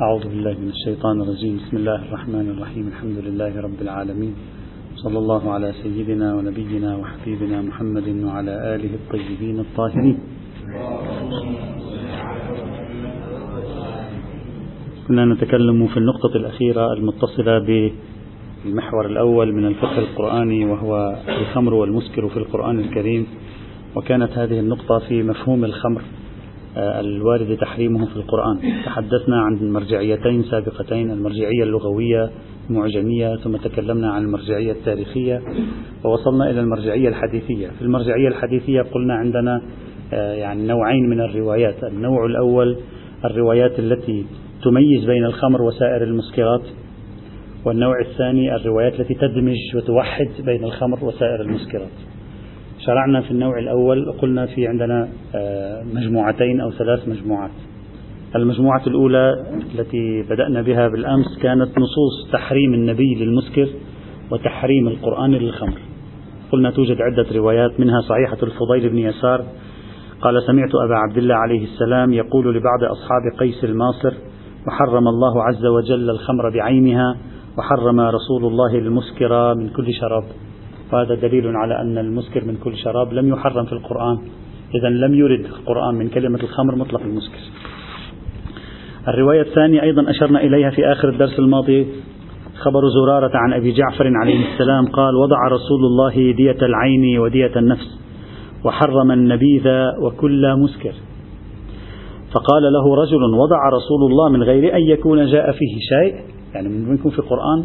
أعوذ 0.00 0.28
بالله 0.28 0.54
من 0.60 0.68
الشيطان 0.68 1.20
الرجيم. 1.20 1.56
بسم 1.56 1.76
الله 1.76 2.00
الرحمن 2.08 2.50
الرحيم. 2.50 2.88
الحمد 2.88 3.18
لله 3.26 3.60
رب 3.60 3.80
العالمين. 3.80 4.34
صلى 4.96 5.18
الله 5.18 5.52
على 5.52 5.72
سيدنا 5.82 6.34
ونبينا 6.34 6.96
وحبيبنا 6.96 7.62
محمد 7.62 8.08
وعلى 8.24 8.74
آله 8.74 8.92
الطيبين 9.00 9.60
الطاهرين. 9.60 10.18
كنا 15.08 15.24
نتكلم 15.24 15.86
في 15.86 15.96
النقطة 15.96 16.36
الأخيرة 16.36 16.92
المتصلة 16.92 17.58
بالمحور 17.58 19.06
الأول 19.06 19.52
من 19.52 19.64
الفقه 19.66 19.98
القرآني 19.98 20.64
وهو 20.64 21.16
الخمر 21.28 21.74
والمسكر 21.74 22.28
في 22.28 22.36
القرآن 22.36 22.80
الكريم. 22.80 23.26
وكانت 23.96 24.32
هذه 24.32 24.60
النقطة 24.60 24.98
في 25.08 25.22
مفهوم 25.22 25.64
الخمر. 25.64 26.02
الوارد 26.76 27.56
تحريمه 27.56 28.06
في 28.06 28.16
القرآن. 28.16 28.58
تحدثنا 28.86 29.36
عن 29.36 29.72
مرجعيتين 29.72 30.42
سابقتين 30.42 31.10
المرجعية 31.10 31.62
اللغوية 31.62 32.30
المعجمية 32.70 33.36
ثم 33.36 33.56
تكلمنا 33.56 34.12
عن 34.12 34.22
المرجعية 34.22 34.72
التاريخية 34.72 35.42
ووصلنا 36.04 36.50
إلى 36.50 36.60
المرجعية 36.60 37.08
الحديثية. 37.08 37.68
في 37.68 37.82
المرجعية 37.82 38.28
الحديثية 38.28 38.82
قلنا 38.82 39.14
عندنا 39.14 39.62
آه، 40.12 40.32
يعني 40.32 40.66
نوعين 40.66 41.10
من 41.10 41.20
الروايات. 41.20 41.84
النوع 41.84 42.26
الأول 42.26 42.76
الروايات 43.24 43.78
التي 43.78 44.26
تميز 44.64 45.04
بين 45.04 45.24
الخمر 45.24 45.62
وسائر 45.62 46.02
المسكرات. 46.02 46.62
والنوع 47.64 48.00
الثاني 48.00 48.56
الروايات 48.56 49.00
التي 49.00 49.14
تدمج 49.14 49.56
وتوحد 49.76 50.28
بين 50.44 50.64
الخمر 50.64 51.04
وسائر 51.04 51.40
المسكرات. 51.40 52.15
شرعنا 52.86 53.20
في 53.20 53.30
النوع 53.30 53.58
الأول 53.58 54.12
قلنا 54.12 54.46
في 54.46 54.66
عندنا 54.66 55.08
آه، 55.34 55.82
مجموعتين 55.94 56.60
أو 56.60 56.70
ثلاث 56.70 57.08
مجموعات. 57.08 57.50
المجموعة 58.36 58.82
الأولى 58.86 59.46
التي 59.74 60.22
بدأنا 60.30 60.62
بها 60.62 60.88
بالأمس 60.88 61.38
كانت 61.42 61.68
نصوص 61.78 62.32
تحريم 62.32 62.74
النبي 62.74 63.14
للمسكر 63.14 63.68
وتحريم 64.30 64.88
القرآن 64.88 65.30
للخمر. 65.30 65.78
قلنا 66.52 66.70
توجد 66.70 66.96
عدة 67.00 67.26
روايات 67.36 67.80
منها 67.80 68.00
صحيحة 68.00 68.38
الفضيل 68.42 68.88
بن 68.88 68.98
يسار 68.98 69.44
قال 70.20 70.42
سمعت 70.42 70.70
أبا 70.74 70.94
عبد 70.94 71.16
الله 71.16 71.34
عليه 71.34 71.64
السلام 71.64 72.12
يقول 72.12 72.56
لبعض 72.56 72.84
أصحاب 72.84 73.22
قيس 73.38 73.64
الماصر 73.64 74.12
وحرم 74.66 75.08
الله 75.08 75.42
عز 75.42 75.66
وجل 75.66 76.10
الخمر 76.10 76.50
بعينها 76.50 77.16
وحرم 77.58 78.00
رسول 78.00 78.44
الله 78.44 78.78
المسكر 78.78 79.54
من 79.54 79.68
كل 79.68 79.92
شراب. 79.92 80.24
وهذا 80.92 81.14
دليل 81.14 81.56
على 81.56 81.80
أن 81.80 81.98
المسكر 81.98 82.44
من 82.44 82.56
كل 82.56 82.76
شراب 82.76 83.12
لم 83.12 83.28
يحرم 83.28 83.64
في 83.64 83.72
القرآن. 83.72 84.18
إذا 84.74 84.88
لم 84.88 85.14
يرد 85.14 85.44
القرآن 85.44 85.94
من 85.94 86.08
كلمة 86.08 86.40
الخمر 86.42 86.76
مطلق 86.76 87.00
المسكر. 87.00 87.38
الرواية 89.08 89.40
الثانية 89.40 89.82
أيضا 89.82 90.10
أشرنا 90.10 90.40
إليها 90.40 90.70
في 90.70 90.86
آخر 90.86 91.08
الدرس 91.08 91.38
الماضي. 91.38 91.86
خبر 92.56 92.80
زرارة 92.88 93.30
عن 93.34 93.52
أبي 93.52 93.72
جعفر 93.72 94.10
عليه 94.22 94.52
السلام 94.52 94.86
قال 94.86 95.14
وضع 95.16 95.48
رسول 95.48 95.84
الله 95.84 96.32
دية 96.32 96.66
العين 96.66 97.18
ودية 97.18 97.52
النفس 97.56 97.98
وحرم 98.64 99.12
النبيذ 99.12 99.68
وكل 100.02 100.56
مسكر. 100.56 100.92
فقال 102.32 102.62
له 102.62 102.96
رجل 103.02 103.22
وضع 103.34 103.68
رسول 103.68 104.10
الله 104.10 104.28
من 104.28 104.42
غير 104.42 104.76
أن 104.76 104.82
يكون 104.82 105.26
جاء 105.26 105.52
فيه 105.52 105.78
شيء؟ 105.78 106.14
يعني 106.54 106.68
من 106.68 106.94
يكون 106.94 107.10
في 107.10 107.18
القرآن 107.18 107.64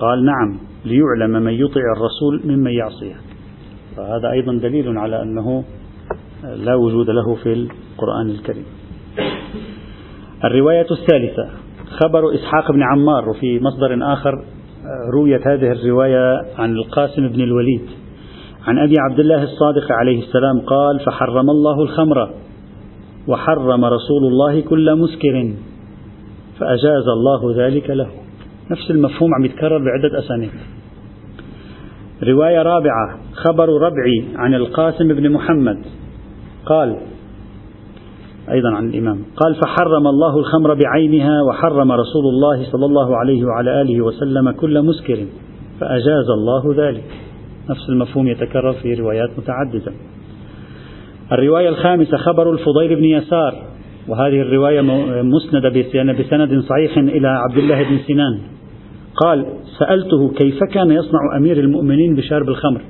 قال 0.00 0.24
نعم 0.24 0.58
ليعلم 0.84 1.44
من 1.44 1.52
يطيع 1.52 1.82
الرسول 1.96 2.40
ممن 2.44 2.70
يعصيه. 2.70 3.14
فهذا 3.96 4.30
أيضا 4.32 4.52
دليل 4.52 4.98
على 4.98 5.22
أنه 5.22 5.64
لا 6.56 6.74
وجود 6.74 7.10
له 7.10 7.34
في 7.34 7.52
القرآن 7.52 8.30
الكريم. 8.30 8.64
الرواية 10.44 10.86
الثالثة 10.90 11.48
خبر 11.88 12.34
إسحاق 12.34 12.72
بن 12.72 12.82
عمار 12.82 13.28
وفي 13.28 13.60
مصدر 13.60 14.12
آخر 14.12 14.44
رويت 15.14 15.46
هذه 15.46 15.72
الرواية 15.72 16.42
عن 16.58 16.72
القاسم 16.72 17.28
بن 17.28 17.40
الوليد. 17.40 17.82
عن 18.66 18.78
أبي 18.78 18.94
عبد 19.10 19.20
الله 19.20 19.42
الصادق 19.42 19.92
عليه 19.92 20.18
السلام 20.18 20.60
قال 20.66 21.00
فحرم 21.00 21.50
الله 21.50 21.82
الخمر 21.82 22.30
وحرم 23.28 23.84
رسول 23.84 24.24
الله 24.26 24.60
كل 24.60 24.94
مسكر 24.94 25.52
فأجاز 26.58 27.08
الله 27.08 27.66
ذلك 27.66 27.90
له. 27.90 28.08
نفس 28.70 28.90
المفهوم 28.90 29.34
عم 29.34 29.44
يتكرر 29.44 29.78
بعدة 29.78 30.18
أسانيد. 30.18 30.50
رواية 32.22 32.62
رابعة 32.62 33.18
خبر 33.34 33.68
ربعي 33.68 34.24
عن 34.36 34.54
القاسم 34.54 35.08
بن 35.08 35.30
محمد. 35.30 35.78
قال 36.66 36.96
أيضا 38.50 38.74
عن 38.74 38.88
الإمام 38.88 39.18
قال 39.36 39.54
فحرم 39.54 40.06
الله 40.06 40.38
الخمر 40.38 40.74
بعينها 40.74 41.42
وحرم 41.48 41.92
رسول 41.92 42.24
الله 42.24 42.64
صلى 42.72 42.86
الله 42.86 43.16
عليه 43.16 43.44
وعلى 43.44 43.82
آله 43.82 44.00
وسلم 44.00 44.50
كل 44.50 44.82
مسكر 44.82 45.26
فأجاز 45.80 46.30
الله 46.30 46.74
ذلك. 46.76 47.04
نفس 47.70 47.88
المفهوم 47.88 48.28
يتكرر 48.28 48.72
في 48.72 48.94
روايات 48.94 49.30
متعددة. 49.38 49.92
الرواية 51.32 51.68
الخامسة 51.68 52.16
خبر 52.16 52.52
الفضيل 52.52 52.96
بن 52.96 53.04
يسار. 53.04 53.54
وهذه 54.08 54.40
الرواية 54.40 54.80
مسندة 55.22 55.68
بسند 56.12 56.60
صحيح 56.60 56.98
إلى 56.98 57.28
عبد 57.28 57.58
الله 57.58 57.82
بن 57.82 57.98
سنان. 58.06 58.40
قال 59.24 59.46
سألته 59.78 60.32
كيف 60.34 60.64
كان 60.64 60.90
يصنع 60.90 61.36
أمير 61.36 61.60
المؤمنين 61.60 62.14
بشرب 62.14 62.48
الخمر؟ 62.48 62.82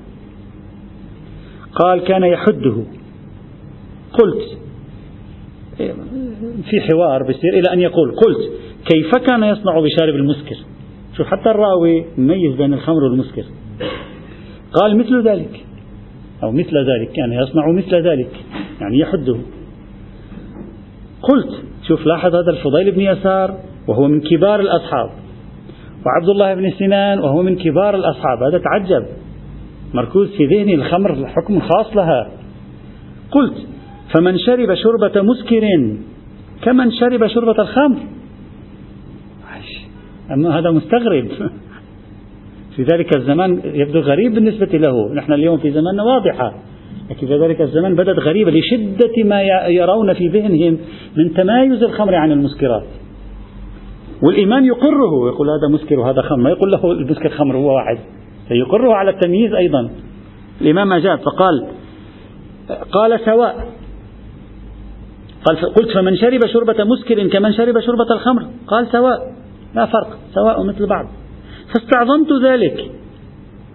قال 1.74 2.04
كان 2.04 2.24
يحده. 2.24 2.76
قلت 4.12 4.58
في 6.70 6.80
حوار 6.80 7.22
بيصير 7.22 7.52
إلى 7.54 7.72
أن 7.72 7.80
يقول 7.80 8.10
قلت 8.10 8.50
كيف 8.86 9.14
كان 9.28 9.44
يصنع 9.44 9.80
بشارب 9.80 10.14
المسكر؟ 10.14 10.56
شوف 11.16 11.26
حتى 11.26 11.50
الراوي 11.50 12.04
مميز 12.18 12.56
بين 12.56 12.74
الخمر 12.74 13.04
والمسكر. 13.04 13.44
قال 14.72 14.98
مثل 14.98 15.28
ذلك. 15.28 15.64
أو 16.42 16.52
مثل 16.52 16.76
ذلك 16.76 17.12
كان 17.12 17.32
يصنع 17.32 17.72
مثل 17.72 17.94
ذلك 18.08 18.30
يعني 18.80 18.98
يحده. 18.98 19.36
قلت 21.22 21.62
شوف 21.88 22.06
لاحظ 22.06 22.34
هذا 22.34 22.50
الفضيل 22.50 22.90
بن 22.90 23.00
يسار 23.00 23.58
وهو 23.88 24.08
من 24.08 24.20
كبار 24.20 24.60
الأصحاب. 24.60 25.10
وعبد 26.08 26.28
الله 26.28 26.54
بن 26.54 26.70
سنان 26.70 27.18
وهو 27.18 27.42
من 27.42 27.56
كبار 27.56 27.94
الأصحاب. 27.94 28.42
هذا 28.42 28.58
تعجب. 28.58 29.06
مركوز 29.94 30.28
في 30.36 30.46
ذهني 30.46 30.74
الخمر 30.74 31.26
حكم 31.26 31.60
خاص 31.60 31.96
لها. 31.96 32.30
قلت 33.30 33.66
فمن 34.14 34.38
شرب 34.38 34.74
شربة 34.74 35.22
مسكر 35.22 35.68
كمن 36.62 36.92
شرب 36.92 37.26
شربة 37.26 37.62
الخمر؟ 37.62 37.98
أما 40.30 40.58
هذا 40.58 40.70
مستغرب. 40.70 41.28
في 42.76 42.82
ذلك 42.82 43.16
الزمان 43.16 43.60
يبدو 43.64 44.00
غريب 44.00 44.34
بالنسبة 44.34 44.78
له. 44.78 45.14
نحن 45.14 45.32
اليوم 45.32 45.58
في 45.58 45.70
زماننا 45.70 46.02
واضحة. 46.02 46.54
لكن 47.10 47.26
في 47.26 47.38
ذلك 47.38 47.60
الزمان 47.60 47.94
بدت 47.94 48.18
غريبة 48.18 48.50
لشدة 48.50 49.24
ما 49.24 49.42
يرون 49.68 50.14
في 50.14 50.28
ذهنهم 50.28 50.78
من 51.16 51.34
تمايز 51.34 51.82
الخمر 51.82 52.14
عن 52.14 52.32
المسكرات. 52.32 52.84
والإمام 54.22 54.64
يقره 54.64 55.28
يقول 55.28 55.50
هذا 55.50 55.68
مسكر 55.68 55.98
وهذا 55.98 56.22
خمر 56.22 56.42
ما 56.42 56.50
يقول 56.50 56.72
له 56.72 56.92
المسكر 56.92 57.28
خمر 57.28 57.56
هو 57.56 57.76
واحد. 57.76 57.98
يقره 58.50 58.94
على 58.94 59.10
التمييز 59.10 59.54
أيضا. 59.54 59.90
الإمام 60.60 60.92
أجاب 60.92 61.18
فقال 61.18 61.66
قال 62.92 63.20
سواء. 63.24 63.68
قال 65.44 65.74
قلت 65.74 65.90
فمن 65.94 66.16
شرب 66.16 66.46
شربة 66.46 66.84
مسكر 66.84 67.28
كمن 67.28 67.52
شرب 67.52 67.80
شربة 67.80 68.14
الخمر. 68.14 68.42
قال 68.66 68.86
سواء. 68.86 69.18
لا 69.74 69.86
فرق 69.86 70.18
سواء 70.34 70.64
مثل 70.64 70.86
بعض. 70.86 71.06
فاستعظمت 71.74 72.32
ذلك. 72.44 72.90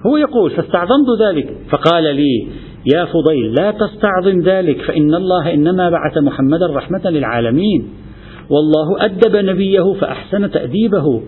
هو 0.07 0.17
يقول 0.17 0.51
فاستعظمت 0.51 1.07
ذلك. 1.21 1.57
فقال 1.69 2.03
لي 2.15 2.47
يا 2.95 3.05
فضيل 3.05 3.53
لا 3.53 3.71
تستعظم 3.71 4.39
ذلك 4.39 4.81
فإن 4.81 5.15
الله 5.15 5.53
إنما 5.53 5.89
بعث 5.89 6.17
محمدا 6.17 6.67
رحمة 6.75 7.09
للعالمين. 7.09 7.89
والله 8.49 9.05
أدب 9.05 9.35
نبيه 9.35 9.93
فأحسن 9.93 10.51
تأديبه. 10.51 11.21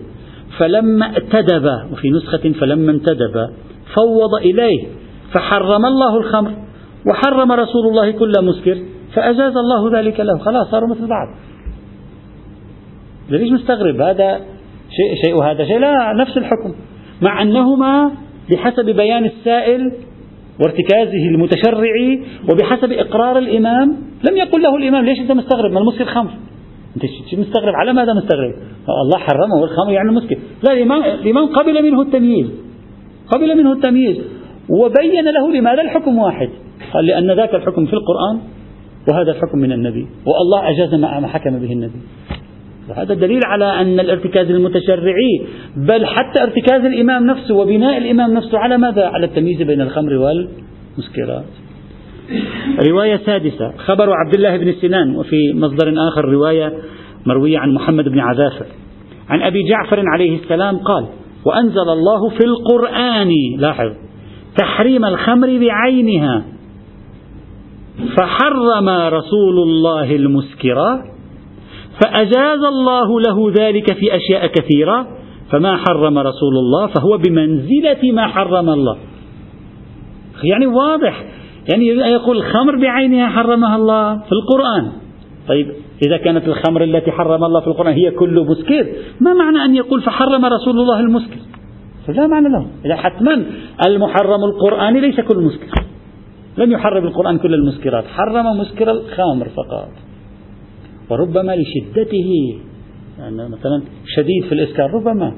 فلما 0.58 1.16
اتدب 1.16 1.66
وفي 1.92 2.10
نسخة 2.10 2.52
فلما 2.60 2.92
انتدب 2.92 3.48
فوض 3.94 4.34
إليه 4.34 4.86
فحرم 5.32 5.86
الله 5.86 6.16
الخمر 6.16 6.52
وحرم 7.10 7.52
رسول 7.52 7.86
الله 7.88 8.10
كل 8.10 8.32
مسكر 8.42 8.78
فأجاز 9.14 9.52
الله 9.56 9.98
ذلك 9.98 10.20
له. 10.20 10.38
خلاص 10.38 10.70
صاروا 10.70 10.88
مثل 10.88 11.06
بعض. 11.06 11.28
ليش 13.30 13.52
مستغرب؟ 13.52 14.00
هذا 14.00 14.40
شيء 14.90 15.24
شيء 15.24 15.34
وهذا 15.34 15.64
شيء. 15.64 15.78
لا 15.78 16.12
نفس 16.12 16.36
الحكم. 16.36 16.74
مع 17.22 17.42
أنهما 17.42 18.10
بحسب 18.50 18.84
بيان 18.84 19.24
السائل 19.24 19.92
وارتكازه 20.60 21.28
المتشرعي 21.34 22.22
وبحسب 22.50 22.92
إقرار 22.92 23.38
الإمام 23.38 23.96
لم 24.30 24.36
يقل 24.36 24.62
له 24.62 24.76
الإمام. 24.76 25.04
ليش 25.04 25.18
أنت 25.20 25.32
مستغرب؟ 25.32 25.72
ما 25.72 25.80
المسكر 25.80 26.04
خمر. 26.04 26.30
أنت 26.96 27.40
مستغرب 27.40 27.74
على 27.74 27.92
ماذا 27.92 28.12
مستغرب؟ 28.12 28.52
الله 28.88 29.18
حرمه 29.18 29.64
الخمر 29.64 29.92
يعني 29.92 30.08
المسكر 30.08 30.36
لا 30.68 30.72
الإمام, 30.72 31.02
الإمام 31.04 31.46
قبل 31.46 31.82
منه 31.82 32.02
التمييز. 32.02 32.46
قبل 33.32 33.58
منه 33.58 33.72
التمييز. 33.72 34.16
وبين 34.70 35.24
له 35.24 35.52
لماذا 35.52 35.82
الحكم 35.82 36.18
واحد؟ 36.18 36.48
قال 36.94 37.06
لأن 37.06 37.30
ذاك 37.36 37.54
الحكم 37.54 37.86
في 37.86 37.92
القرآن 37.92 38.40
وهذا 39.08 39.30
الحكم 39.30 39.58
من 39.58 39.72
النبي. 39.72 40.06
والله 40.26 40.70
أجاز 40.70 40.94
ما 40.94 41.26
حكم 41.26 41.58
به 41.58 41.72
النبي. 41.72 42.00
هذا 42.96 43.14
دليل 43.14 43.40
على 43.44 43.64
أن 43.64 44.00
الارتكاز 44.00 44.50
المتشرعي 44.50 45.42
بل 45.76 46.06
حتى 46.06 46.42
ارتكاز 46.42 46.84
الإمام 46.84 47.26
نفسه 47.26 47.54
وبناء 47.54 47.98
الإمام 47.98 48.34
نفسه 48.34 48.58
على 48.58 48.78
ماذا؟ 48.78 49.06
على 49.06 49.26
التمييز 49.26 49.62
بين 49.62 49.80
الخمر 49.80 50.12
والمسكرات. 50.12 51.44
رواية 52.88 53.16
سادسة. 53.16 53.72
خبر 53.78 54.10
عبد 54.10 54.34
الله 54.34 54.56
بن 54.56 54.72
سنان 54.72 55.16
وفي 55.16 55.52
مصدر 55.54 55.94
آخر 56.08 56.24
رواية 56.24 56.72
مروية 57.26 57.58
عن 57.58 57.74
محمد 57.74 58.04
بن 58.08 58.18
عذافر 58.18 58.66
عن 59.28 59.42
أبي 59.42 59.62
جعفر 59.68 60.02
عليه 60.14 60.38
السلام 60.42 60.76
قال 60.76 61.06
وأنزل 61.44 61.88
الله 61.88 62.28
في 62.28 62.44
القرآن 62.44 63.30
لاحظ 63.58 63.92
تحريم 64.56 65.04
الخمر 65.04 65.58
بعينها 65.58 66.44
فحرم 68.16 68.88
رسول 68.88 69.58
الله 69.58 70.16
المسكرة 70.16 71.04
فأجاز 72.04 72.64
الله 72.68 73.20
له 73.20 73.52
ذلك 73.58 73.92
في 73.92 74.16
أشياء 74.16 74.46
كثيرة 74.46 75.06
فما 75.50 75.76
حرم 75.76 76.18
رسول 76.18 76.54
الله 76.58 76.86
فهو 76.86 77.18
بمنزلة 77.18 78.12
ما 78.12 78.26
حرم 78.26 78.70
الله. 78.70 78.96
يعني 80.44 80.66
واضح 80.66 81.24
يعني 81.68 81.86
يقول 81.86 82.36
الخمر 82.36 82.76
بعينها 82.76 83.28
حرمها 83.28 83.76
الله 83.76 84.16
في 84.16 84.32
القرآن. 84.32 84.92
طيب 85.48 85.72
إذا 86.06 86.16
كانت 86.16 86.48
الخمر 86.48 86.84
التي 86.84 87.10
حرم 87.10 87.44
الله 87.44 87.60
في 87.60 87.66
القرآن 87.66 87.92
هي 87.92 88.10
كل 88.10 88.46
مسكر 88.48 88.86
ما 89.20 89.34
معنى 89.34 89.64
أن 89.64 89.74
يقول 89.74 90.02
فحرم 90.02 90.44
رسول 90.44 90.80
الله 90.80 91.00
المسكر 91.00 91.38
لا 92.08 92.26
معنى 92.26 92.48
له. 92.48 92.66
إذا 92.84 92.96
حتما 92.96 93.44
المحرم 93.86 94.44
القرآني 94.44 95.00
ليس 95.00 95.20
كل 95.20 95.36
مسكر 95.36 95.82
لم 96.58 96.72
يحرم 96.72 97.04
القرآن 97.04 97.38
كل 97.38 97.54
المسكرات 97.54 98.04
حرم 98.04 98.58
مسكر 98.58 98.90
الخمر 98.90 99.48
فقط. 99.48 99.88
وربما 101.10 101.56
لشدته 101.56 102.58
يعني 103.18 103.48
مثلا 103.48 103.82
شديد 104.06 104.44
في 104.48 104.52
الإسكار 104.52 104.90
ربما 104.94 105.34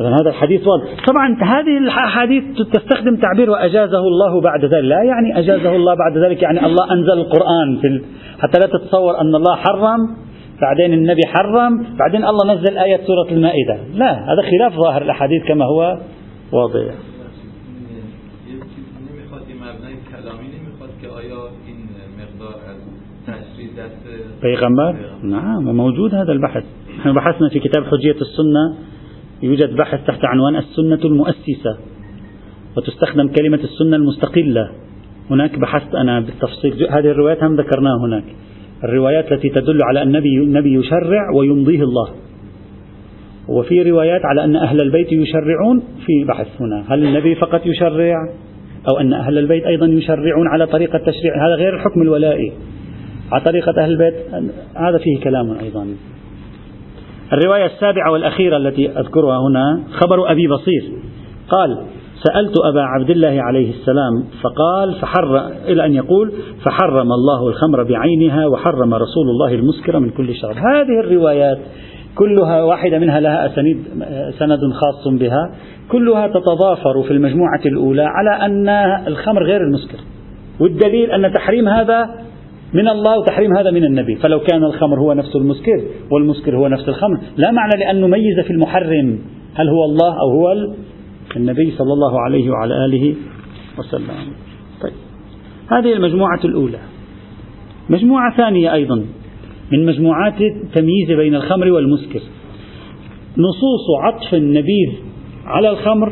هذا 0.00 0.30
الحديث 0.30 0.60
واضح. 0.66 1.06
طبعا 1.06 1.36
هذه 1.42 1.78
الأحاديث 1.78 2.44
تستخدم 2.72 3.16
تعبير 3.16 3.50
وأجازه 3.50 3.98
الله 3.98 4.40
بعد 4.40 4.64
ذلك. 4.64 4.84
لا 4.84 5.02
يعني 5.02 5.38
أجازه 5.38 5.76
الله 5.76 5.94
بعد 5.94 6.18
ذلك 6.18 6.42
يعني 6.42 6.66
الله 6.66 6.92
أنزل 6.92 7.12
القرآن 7.12 7.78
في 7.80 7.86
ال... 7.86 8.04
حتى 8.38 8.58
لا 8.58 8.66
تتصور 8.66 9.20
أن 9.20 9.34
الله 9.34 9.56
حرم 9.56 10.16
بعدين 10.60 10.92
النبي 10.92 11.22
حرم 11.26 11.86
بعدين 11.98 12.24
الله 12.24 12.54
نزل 12.54 12.78
آية 12.78 12.96
سورة 12.96 13.28
المائدة. 13.30 13.78
لا 13.94 14.12
هذا 14.12 14.42
خلاف 14.50 14.72
ظاهر 14.72 15.02
الأحاديث 15.02 15.44
كما 15.48 15.64
هو 15.64 15.98
واضح. 16.52 16.94
پیغمبر 24.42 24.96
نعم 25.22 25.76
موجود 25.76 26.14
هذا 26.14 26.32
البحث. 26.32 26.64
نحن 26.98 27.12
بحثنا 27.12 27.48
في 27.48 27.58
كتاب 27.58 27.84
حجية 27.84 28.20
السنة 28.20 28.95
يوجد 29.42 29.76
بحث 29.76 30.06
تحت 30.06 30.24
عنوان 30.24 30.56
السنة 30.56 31.00
المؤسسة 31.04 31.76
وتستخدم 32.76 33.28
كلمة 33.28 33.60
السنة 33.64 33.96
المستقلة. 33.96 34.70
هناك 35.30 35.58
بحثت 35.58 35.94
أنا 35.94 36.20
بالتفصيل. 36.20 36.72
هذه 36.90 37.10
الروايات 37.10 37.42
هم 37.42 37.56
ذكرناها 37.56 37.98
هناك. 38.06 38.24
الروايات 38.84 39.32
التي 39.32 39.48
تدل 39.48 39.82
على 39.82 40.02
أن 40.02 40.08
النبي, 40.08 40.38
النبي 40.38 40.74
يشرع 40.74 41.30
ويمضيه 41.34 41.82
الله. 41.82 42.08
وفي 43.48 43.82
روايات 43.82 44.20
على 44.24 44.44
أن 44.44 44.56
أهل 44.56 44.80
البيت 44.80 45.12
يشرعون 45.12 45.82
في 46.06 46.24
بحث 46.28 46.46
هنا. 46.60 46.84
هل 46.88 47.06
النبي 47.06 47.34
فقط 47.34 47.66
يشرع؟ 47.66 48.16
أو 48.88 49.00
أن 49.00 49.12
أهل 49.12 49.38
البيت 49.38 49.64
أيضا 49.64 49.86
يشرعون 49.86 50.48
على 50.48 50.66
طريقة 50.66 50.98
تشريع؟ 50.98 51.46
هذا 51.46 51.54
غير 51.54 51.74
الحكم 51.74 52.02
الولائي. 52.02 52.52
على 53.32 53.44
طريقة 53.44 53.82
أهل 53.82 53.90
البيت 53.90 54.14
هذا 54.76 54.98
فيه 54.98 55.20
كلام 55.24 55.50
أيضا. 55.50 55.86
الرواية 57.32 57.66
السابعة 57.66 58.12
والأخيرة 58.12 58.56
التي 58.56 58.90
أذكرها 58.90 59.38
هنا 59.38 59.80
خبر 59.92 60.30
أبي 60.30 60.48
بصير. 60.48 60.92
قال 61.48 61.78
سألت 62.24 62.54
أبا 62.64 62.82
عبد 62.82 63.10
الله 63.10 63.42
عليه 63.42 63.70
السلام 63.70 64.24
فقال 64.42 64.94
فحر 64.94 65.46
إلى 65.68 65.86
أن 65.86 65.94
يقول 65.94 66.32
فحرم 66.64 67.12
الله 67.12 67.48
الخمر 67.48 67.82
بعينها 67.82 68.46
وحرم 68.46 68.94
رسول 68.94 69.28
الله 69.28 69.54
المسكر 69.54 69.98
من 69.98 70.10
كل 70.10 70.34
شرب 70.34 70.56
هذه 70.56 71.00
الروايات 71.00 71.58
كلها 72.14 72.62
واحدة 72.62 72.98
منها 72.98 73.20
لها 73.20 73.46
أسانيد 73.46 73.76
سند 74.38 74.58
خاص 74.72 75.08
بها. 75.08 75.50
كلها 75.92 76.28
تتضافر 76.28 77.02
في 77.02 77.10
المجموعة 77.10 77.60
الأولى 77.66 78.02
على 78.02 78.46
أن 78.46 78.68
الخمر 79.06 79.42
غير 79.42 79.60
المسكر. 79.60 79.98
والدليل 80.60 81.10
أن 81.10 81.32
تحريم 81.32 81.68
هذا 81.68 82.10
من 82.74 82.88
الله 82.88 83.18
وتحريم 83.18 83.56
هذا 83.56 83.70
من 83.70 83.84
النبي. 83.84 84.14
فلو 84.14 84.40
كان 84.40 84.64
الخمر 84.64 85.00
هو 85.00 85.12
نفس 85.12 85.36
المسكر 85.36 85.84
والمسكر 86.10 86.56
هو 86.56 86.68
نفس 86.68 86.88
الخمر. 86.88 87.18
لا 87.36 87.50
معنى 87.50 87.72
لأن 87.78 88.00
نميز 88.00 88.40
في 88.46 88.50
المحرم. 88.50 89.18
هل 89.54 89.68
هو 89.68 89.84
الله 89.84 90.12
أو 90.20 90.30
هو 90.30 90.52
النبي 91.36 91.70
صلى 91.70 91.92
الله 91.92 92.20
عليه 92.20 92.50
وعلى 92.50 92.84
آله 92.84 93.14
وسلم. 93.78 94.08
طيب. 94.82 94.92
هذه 95.70 95.92
المجموعة 95.92 96.40
الأولى. 96.44 96.78
مجموعة 97.90 98.36
ثانية 98.36 98.72
أيضا 98.72 99.04
من 99.72 99.86
مجموعات 99.86 100.40
التمييز 100.40 101.12
بين 101.12 101.34
الخمر 101.34 101.68
والمسكر. 101.72 102.20
نصوص 103.38 103.86
عطف 104.02 104.34
النبيذ 104.34 104.92
على 105.44 105.70
الخمر 105.70 106.08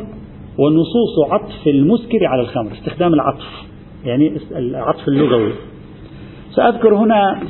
ونصوص 0.59 1.31
عطف 1.31 1.67
المسكر 1.67 2.25
على 2.25 2.41
الخمر. 2.41 2.71
استخدام 2.71 3.13
العطف. 3.13 3.45
يعني 4.05 4.37
العطف 4.51 5.07
اللغوي. 5.07 5.51
سأذكر 6.55 6.95
هنا 6.95 7.41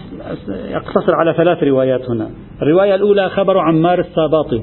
أقتصر 0.49 1.15
على 1.15 1.33
ثلاث 1.33 1.63
روايات 1.63 2.09
هنا. 2.09 2.29
الرواية 2.61 2.95
الأولى 2.95 3.29
خبر 3.29 3.57
عمار 3.57 3.99
الساباطي. 3.99 4.61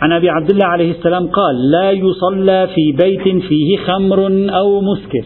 عن 0.00 0.12
أبي 0.12 0.30
عبد 0.30 0.50
الله 0.50 0.66
عليه 0.66 0.90
السلام 0.90 1.26
قال 1.26 1.70
لا 1.70 1.90
يصلى 1.90 2.68
في 2.74 2.92
بيت 2.92 3.42
فيه 3.42 3.76
خمر 3.76 4.26
أو 4.58 4.80
مسكر. 4.80 5.24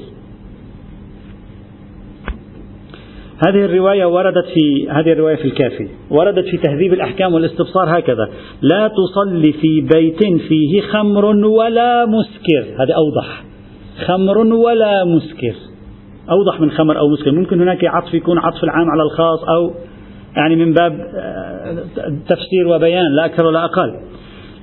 هذه 3.46 3.64
الرواية 3.64 4.06
وردت 4.06 4.46
في 4.54 4.88
هذه 4.90 5.12
الرواية 5.12 5.36
في 5.36 5.44
الكافي. 5.44 5.88
وردت 6.10 6.44
في 6.44 6.56
تهذيب 6.56 6.92
الأحكام 6.92 7.34
والاستبصار 7.34 7.98
هكذا 7.98 8.28
لا 8.62 8.88
تصلي 8.88 9.52
في 9.52 9.80
بيت 9.94 10.24
فيه 10.48 10.80
خمر 10.80 11.24
ولا 11.46 12.06
مسكر. 12.06 12.82
هذا 12.82 12.94
أوضح. 12.94 13.44
خمر 14.06 14.38
ولا 14.38 15.04
مسكر. 15.04 15.73
أوضح 16.30 16.60
من 16.60 16.70
خمر 16.70 16.98
أو 16.98 17.08
مسكر 17.08 17.32
ممكن 17.32 17.60
هناك 17.60 17.84
عطف 17.84 18.14
يكون 18.14 18.38
عطف 18.38 18.64
العام 18.64 18.90
على 18.90 19.02
الخاص 19.02 19.38
أو 19.44 19.74
يعني 20.36 20.56
من 20.56 20.72
باب 20.72 20.92
آه، 20.92 21.84
تفسير 22.28 22.68
وبيان 22.68 23.16
لا 23.16 23.24
أكثر 23.24 23.46
ولا 23.46 23.64
أقل. 23.64 23.94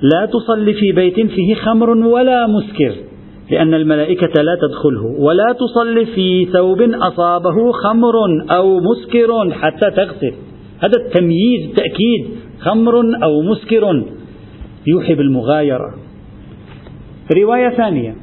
لا 0.02 0.26
تصلي 0.26 0.74
في 0.74 0.92
بيت 0.92 1.14
فيه 1.14 1.54
خمر 1.54 1.90
ولا 1.90 2.46
مسكر 2.46 2.94
لأن 3.50 3.74
الملائكة 3.74 4.42
لا 4.42 4.56
تدخله. 4.62 5.04
ولا 5.18 5.52
تصلي 5.52 6.06
في 6.06 6.44
ثوب 6.44 6.82
أصابه 6.82 7.72
خمر 7.72 8.14
أو 8.50 8.80
مسكر 8.80 9.50
حتى 9.50 9.90
تغسل 9.90 10.34
هذا 10.80 10.98
التمييز 11.06 11.74
تأكيد 11.76 12.26
خمر 12.60 12.94
أو 13.22 13.42
مسكر 13.42 14.04
يوحي 14.86 15.14
بالمغايرة. 15.14 15.94
رواية 17.36 17.68
ثانية. 17.68 18.21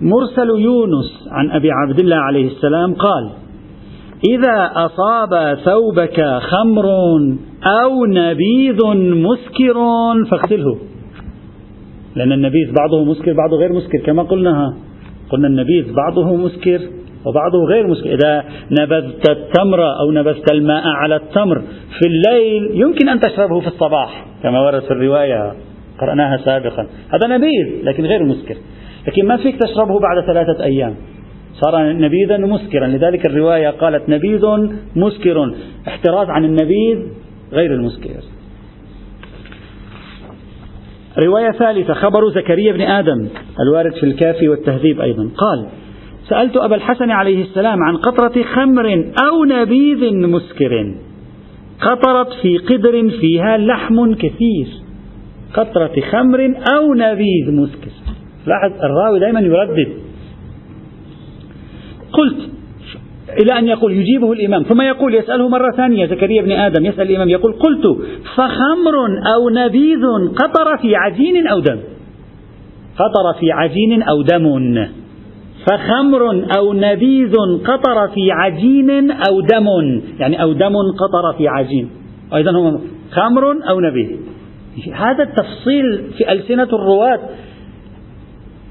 مرسل 0.00 0.48
يونس 0.48 1.28
عن 1.30 1.50
أبي 1.50 1.70
عبد 1.70 1.98
الله 1.98 2.16
عليه 2.16 2.46
السلام 2.46 2.94
قال 2.94 3.30
إذا 4.30 4.72
أصاب 4.74 5.58
ثوبك 5.64 6.38
خمر 6.40 6.86
أو 7.82 8.04
نبيذ 8.06 8.84
مسكر 9.16 9.74
فاغسله. 10.30 10.78
لأن 12.16 12.32
النبيذ 12.32 12.74
بعضه 12.78 13.04
مسكر 13.04 13.32
بعضه 13.32 13.56
غير 13.56 13.72
مسكر 13.72 13.98
كما 13.98 14.22
قلناها 14.22 14.76
قلنا 15.30 15.48
النبيذ 15.48 15.94
بعضه 15.94 16.36
مسكر 16.36 16.80
وبعضه 17.26 17.64
غير 17.68 17.86
مسكر. 17.86 18.14
إذا 18.14 18.44
نبذت 18.80 19.30
التمر 19.30 19.82
أو 20.00 20.10
نبذت 20.10 20.52
الماء 20.52 20.82
على 20.86 21.16
التمر 21.16 21.62
في 21.98 22.06
الليل 22.06 22.80
يمكن 22.80 23.08
أن 23.08 23.20
تشربه 23.20 23.60
في 23.60 23.66
الصباح 23.66 24.26
كما 24.42 24.60
ورد 24.60 24.82
في 24.82 24.90
الرواية 24.90 25.52
قرأناها 26.00 26.36
سابقا. 26.44 26.86
هذا 27.08 27.36
نبيذ 27.36 27.84
لكن 27.84 28.04
غير 28.04 28.24
مسكر. 28.24 28.56
لكن 29.06 29.26
ما 29.26 29.36
فيك 29.36 29.56
تشربه 29.56 30.00
بعد 30.00 30.26
ثلاثة 30.26 30.64
أيام. 30.64 30.94
صار 31.52 31.92
نبيذا 31.92 32.36
مسكرا. 32.36 32.86
لذلك 32.86 33.26
الرواية 33.26 33.70
قالت 33.70 34.08
نبيذ 34.08 34.42
مسكر 34.96 35.54
احتراز 35.88 36.30
عن 36.30 36.44
النبيذ 36.44 36.98
غير 37.52 37.74
المسكر. 37.74 38.10
رواية 41.18 41.50
ثالثة 41.50 41.94
خبر 41.94 42.30
زكريا 42.30 42.72
بن 42.72 42.80
آدم 42.80 43.28
الوارد 43.60 43.94
في 43.94 44.02
الكافي 44.02 44.48
والتهذيب 44.48 45.00
أيضا. 45.00 45.22
قال 45.22 45.66
سألت 46.28 46.56
أبا 46.56 46.76
الحسن 46.76 47.10
عليه 47.10 47.42
السلام 47.42 47.82
عن 47.82 47.96
قطرة 47.96 48.42
خمر 48.42 49.12
أو 49.28 49.44
نبيذ 49.44 50.14
مسكر. 50.14 50.94
قطرت 51.80 52.32
في 52.42 52.58
قدر 52.58 53.10
فيها 53.20 53.56
لحم 53.58 54.14
كثير. 54.14 54.66
قطرة 55.54 56.00
خمر 56.10 56.54
أو 56.76 56.94
نبيذ 56.94 57.50
مسكر. 57.50 58.05
لاحظ 58.46 58.72
الراوي 58.84 59.20
دائما 59.20 59.40
يردد. 59.40 59.88
قلت 62.12 62.50
إلى 63.42 63.58
أن 63.58 63.68
يقول 63.68 63.92
يجيبه 63.92 64.32
الإمام 64.32 64.62
ثم 64.62 64.80
يقول 64.80 65.14
يسأله 65.14 65.48
مرة 65.48 65.70
ثانية 65.76 66.06
زكريا 66.06 66.42
بن 66.42 66.52
آدم 66.52 66.86
يسأل 66.86 67.10
الإمام 67.10 67.28
يقول 67.28 67.52
قلت 67.52 67.98
فخمر 68.36 68.96
أو 69.34 69.48
نبيذ 69.50 70.02
قطر 70.28 70.76
في 70.76 70.96
عجين 70.96 71.46
أو 71.46 71.60
دم؟ 71.60 71.78
قطر 72.98 73.40
في 73.40 73.52
عجين 73.52 74.02
أو 74.02 74.22
دم. 74.22 74.86
فخمر 75.70 76.44
أو 76.58 76.72
نبيذ 76.72 77.34
قطر 77.64 78.08
في 78.14 78.32
عجين 78.32 79.10
أو 79.10 79.40
دم. 79.40 80.00
يعني 80.18 80.42
أو 80.42 80.52
دم 80.52 80.74
قطر 80.76 81.38
في 81.38 81.48
عجين. 81.48 81.90
أيضا 82.34 82.50
هو 82.50 82.78
خمر 83.10 83.68
أو 83.68 83.80
نبيذ. 83.80 84.16
هذا 84.92 85.22
التفصيل 85.22 86.10
في 86.18 86.32
ألسنة 86.32 86.68
الرواة 86.72 87.20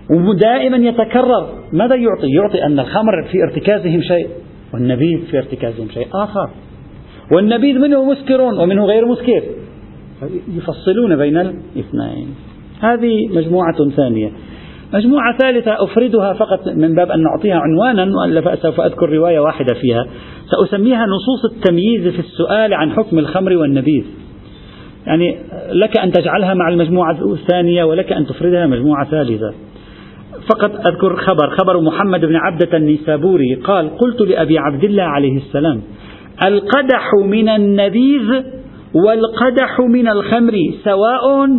ودائما 0.10 0.78
يتكرر. 0.78 1.48
ماذا 1.74 1.96
يعطي؟ 1.96 2.32
يعطي 2.32 2.64
أن 2.66 2.80
الخمر 2.80 3.28
في 3.32 3.38
ارتكازهم 3.44 4.02
شيء 4.02 4.28
والنبيذ 4.74 5.20
في 5.32 5.38
ارتكازهم 5.38 5.90
شيء 5.90 6.08
آخر. 6.14 6.50
والنبيذ 7.32 7.80
منه 7.80 8.12
مسكر 8.12 8.42
ومنه 8.42 8.86
غير 8.86 9.06
مسكر. 9.06 9.44
يفصلون 10.58 11.16
بين 11.16 11.38
الاثنين. 11.38 12.36
هذه 12.82 13.28
مجموعة 13.28 13.90
ثانية. 13.96 14.32
مجموعة 14.94 15.38
ثالثة 15.38 15.84
أفردها 15.84 16.34
فقط 16.34 16.68
من 16.68 16.96
باب 16.96 17.12
أن 17.12 17.24
نعطيها 17.24 17.56
عنوانا 17.56 18.18
وألا 18.18 18.56
سوف 18.56 18.82
أذكر 18.82 19.10
رواية 19.10 19.40
واحدة 19.40 19.74
فيها. 19.74 20.06
سأسميها 20.52 21.06
نصوص 21.06 21.54
التمييز 21.56 22.08
في 22.08 22.20
السؤال 22.20 22.74
عن 22.74 22.92
حكم 22.92 23.20
الخمر 23.20 23.58
والنبيذ. 23.58 24.04
يعني 25.08 25.38
لك 25.72 26.00
أن 26.00 26.12
تجعلها 26.12 26.54
مع 26.54 26.70
المجموعة 26.70 27.34
الثانية 27.34 27.84
ولك 27.84 28.12
أن 28.14 28.26
تفردها 28.26 28.68
مجموعة 28.68 29.10
ثالثة. 29.10 29.54
فقط 30.52 30.72
أذكر 30.88 31.16
خبر 31.16 31.50
خبر 31.50 31.82
محمد 31.82 32.26
بن 32.26 32.36
عبدة 32.36 32.78
النيسابوري 32.78 33.56
قال 33.56 33.98
قلت 33.98 34.22
لأبي 34.22 34.58
عبد 34.58 34.84
الله 34.84 35.04
عليه 35.04 35.38
السلام 35.38 35.82
القدح 36.46 37.10
من 37.26 37.50
النبيذ 37.50 38.44
والقدح 39.06 39.80
من 39.80 40.08
الخمر 40.08 40.54
سواء 40.84 41.50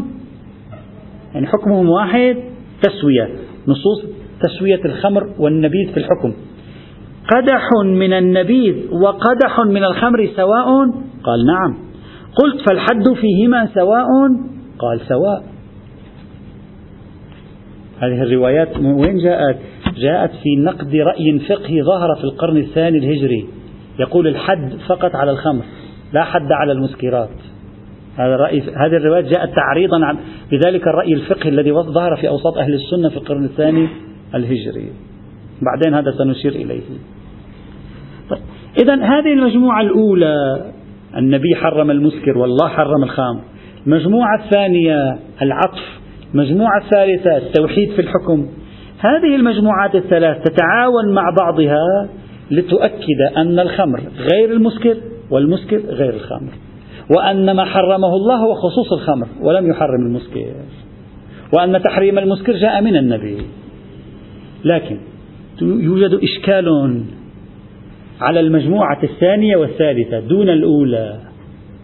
يعني 1.34 1.46
حكمهم 1.46 1.88
واحد 1.88 2.36
تسوية 2.82 3.28
نصوص 3.68 4.04
تسوية 4.42 4.80
الخمر 4.84 5.34
والنبيذ 5.38 5.92
في 5.92 5.96
الحكم. 5.96 6.34
قدح 7.36 7.68
من 7.84 8.12
النبيذ 8.12 8.74
وقدح 9.02 9.60
من 9.60 9.84
الخمر 9.84 10.28
سواء؟ 10.36 10.66
قال 11.24 11.46
نعم. 11.46 11.78
قلت 12.36 12.68
فالحد 12.68 13.04
فيهما 13.20 13.68
سواء؟ 13.74 14.06
قال 14.78 15.00
سواء. 15.08 15.55
هذه 17.98 18.22
الروايات 18.22 18.76
وين 18.78 19.18
جاءت؟ 19.18 19.56
جاءت 19.96 20.30
في 20.30 20.56
نقد 20.56 20.94
رأي 20.94 21.38
فقهي 21.38 21.82
ظهر 21.82 22.16
في 22.16 22.24
القرن 22.24 22.56
الثاني 22.56 22.98
الهجري. 22.98 23.46
يقول 23.98 24.26
الحد 24.26 24.72
فقط 24.88 25.14
على 25.14 25.30
الخمر 25.30 25.64
لا 26.12 26.24
حد 26.24 26.52
على 26.52 26.72
المسكرات. 26.72 27.30
هذا 28.16 28.34
الرأي 28.34 28.60
هذه 28.60 28.96
الروايات 28.96 29.24
جاءت 29.24 29.50
تعريضا 29.54 30.04
عن 30.04 30.16
بذلك 30.50 30.86
الرأي 30.86 31.12
الفقهي 31.12 31.48
الذي 31.48 31.72
ظهر 31.72 32.16
في 32.16 32.28
أوساط 32.28 32.58
أهل 32.58 32.74
السنة 32.74 33.08
في 33.08 33.16
القرن 33.16 33.44
الثاني 33.44 33.88
الهجري. 34.34 34.90
بعدين 35.62 35.94
هذا 35.94 36.10
سنشير 36.18 36.52
إليه. 36.52 36.80
طيب 38.30 38.40
إذا 38.82 38.94
هذه 38.94 39.32
المجموعة 39.32 39.80
الأولى 39.80 40.34
النبي 41.16 41.54
حرم 41.56 41.90
المسكر 41.90 42.38
والله 42.38 42.68
حرم 42.68 43.02
الخام. 43.02 43.40
المجموعة 43.86 44.44
الثانية 44.44 45.18
العطف. 45.42 46.05
المجموعة 46.36 46.82
الثالثة 46.84 47.36
التوحيد 47.36 47.90
في 47.90 47.98
الحكم. 47.98 48.46
هذه 48.98 49.36
المجموعات 49.36 49.94
الثلاث 49.94 50.42
تتعاون 50.42 51.14
مع 51.14 51.30
بعضها 51.38 52.08
لتؤكد 52.50 53.36
أن 53.36 53.58
الخمر 53.58 54.00
غير 54.32 54.52
المسكر 54.52 54.96
والمسكر 55.30 55.76
غير 55.76 56.14
الخمر 56.14 56.50
وأن 57.16 57.56
ما 57.56 57.64
حرمه 57.64 58.14
الله 58.16 58.36
هو 58.36 58.54
خصوص 58.54 58.92
الخمر 58.92 59.26
ولم 59.42 59.70
يحرم 59.70 60.06
المسكر 60.06 60.52
وأن 61.52 61.82
تحريم 61.82 62.18
المسكر 62.18 62.52
جاء 62.52 62.82
من 62.82 62.96
النبي. 62.96 63.38
لكن 64.64 64.98
يوجد 65.62 66.20
إشكال 66.22 66.68
على 68.20 68.40
المجموعة 68.40 69.02
الثانية 69.02 69.56
والثالثة 69.56 70.20
دون 70.20 70.48
الأولى. 70.48 71.16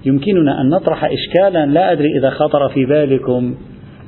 يمكننا 0.06 0.60
أن 0.60 0.68
نطرح 0.68 1.04
إشكالا 1.04 1.66
لا 1.66 1.92
أدري 1.92 2.18
إذا 2.18 2.30
خطر 2.30 2.68
في 2.68 2.84
بالكم. 2.84 3.54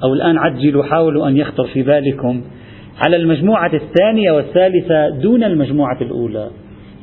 أو 0.05 0.15
الآن 0.15 0.39
عجلوا 0.39 0.85
حاولوا 0.85 1.29
أن 1.29 1.37
يخطر 1.37 1.65
في 1.65 1.83
بالكم 1.83 2.43
على 3.07 3.17
المجموعة 3.17 3.71
الثانية 3.75 4.33
والثالثة 4.33 5.09
دون 5.09 5.45
المجموعة 5.45 5.99
الأولى 6.01 6.51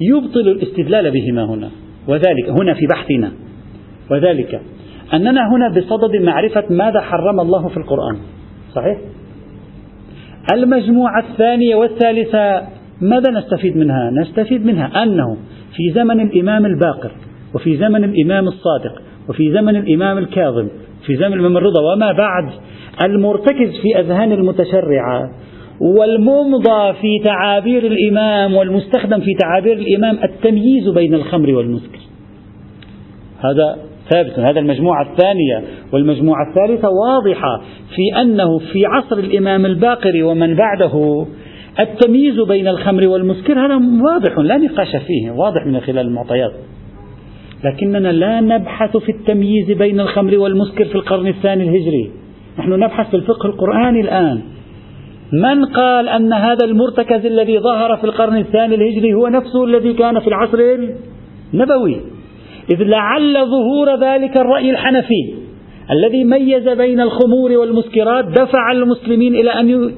يبطل 0.02 0.48
الاستدلال 0.48 1.12
بهما 1.12 1.46
هنا 1.46 1.70
وذلك 2.08 2.50
هنا 2.50 2.74
في 2.74 2.88
بحثنا 2.88 3.32
وذلك 4.12 4.62
أننا 5.14 5.50
هنا 5.56 5.70
بصدد 5.70 6.16
معرفة 6.16 6.64
ماذا 6.70 7.02
حرم 7.02 7.40
الله 7.40 7.68
في 7.68 7.78
القرآن 7.78 8.18
صحيح؟ 8.76 8.98
المجموعة 10.54 11.24
الثانية 11.32 11.76
والثالثة 11.76 12.62
ماذا 13.02 13.32
نستفيد 13.32 13.78
منها؟ 13.78 14.12
نستفيد 14.22 14.66
منها 14.66 15.04
أنه 15.04 15.38
في 15.76 15.94
زمن 15.96 16.20
الإمام 16.20 16.66
الباقر 16.66 17.12
وفي 17.56 17.78
زمن 17.78 18.04
الإمام 18.04 18.48
الصادق 18.48 19.02
وفي 19.32 19.52
زمن 19.54 19.76
الإمام 19.76 20.18
الكاظم 20.18 20.68
في 21.06 21.16
زمن 21.16 21.34
الإمام 21.34 21.58
الرضا 21.58 21.82
وما 21.94 22.12
بعد 22.12 22.50
المرتكز 23.06 23.70
في 23.82 24.00
أذهان 24.00 24.32
المتشرعة 24.32 25.32
والممضى 25.82 26.94
في 26.94 27.20
تعابير 27.24 27.86
الإمام 27.86 28.56
والمستخدم 28.56 29.20
في 29.20 29.34
تعابير 29.40 29.78
الإمام 29.78 30.18
التمييز 30.24 30.90
بين 30.90 31.14
الخمر 31.14 31.50
والمسكر. 31.54 32.00
هذا 33.40 33.78
ثابت 34.10 34.40
هذا 34.40 34.60
المجموعة 34.60 35.12
الثانية 35.12 35.64
والمجموعة 35.94 36.50
الثالثة 36.50 36.90
واضحة 36.90 37.62
في 37.96 38.22
أنه 38.22 38.60
في 38.60 38.86
عصر 38.86 39.18
الإمام 39.18 39.66
الباقر 39.66 40.24
ومن 40.24 40.56
بعده 40.56 41.26
التمييز 41.80 42.40
بين 42.40 42.68
الخمر 42.68 43.08
والمسكر 43.08 43.54
هذا 43.54 43.76
واضح 44.04 44.38
لا 44.38 44.58
نقاش 44.58 44.96
فيه 44.96 45.32
واضح 45.32 45.66
من 45.66 45.80
خلال 45.80 46.08
المعطيات. 46.08 46.52
لكننا 47.66 48.12
لا 48.12 48.42
نبحث 48.42 48.98
في 48.98 49.12
التمييز 49.12 49.72
بين 49.72 50.00
الخمر 50.00 50.40
والمسكر 50.40 50.86
في 50.86 50.96
القرن 50.96 51.28
الثاني 51.28 51.64
الهجري. 51.64 52.12
نحن 52.60 52.72
نبحث 52.72 53.10
في 53.10 53.16
الفقه 53.16 53.46
القرآني 53.46 54.02
الآن. 54.02 54.42
من 55.34 55.66
قال 55.66 56.10
أن 56.10 56.34
هذا 56.34 56.66
المرتكز 56.66 57.26
الذي 57.26 57.60
ظهر 57.60 57.98
في 57.98 58.04
القرن 58.04 58.38
الثاني 58.38 58.76
الهجري 58.76 59.14
هو 59.14 59.28
نفسه 59.28 59.64
الذي 59.64 59.94
كان 59.94 60.20
في 60.20 60.28
العصر 60.28 60.58
النبوي؟ 61.54 61.96
إذ 62.72 62.84
لعل 62.84 63.34
ظهور 63.34 64.04
ذلك 64.04 64.38
الرأي 64.38 64.72
الحنفي 64.72 65.34
الذي 65.92 66.24
ميز 66.24 66.70
بين 66.70 67.02
الخمور 67.02 67.52
والمسكرات 67.52 68.26
دفع 68.26 68.72
المسلمين 68.72 69.36
إلى 69.36 69.50
أن 69.50 69.92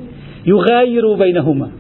يغايروا 0.46 1.18
بينهما 1.18 1.72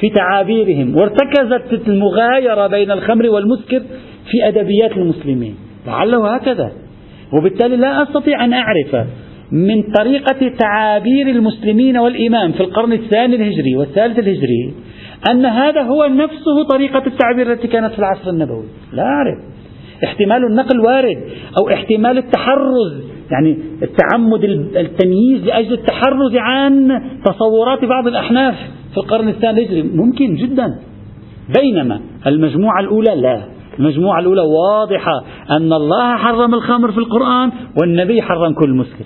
في 0.00 0.10
تعابيرهم. 0.10 0.96
وارتكزت 0.96 1.88
المغايرة 1.88 2.66
بين 2.66 2.90
الخمر 2.90 3.30
والمسكر 3.30 3.82
في 4.30 4.48
أدبيات 4.48 4.96
المسلمين. 4.96 5.54
لعله 5.86 6.34
هكذا. 6.34 6.72
وبالتالي 7.32 7.76
لا 7.76 8.02
أستطيع 8.02 8.44
أن 8.44 8.52
أعرف 8.52 9.06
من 9.52 9.82
طريقة 9.98 10.52
تعابير 10.58 11.28
المسلمين 11.28 11.96
والإمام 11.96 12.52
في 12.52 12.60
القرن 12.60 12.92
الثاني 12.92 13.36
الهجري 13.36 13.76
والثالث 13.76 14.18
الهجري 14.18 14.74
أن 15.30 15.46
هذا 15.46 15.82
هو 15.82 16.06
نفسه 16.06 16.64
طريقة 16.70 17.02
التعبير 17.06 17.52
التي 17.52 17.68
كانت 17.68 17.92
في 17.92 17.98
العصر 17.98 18.30
النبوي. 18.30 18.64
لا 18.92 19.02
أعرف. 19.02 19.38
احتمال 20.04 20.44
النقل 20.50 20.80
وارد 20.80 21.18
أو 21.60 21.70
احتمال 21.70 22.18
التحرز 22.18 23.02
يعني 23.30 23.58
التعمد 23.82 24.44
التمييز 24.76 25.44
لأجل 25.46 25.72
التحرز 25.72 26.36
عن 26.36 27.00
تصورات 27.24 27.84
بعض 27.84 28.06
الأحناف 28.06 28.54
في 28.90 28.98
القرن 28.98 29.28
الثاني 29.28 29.60
الهجري. 29.60 29.82
ممكن 29.82 30.34
جدا. 30.34 30.78
بينما 31.60 32.00
المجموعة 32.26 32.80
الأولى 32.80 33.14
لا. 33.14 33.57
المجموعة 33.78 34.20
الأولى 34.20 34.40
واضحة 34.40 35.24
أن 35.50 35.72
الله 35.72 36.16
حرم 36.16 36.54
الخمر 36.54 36.92
في 36.92 36.98
القرآن 36.98 37.50
والنبي 37.80 38.22
حرم 38.22 38.54
كل 38.54 38.70
مسكر 38.70 39.04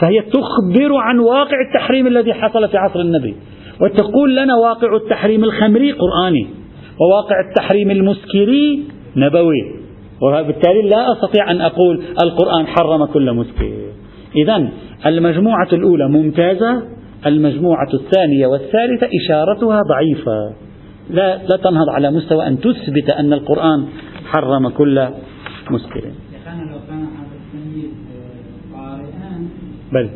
فهي 0.00 0.20
تخبر 0.20 0.96
عن 0.96 1.18
واقع 1.18 1.56
التحريم 1.68 2.06
الذي 2.06 2.34
حصل 2.34 2.68
في 2.68 2.76
عصر 2.76 3.00
النبي. 3.00 3.34
وتقول 3.80 4.36
لنا 4.36 4.54
واقع 4.62 4.96
التحريم 4.96 5.44
الخمري 5.44 5.92
قرآني 5.92 6.46
وواقع 7.00 7.36
التحريم 7.48 7.90
المسكري 7.90 8.82
نبوي. 9.16 9.84
وبالتالي 10.22 10.82
لا 10.82 11.12
أستطيع 11.12 11.50
أن 11.50 11.60
أقول 11.60 12.02
القرآن 12.22 12.66
حرم 12.66 13.04
كل 13.04 13.32
مسكر. 13.32 13.72
إذا 14.44 14.68
المجموعة 15.06 15.68
الأولى 15.72 16.08
ممتازة 16.08 16.82
المجموعة 17.26 17.88
الثانية 17.94 18.46
والثالثة 18.46 19.08
إشارتها 19.24 19.80
ضعيفة. 19.88 20.52
لا, 21.10 21.36
لا 21.36 21.56
تنهض 21.56 21.88
على 21.88 22.10
مستوى 22.10 22.46
أن 22.46 22.58
تثبت 22.60 23.10
أن 23.10 23.32
القرآن 23.32 23.84
حرم 24.24 24.68
كل 24.68 25.08
مسكر. 25.70 26.04
بل. 29.92 30.10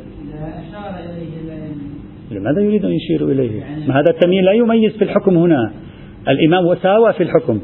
لماذا 2.30 2.60
يريد 2.60 2.84
أن 2.84 2.92
يشير 2.92 3.30
إليه؟ 3.30 3.64
ما 3.88 3.94
هذا 3.94 4.10
التمييز 4.10 4.44
لا 4.44 4.52
يميز 4.52 4.92
في 4.92 5.04
الحكم 5.04 5.36
هنا. 5.36 5.72
الإمام 6.28 6.66
وساوى 6.66 7.12
في 7.12 7.22
الحكم. 7.22 7.60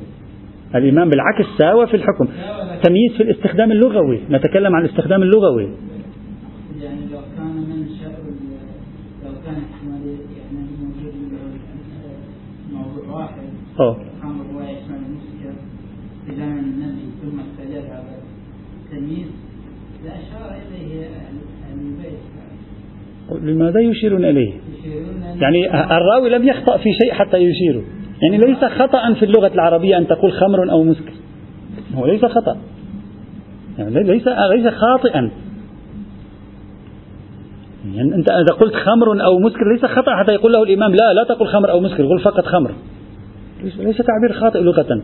الإمام 0.75 1.11
بالعكس 1.11 1.47
ساوى 1.59 1.87
في 1.87 1.95
الحكم. 1.95 2.29
تمييز 2.83 3.17
في 3.17 3.23
الاستخدام 3.23 3.73
اللغوي. 3.73 4.21
نتكلم 4.31 4.75
عن 4.77 4.85
الاستخدام 4.85 5.23
اللغوي. 5.23 5.69
يعني 6.83 7.01
لو 7.13 7.21
كان 7.37 7.47
من 7.47 7.87
لو 9.25 9.33
كان 9.47 9.63
يعني 10.37 10.67
موجود 10.81 11.15
موضوع 12.73 13.17
واحد 13.17 13.49
أوه. 13.81 13.97
الخمر 14.17 14.45
ويشمل 14.57 15.01
المسكر 15.07 15.55
في 16.27 16.37
زمن 16.37 16.59
النبي 16.59 17.05
ثم 17.23 17.41
استجاب 17.41 17.85
هذا 17.85 18.17
التمييز 18.85 19.29
لأشار 20.05 20.57
إليه 20.69 21.07
أهل 21.07 21.37
البيت 21.73 22.19
لماذا 23.43 23.81
يشيرون 23.81 24.25
إليه؟ 24.25 24.53
يعني 25.41 25.85
الراوي 25.97 26.31
لم 26.31 26.49
يخطأ 26.49 26.77
في 26.77 26.89
شيء 27.03 27.13
حتى 27.13 27.37
يشيره. 27.37 27.83
يعني 28.23 28.47
ليس 28.47 28.65
خطأ 28.65 29.15
في 29.15 29.25
اللغة 29.25 29.55
العربية 29.55 29.99
أن 29.99 30.07
تقول 30.07 30.33
خمر 30.33 30.71
أو 30.71 30.85
مسكر 30.85 31.13
هو 31.95 32.07
ليس 32.07 32.25
خطأ. 32.25 32.57
يعني 33.79 34.03
ليس 34.03 34.29
ليس 34.29 34.69
خاطئا. 34.69 35.31
يعني 37.95 38.15
أنت 38.15 38.31
إذا 38.31 38.55
قلت 38.61 38.75
خمر 38.75 39.25
أو 39.25 39.39
مسكر 39.39 39.73
ليس 39.73 39.85
خطأ 39.85 40.17
حتى 40.17 40.33
يقول 40.33 40.53
له 40.53 40.63
الإمام 40.63 40.91
لا 40.91 41.13
لا 41.13 41.25
تقل 41.29 41.47
خمر 41.47 41.71
أو 41.71 41.81
مسكر 41.81 42.07
قل 42.07 42.19
فقط 42.19 42.45
خمر. 42.45 42.71
ليس 43.63 43.97
تعبير 43.97 44.33
خاطئ 44.41 44.63
لغة. 44.63 45.03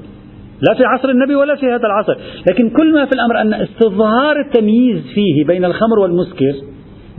لا 0.68 0.74
في 0.74 0.84
عصر 0.84 1.08
النبي 1.08 1.34
ولا 1.34 1.56
في 1.56 1.66
هذا 1.66 1.86
العصر. 1.86 2.16
لكن 2.50 2.70
كل 2.70 2.94
ما 2.94 3.04
في 3.04 3.12
الأمر 3.12 3.40
أن 3.40 3.54
استظهار 3.54 4.40
التمييز 4.46 5.02
فيه 5.14 5.44
بين 5.46 5.64
الخمر 5.64 5.98
والمسكر 5.98 6.54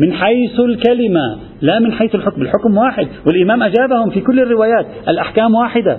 من 0.01 0.13
حيث 0.13 0.59
الكلمة 0.59 1.37
لا 1.61 1.79
من 1.79 1.91
حيث 1.91 2.15
الحكم 2.15 2.41
الحكم 2.41 2.77
واحد. 2.77 3.07
والإمام 3.27 3.63
أجابهم 3.63 4.09
في 4.09 4.21
كل 4.21 4.39
الروايات 4.39 4.85
الأحكام 5.07 5.55
واحدة. 5.55 5.97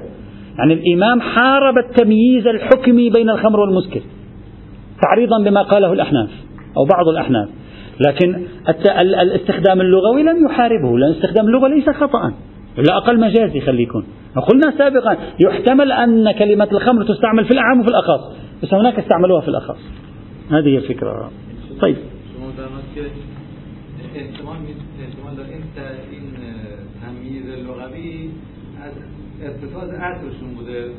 يعني 0.58 0.74
الإمام 0.74 1.20
حارب 1.20 1.78
التمييز 1.78 2.46
الحكمي 2.46 3.10
بين 3.10 3.30
الخمر 3.30 3.60
والمسكر 3.60 4.00
تعريضا 5.02 5.42
بما 5.44 5.62
قاله 5.62 5.92
الأحناف 5.92 6.30
أو 6.76 6.84
بعض 6.84 7.08
الأحناف. 7.08 7.48
لكن 8.08 8.42
الاستخدام 8.98 9.80
اللغوي 9.80 10.22
لم 10.22 10.46
يحاربه 10.46 10.98
لأن 10.98 11.10
استخدام 11.10 11.46
اللغة 11.46 11.68
ليس 11.68 11.90
خطأ 11.90 12.32
لا 12.76 12.96
أقل 12.96 13.20
مجازي 13.20 13.60
خليكم 13.60 14.04
وقلنا 14.36 14.78
سابقا 14.78 15.16
يحتمل 15.46 15.92
أن 15.92 16.32
كلمة 16.32 16.68
الخمر 16.72 17.04
تستعمل 17.04 17.44
في 17.44 17.50
الأعم 17.50 17.80
وفي 17.80 17.88
الأخص 17.88 18.36
بس 18.62 18.74
هناك 18.74 18.98
استعملوها 18.98 19.40
في 19.40 19.48
الأخص. 19.48 19.78
هذه 20.50 20.68
هي 20.68 20.78
الفكرة. 20.78 21.30
طيب. 21.80 21.96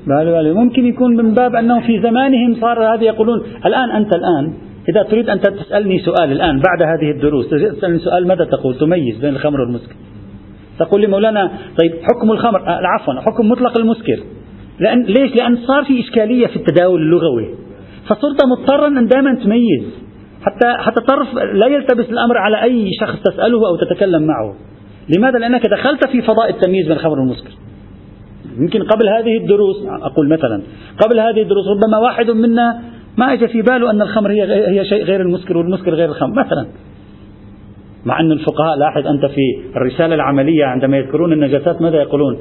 بله 0.07 0.31
بله. 0.41 0.53
ممكن 0.53 0.85
يكون 0.85 1.15
من 1.15 1.33
باب 1.33 1.55
أنه 1.55 1.79
في 1.88 2.01
زمانهم 2.01 2.55
صار 2.62 2.95
هذا 2.95 3.03
يقولون 3.03 3.43
الآن 3.65 3.91
أنت 3.91 4.15
الآن 4.15 4.53
إذا 4.89 5.03
تريد 5.03 5.29
أن 5.29 5.39
تسألني 5.39 6.00
سؤال 6.00 6.31
الآن 6.31 6.62
بعد 6.62 6.83
هذه 6.83 7.12
الدروس 7.12 7.50
تسألني 7.50 8.00
سؤال 8.00 8.27
ماذا 8.27 8.45
تقول؟ 8.45 8.77
تميز 8.77 9.17
بين 9.17 9.29
الخمر 9.29 9.62
والمسكر. 9.62 9.95
تقول 10.79 11.01
لي 11.01 11.07
مولانا 11.07 11.51
طيب 11.81 11.91
حكم 11.91 12.31
الخمر 12.31 12.67
آه 12.67 12.79
عفوا 12.83 13.13
حكم 13.13 13.50
مطلق 13.50 13.77
المسكر. 13.77 14.19
لأن 14.79 15.03
ليش؟ 15.03 15.35
لأن 15.35 15.55
صار 15.55 15.83
في 15.83 16.00
إشكالية 16.00 16.47
في 16.47 16.55
التداول 16.55 17.01
اللغوي. 17.01 17.55
فصرت 18.05 18.45
مضطرا 18.45 18.88
أن 18.88 19.05
دائما 19.05 19.35
تميز. 19.43 19.83
حتى 20.41 20.73
حتى 20.77 21.01
طرف 21.01 21.33
لا 21.53 21.67
يلتبس 21.67 22.09
الأمر 22.09 22.38
على 22.38 22.63
أي 22.63 22.89
شخص 23.00 23.19
تسأله 23.21 23.67
أو 23.67 23.75
تتكلم 23.75 24.23
معه. 24.23 24.55
لماذا؟ 25.17 25.39
لأنك 25.39 25.67
دخلت 25.67 26.07
في 26.07 26.21
فضاء 26.21 26.50
التمييز 26.50 26.88
بين 26.88 26.97
الخمر 26.97 27.19
والمسكر. 27.19 27.62
يمكن 28.57 28.83
قبل 28.83 29.10
هذه 29.10 29.38
الدروس 29.38 29.75
أقول 30.01 30.29
مثلا 30.29 30.62
قبل 31.05 31.19
هذه 31.19 31.41
الدروس 31.41 31.67
ربما 31.67 31.98
واحد 31.98 32.29
منا 32.29 32.81
ما 33.17 33.33
اجى 33.33 33.48
في 33.48 33.62
باله 33.62 33.91
أن 33.91 34.01
الخمر 34.01 34.31
هي 34.31 34.43
هي 34.79 34.86
شيء 34.86 35.03
غير 35.03 35.22
المسكر 35.22 35.57
والمسكر 35.57 35.93
غير 35.93 36.10
الخمر 36.10 36.45
مثلا 36.45 36.67
مع 38.06 38.19
أن 38.19 38.32
الفقهاء 38.32 38.78
لاحظ 38.78 39.08
أنت 39.08 39.25
في 39.25 39.41
الرسالة 39.75 40.15
العملية 40.15 40.65
عندما 40.65 40.97
يذكرون 40.97 41.34
النجاسات 41.34 41.82
ماذا 41.82 41.97
يقولون 41.97 42.38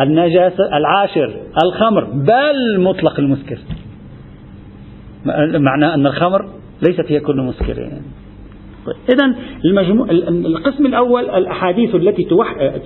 النجاسة 0.00 0.76
العاشر 0.76 1.30
الخمر 1.64 2.04
بل 2.04 2.80
مطلق 2.80 3.20
المسكر 3.20 3.58
معناه 5.58 5.94
أن 5.94 6.06
الخمر 6.06 6.48
ليست 6.82 7.12
هي 7.12 7.20
كل 7.20 7.36
مسكر 7.36 7.78
يعني. 7.78 8.02
إذا 8.86 9.34
المجموع 9.64 10.10
القسم 10.30 10.86
الأول 10.86 11.30
الأحاديث 11.30 11.94
التي 11.94 12.26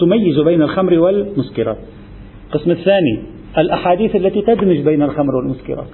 تميز 0.01 0.41
بين 0.41 0.63
الخمر 0.63 0.99
والمسكرات. 0.99 1.77
القسم 2.47 2.71
الثاني 2.71 3.23
الأحاديث 3.59 4.17
التي 4.17 4.43
تدمج 4.43 4.81
بين 4.81 5.03
الخمر 5.03 5.35
والمسكرات. 5.37 5.89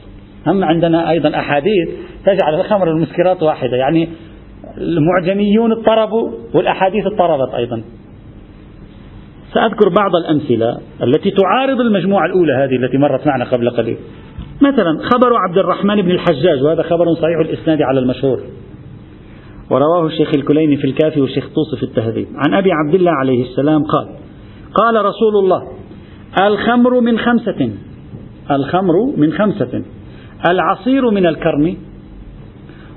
هم 0.46 0.64
عندنا 0.64 1.10
أيضا 1.10 1.28
أحاديث 1.38 1.88
تجعل 2.26 2.54
الخمر 2.54 2.88
والمسكرات 2.88 3.42
واحدة 3.42 3.76
يعني 3.76 4.08
المعجميون 4.78 5.72
اضطربوا 5.72 6.30
والأحاديث 6.54 7.06
اضطربت 7.06 7.54
أيضا. 7.54 7.82
سأذكر 9.54 9.88
بعض 9.88 10.10
الأمثلة 10.24 10.78
التي 11.02 11.30
تعارض 11.30 11.80
المجموعة 11.80 12.26
الأولى 12.26 12.52
هذه 12.52 12.76
التي 12.76 12.98
مرت 12.98 13.26
معنا 13.26 13.44
قبل 13.44 13.70
قليل. 13.70 13.96
مثلا 14.60 14.98
خبر 15.12 15.36
عبد 15.48 15.58
الرحمن 15.58 16.02
بن 16.02 16.10
الحجاج 16.10 16.62
وهذا 16.62 16.82
خبر 16.82 17.14
صحيح 17.14 17.38
الإسناد 17.40 17.82
على 17.82 18.00
المشهور. 18.00 18.40
ورواه 19.70 20.06
الشيخ 20.06 20.30
الكليني 20.36 20.76
في 20.76 20.84
الكافي 20.84 21.20
والشيخ 21.20 21.44
طوسي 21.44 21.76
في 21.76 21.82
التهذيب. 21.82 22.26
عن 22.34 22.54
أبي 22.54 22.70
عبد 22.72 22.94
الله 22.94 23.12
عليه 23.12 23.42
السلام 23.42 23.84
قال 23.84 24.08
قال 24.74 25.04
رسول 25.04 25.36
الله 25.44 25.81
الخمر 26.40 27.00
من 27.00 27.18
خمسة. 27.18 27.70
الخمر 28.50 29.12
من 29.16 29.32
خمسة. 29.32 29.82
العصير 30.48 31.10
من 31.10 31.26
الكرم. 31.26 31.76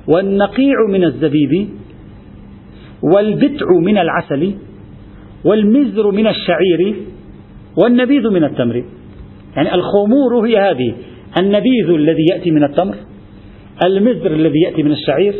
والنقيع 0.07 0.75
من 0.89 1.03
الزبيب. 1.03 1.69
والبتع 3.03 3.65
من 3.71 3.97
العسل. 3.97 4.53
والمزر 5.45 6.11
من 6.11 6.27
الشعير. 6.27 6.95
والنبيذ 7.77 8.29
من 8.29 8.43
التمر. 8.43 8.83
يعني 9.55 9.75
الخمور 9.75 10.47
هي 10.47 10.57
هذه. 10.57 10.95
النبيذ 11.37 11.89
الذي 11.89 12.25
يأتي 12.31 12.51
من 12.51 12.63
التمر. 12.63 12.95
المزر 13.85 14.31
الذي 14.31 14.61
يأتي 14.61 14.83
من 14.83 14.91
الشعير. 14.91 15.35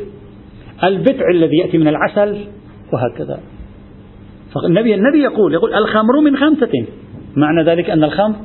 البتع 0.83 1.29
الذي 1.29 1.57
يأتي 1.57 1.77
من 1.77 1.87
العسل. 1.87 2.37
وهكذا. 2.93 3.39
فالنبي 4.53 4.95
النبي 4.95 5.19
يقول 5.19 5.53
يقول 5.53 5.73
الخمر 5.73 6.21
من 6.21 6.37
خمسة. 6.37 6.85
معنى 7.35 7.63
ذلك 7.63 7.89
أن 7.89 8.03
الخمر 8.03 8.35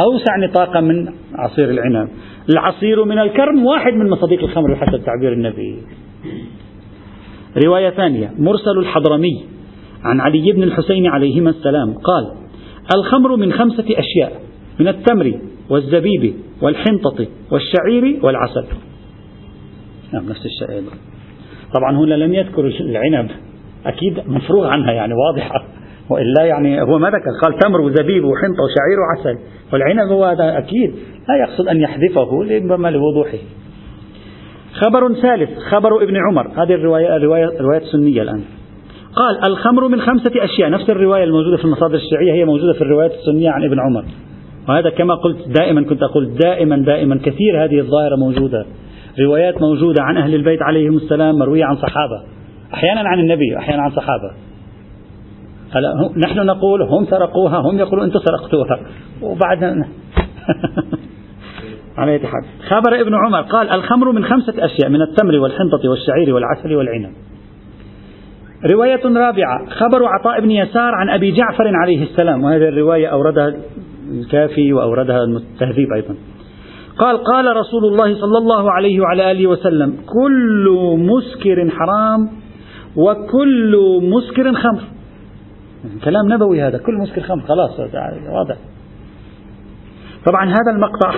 أوسع 0.00 0.36
نطاقا 0.48 0.80
من 0.80 1.08
عصير 1.34 1.70
العنب. 1.70 2.08
العصير 2.50 3.04
من 3.04 3.18
الكرم 3.18 3.66
واحد 3.66 3.92
من 3.92 4.10
مصاديق 4.10 4.42
الخمر 4.44 4.76
حسب 4.76 5.04
تعبير 5.04 5.32
النبي. 5.32 5.78
رواية 7.66 7.90
ثانية 7.90 8.30
مرسل 8.38 8.78
الحضرمي 8.78 9.44
عن 10.04 10.20
علي 10.20 10.52
بن 10.52 10.62
الحسين 10.62 11.06
عليهما 11.06 11.50
السلام 11.50 11.94
قال 11.94 12.32
الخمر 12.96 13.36
من 13.36 13.52
خمسة 13.52 13.84
أشياء 13.84 14.40
من 14.80 14.88
التمر 14.88 15.40
والزبيب 15.70 16.34
والحنطة 16.62 17.26
والشعير 17.50 18.18
والعسل. 18.22 18.64
نعم 20.12 20.28
نفس 20.28 20.46
الشيء 20.46 20.82
طبعا 21.74 21.96
هنا 21.96 22.14
لم 22.14 22.34
يذكر 22.34 22.66
العنب 22.66 23.30
أكيد 23.86 24.18
مفروغ 24.26 24.66
عنها 24.66 24.92
يعني 24.92 25.14
واضحة. 25.14 25.73
وإلا 26.10 26.44
يعني 26.44 26.82
هو 26.82 26.98
ما 26.98 27.08
ذكر 27.08 27.30
قال 27.42 27.58
تمر 27.58 27.80
وزبيب 27.80 28.24
وحنطة 28.24 28.62
وشعير 28.64 28.98
وعسل. 29.00 29.38
والعنب 29.72 30.12
هو 30.12 30.24
هذا 30.24 30.58
أكيد. 30.58 30.94
لا 31.28 31.36
يقصد 31.36 31.68
أن 31.68 31.80
يحذفه 31.80 32.42
ربما 32.50 32.88
لوضوحه. 32.88 33.38
خبر 34.72 35.12
ثالث 35.12 35.58
خبر 35.58 36.02
ابن 36.02 36.16
عمر. 36.16 36.62
هذه 36.62 36.74
الرواية 36.74 37.16
الرواية 37.16 37.44
الرواية 37.44 37.80
السنية 37.80 38.22
الآن. 38.22 38.40
قال 39.16 39.50
الخمر 39.50 39.88
من 39.88 40.00
خمسة 40.00 40.44
أشياء. 40.44 40.70
نفس 40.70 40.90
الرواية 40.90 41.24
الموجودة 41.24 41.56
في 41.56 41.64
المصادر 41.64 41.94
الشيعية 41.94 42.32
هي 42.32 42.44
موجودة 42.44 42.72
في 42.72 42.82
الروايات 42.82 43.12
السنية 43.12 43.50
عن 43.50 43.64
ابن 43.64 43.80
عمر. 43.80 44.04
وهذا 44.68 44.90
كما 44.90 45.14
قلت 45.14 45.48
دائما 45.48 45.82
كنت 45.82 46.02
أقول 46.02 46.34
دائما 46.34 46.76
دائما 46.76 47.18
كثير 47.24 47.64
هذه 47.64 47.78
الظاهرة 47.78 48.16
موجودة. 48.16 48.66
روايات 49.20 49.60
موجودة 49.60 50.02
عن 50.02 50.16
أهل 50.16 50.34
البيت 50.34 50.62
عليهم 50.62 50.96
السلام 50.96 51.34
مروية 51.38 51.64
عن 51.64 51.76
صحابة. 51.76 52.22
أحيانا 52.74 53.08
عن 53.08 53.18
النبي 53.18 53.56
أحيانا 53.58 53.82
عن 53.82 53.90
صحابة. 53.90 54.30
نحن 56.16 56.46
نقول 56.46 56.82
هم 56.82 57.06
سرقوها 57.06 57.58
هم 57.58 57.78
يقولون 57.78 58.04
أنتم 58.04 58.20
سرقتوها. 58.20 58.80
وبعد 59.22 59.64
على 61.98 62.18
حال. 62.18 62.44
خبر 62.68 63.00
ابن 63.00 63.14
عمر 63.14 63.40
قال 63.40 63.70
الخمر 63.70 64.12
من 64.12 64.24
خمسة 64.24 64.64
أشياء 64.64 64.90
من 64.90 65.02
التمر 65.02 65.34
والحنطة 65.34 65.90
والشعير 65.90 66.34
والعسل 66.34 66.74
والعنب. 66.74 67.12
رواية 68.70 69.00
رابعة 69.04 69.66
خبر 69.70 70.04
عطاء 70.04 70.40
بن 70.40 70.50
يسار 70.50 70.94
عن 70.94 71.08
أبي 71.08 71.30
جعفر 71.30 71.76
عليه 71.82 72.02
السلام. 72.02 72.44
وهذه 72.44 72.68
الرواية 72.68 73.06
أوردها 73.06 73.54
الكافي 74.12 74.72
وأوردها 74.72 75.24
التهذيب 75.24 75.92
أيضا. 75.92 76.14
قال 76.98 77.24
قال 77.24 77.56
رسول 77.56 77.84
الله 77.84 78.14
صلى 78.14 78.38
الله 78.38 78.72
عليه 78.72 79.00
وعلى 79.00 79.30
آله 79.30 79.46
وسلم 79.46 79.96
كل 80.06 80.96
مسكر 80.98 81.70
حرام 81.70 82.28
وكل 82.96 84.00
مسكر 84.02 84.52
خمر. 84.52 84.82
كلام 86.04 86.32
نبوي 86.32 86.62
هذا 86.62 86.78
كل 86.78 86.94
مسكر 86.94 87.22
خمر 87.22 87.42
خلاص 87.42 87.80
واضح. 88.30 88.56
طبعا 90.26 90.48
هذا 90.48 90.70
المقطع 90.74 91.14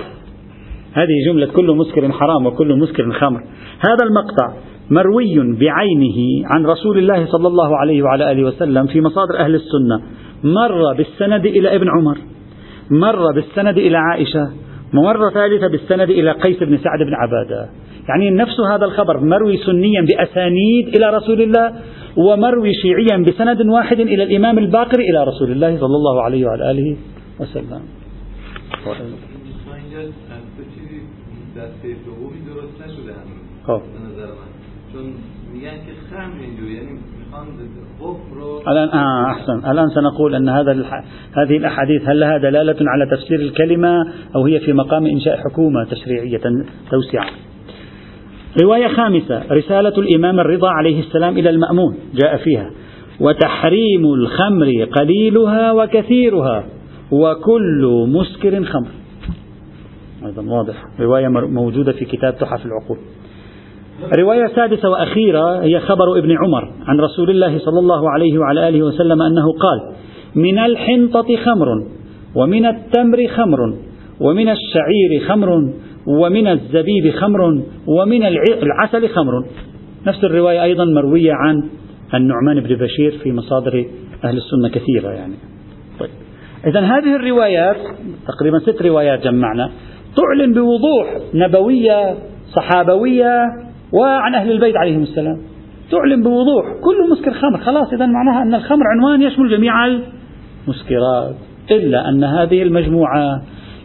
هذه 0.93 1.31
جملة 1.31 1.45
كل 1.45 1.71
مسكر 1.71 2.11
حرام 2.11 2.45
وكل 2.45 2.79
مسكر 2.79 3.11
خمر. 3.11 3.43
هذا 3.79 4.03
المقطع 4.03 4.53
مروي 4.89 5.35
بعينه 5.37 6.17
عن 6.45 6.65
رسول 6.65 6.97
الله 6.97 7.25
صلى 7.25 7.47
الله 7.47 7.77
عليه 7.77 8.03
وعلى 8.03 8.31
آله 8.31 8.43
وسلم 8.43 8.87
في 8.87 9.01
مصادر 9.01 9.39
أهل 9.39 9.55
السنة. 9.55 10.01
مر 10.43 10.93
بالسند 10.93 11.45
إلى 11.45 11.75
ابن 11.75 11.87
عمر 11.89 12.17
مر 12.91 13.33
بالسند 13.35 13.77
إلى 13.77 13.97
عائشة 13.97 14.51
مرة 14.93 15.29
ثالثة 15.29 15.67
بالسند 15.67 16.09
إلى 16.09 16.31
قيس 16.31 16.63
بن 16.63 16.77
سعد 16.77 16.99
بن 16.99 17.13
عبادة. 17.13 17.69
يعني 18.09 18.29
نفس 18.29 18.59
هذا 18.71 18.85
الخبر 18.85 19.19
مروي 19.19 19.57
سنيا 19.57 20.01
بأسانيد 20.01 20.95
إلى 20.95 21.09
رسول 21.09 21.41
الله 21.41 21.73
ومروي 22.17 22.71
شيعيا 22.73 23.23
بسند 23.23 23.61
واحد 23.69 23.99
إلى 23.99 24.23
الإمام 24.23 24.57
الباقر 24.57 24.99
إلى 24.99 25.23
رسول 25.23 25.51
الله 25.51 25.77
صلى 25.77 25.95
الله 25.95 26.23
عليه 26.23 26.45
وعلى 26.45 26.71
آله 26.71 26.97
وسلم. 27.39 27.81
خب. 33.67 33.81
الآن 38.67 38.89
آه 38.89 39.31
أحسن. 39.31 39.71
الآن 39.71 39.87
سنقول 39.89 40.35
أن 40.35 40.49
هذا 40.49 40.71
هذه 41.37 41.57
الأحاديث 41.57 42.01
هل 42.09 42.19
لها 42.19 42.37
دلالة 42.37 42.75
على 42.81 43.05
تفسير 43.05 43.39
الكلمة 43.39 43.93
أو 44.35 44.45
هي 44.45 44.59
في 44.59 44.73
مقام 44.73 45.05
إنشاء 45.05 45.37
حكومة 45.37 45.83
تشريعية 45.83 46.41
توسعة؟ 46.91 47.29
رواية 48.61 48.87
خامسة 48.87 49.43
رسالة 49.51 49.93
الإمام 49.97 50.39
الرضا 50.39 50.69
عليه 50.69 50.99
السلام 50.99 51.37
إلى 51.37 51.49
المأمون 51.49 51.97
جاء 52.13 52.37
فيها 52.37 52.71
وتحريم 53.19 54.05
الخمر 54.05 54.83
قليلها 54.83 55.71
وكثيرها 55.71 56.63
وكل 57.11 58.05
مسكر 58.07 58.63
خمر. 58.63 58.87
أيضا 60.25 60.41
واضح. 60.41 60.75
رواية 60.99 61.27
موجودة 61.27 61.91
في 61.91 62.05
كتاب 62.05 62.37
تحف 62.37 62.65
العقول. 62.65 62.97
رواية 64.19 64.47
سادسة 64.55 64.89
وأخيرة 64.89 65.61
هي 65.63 65.79
خبر 65.79 66.19
ابن 66.19 66.31
عمر 66.31 66.73
عن 66.87 66.99
رسول 66.99 67.29
الله 67.29 67.59
صلى 67.59 67.79
الله 67.79 68.11
عليه 68.11 68.39
وعلى 68.39 68.67
آله 68.67 68.83
وسلم 68.83 69.21
أنه 69.21 69.53
قال 69.53 69.95
من 70.35 70.59
الحنطة 70.59 71.35
خمر 71.45 71.67
ومن 72.35 72.65
التمر 72.65 73.27
خمر 73.27 73.77
ومن 74.19 74.49
الشعير 74.49 75.27
خمر 75.27 75.73
ومن 76.07 76.47
الزبيب 76.47 77.13
خمر 77.15 77.61
ومن 77.87 78.25
العسل 78.63 79.09
خمر. 79.09 79.45
نفس 80.07 80.23
الرواية 80.23 80.63
أيضا 80.63 80.85
مروية 80.85 81.33
عن 81.33 81.63
النعمان 82.13 82.59
بن 82.59 82.75
بشير 82.75 83.11
في 83.23 83.31
مصادر 83.31 83.85
أهل 84.23 84.37
السنة 84.37 84.69
كثيرة 84.69 85.09
يعني. 85.09 85.33
طيب. 85.99 86.09
إذا 86.67 86.79
هذه 86.79 87.15
الروايات 87.15 87.77
تقريبا 88.27 88.59
ست 88.59 88.81
روايات 88.81 89.23
جمعنا 89.23 89.71
تعلن 90.15 90.53
بوضوح 90.53 91.17
نبوية 91.33 92.15
صحابوية 92.53 93.43
وعن 93.93 94.35
أهل 94.35 94.51
البيت 94.51 94.77
عليهم 94.77 95.03
السلام. 95.03 95.37
تعلن 95.91 96.23
بوضوح 96.23 96.65
كل 96.83 97.11
مسكر 97.11 97.33
خمر. 97.33 97.57
خلاص 97.57 97.93
إذا 97.93 98.05
معناها 98.05 98.43
أن 98.43 98.55
الخمر 98.55 98.83
عنوان 98.87 99.21
يشمل 99.21 99.49
جميع 99.49 99.73
المسكرات 99.85 101.35
إلا 101.71 102.09
أن 102.09 102.23
هذه 102.23 102.63
المجموعة 102.63 103.41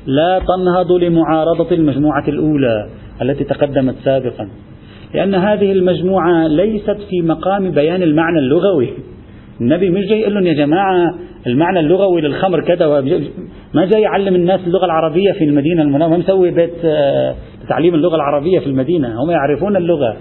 لا 0.06 0.38
تنهض 0.38 0.92
لمعارضة 0.92 1.74
المجموعة 1.74 2.28
الأولى 2.28 2.88
التي 3.22 3.44
تقدمت 3.44 3.94
سابقا. 4.04 4.48
لأن 5.14 5.34
هذه 5.34 5.72
المجموعة 5.72 6.46
ليست 6.46 6.96
في 7.10 7.22
مقام 7.22 7.70
بيان 7.70 8.02
المعنى 8.02 8.38
اللغوي. 8.38 8.88
النبي 9.60 9.90
مش 9.90 10.06
جاي 10.06 10.20
يقول 10.20 10.34
لهم 10.34 10.46
يا 10.46 10.52
جماعة 10.52 11.14
المعنى 11.46 11.80
اللغوي 11.80 12.20
للخمر 12.20 12.64
كذا 12.64 13.00
ما 13.74 13.84
جاي 13.84 14.02
يعلم 14.02 14.34
الناس 14.34 14.60
اللغة 14.66 14.84
العربية 14.84 15.32
في 15.32 15.44
المدينة 15.44 15.82
المنورة. 15.82 16.08
ما 16.08 16.16
مسوي 16.16 16.50
بيت 16.50 16.84
آه، 16.84 17.34
تعليم 17.68 17.94
اللغة 17.94 18.16
العربية 18.16 18.58
في 18.58 18.66
المدينة. 18.66 19.08
هم 19.22 19.30
يعرفون 19.30 19.76
اللغة. 19.76 20.16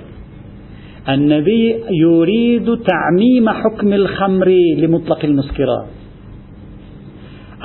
النبي 1.10 1.76
يريد 1.92 2.66
تعميم 2.66 3.50
حكم 3.50 3.94
الخمر 3.94 4.50
لمطلق 4.78 5.26
المسكرات 5.26 6.01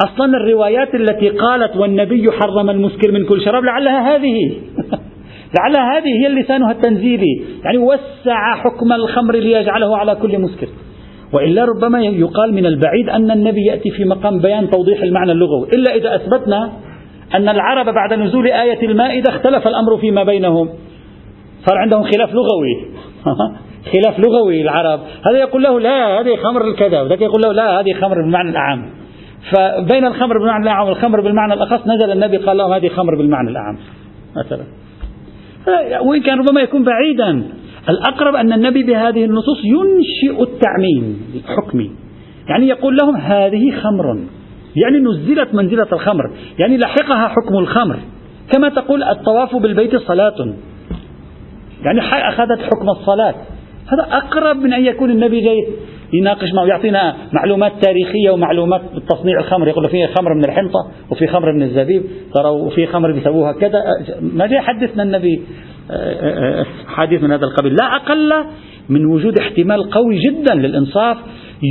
أصلا 0.04 0.36
الروايات 0.36 0.94
التي 0.94 1.28
قالت 1.28 1.76
والنبي 1.76 2.30
حرم 2.32 2.70
المسكر 2.70 3.12
من 3.12 3.26
كل 3.26 3.42
شراب 3.44 3.64
لعلها 3.64 4.16
هذه. 4.16 4.56
لعلها 5.58 5.98
هذه 5.98 6.08
هي 6.22 6.28
لسانها 6.28 6.72
التنزيلي. 6.72 7.42
يعني 7.64 7.78
وسع 7.78 8.54
حكم 8.56 8.92
الخمر 8.92 9.34
ليجعله 9.34 9.96
على 9.96 10.14
كل 10.14 10.38
مسكر. 10.38 10.68
وإلا 11.32 11.64
ربما 11.64 12.02
يقال 12.02 12.54
من 12.54 12.66
البعيد 12.66 13.08
أن 13.08 13.30
النبي 13.30 13.64
يأتي 13.64 13.90
في 13.90 14.04
مقام 14.04 14.38
بيان 14.38 14.70
توضيح 14.70 15.02
المعنى 15.02 15.32
اللغوي. 15.32 15.68
إلا 15.68 15.94
إذا 15.94 16.14
أثبتنا 16.14 16.72
أن 17.34 17.48
العرب 17.48 17.94
بعد 17.94 18.12
نزول 18.12 18.46
آية 18.46 18.86
المائدة 18.86 19.30
اختلف 19.30 19.68
الأمر 19.68 19.96
فيما 19.96 20.24
بينهم. 20.24 20.68
صار 21.66 21.78
عندهم 21.78 22.02
خلاف 22.02 22.30
لغوي. 22.34 22.86
خلاف 23.92 24.18
لغوي 24.18 24.62
العرب. 24.62 25.00
هذا 25.30 25.38
يقول 25.38 25.62
له 25.62 25.80
لا 25.80 26.20
هذه 26.20 26.36
خمر 26.36 26.64
الكذا 26.68 27.02
وذاك 27.02 27.20
يقول 27.20 27.42
له 27.42 27.52
لا 27.52 27.80
هذه 27.80 27.92
خمر 27.92 28.14
بالمعنى 28.14 28.50
الأعم 28.50 28.95
فبين 29.52 30.06
الخمر 30.06 30.38
بالمعنى 30.38 30.62
الأعم 30.62 30.86
والخمر 30.86 31.20
بالمعنى 31.20 31.54
الأخص 31.54 31.86
نزل 31.86 32.12
النبي 32.12 32.36
قال 32.36 32.56
لهم 32.56 32.72
هذه 32.72 32.88
خمر 32.88 33.16
بالمعنى 33.16 33.50
الأعم 33.50 33.78
مثلا. 34.36 34.64
وإن 36.00 36.22
كان 36.22 36.38
ربما 36.38 36.60
يكون 36.60 36.84
بعيدا 36.84 37.42
الأقرب 37.88 38.34
أن 38.34 38.52
النبي 38.52 38.82
بهذه 38.82 39.24
النصوص 39.24 39.58
ينشئ 39.64 40.42
التعميم 40.42 41.20
الحكمي. 41.34 41.90
يعني 42.48 42.68
يقول 42.68 42.96
لهم 42.96 43.16
هذه 43.16 43.70
خمر. 43.70 44.18
يعني 44.76 44.98
نزلت 44.98 45.54
منزلة 45.54 45.86
الخمر. 45.92 46.30
يعني 46.58 46.78
لحقها 46.78 47.28
حكم 47.28 47.58
الخمر. 47.58 47.96
كما 48.52 48.68
تقول 48.68 49.02
الطواف 49.02 49.56
بالبيت 49.56 49.96
صلاة. 49.96 50.54
يعني 51.82 52.00
أخذت 52.28 52.60
حكم 52.60 52.88
الصلاة. 52.88 53.34
هذا 53.86 54.06
أقرب 54.10 54.56
من 54.56 54.72
أن 54.72 54.84
يكون 54.84 55.10
النبي 55.10 55.40
جاي 55.40 55.66
يناقش 56.12 56.48
معه 56.54 56.64
يعطينا 56.64 57.16
معلومات 57.32 57.72
تاريخية 57.82 58.30
ومعلومات 58.30 58.80
تصنيع 59.08 59.40
الخمر. 59.40 59.68
يقول 59.68 59.88
في 59.88 60.06
خمر 60.06 60.34
من 60.34 60.44
الحنطة 60.44 60.90
وفي 61.10 61.26
خمر 61.26 61.52
من 61.52 61.62
الزبيب. 61.62 62.02
ترى 62.34 62.48
وفي 62.48 62.86
خمر 62.86 63.12
بيسووها 63.12 63.52
كذا. 63.52 63.82
ما 64.20 64.46
جاي 64.46 64.56
يحدثنا 64.56 65.02
النبي 65.02 65.40
حديث 66.86 67.22
من 67.22 67.32
هذا 67.32 67.44
القبيل. 67.44 67.74
لا 67.74 67.96
أقل 67.96 68.32
من 68.88 69.06
وجود 69.06 69.38
احتمال 69.38 69.90
قوي 69.90 70.18
جدا 70.18 70.54
للإنصاف. 70.54 71.16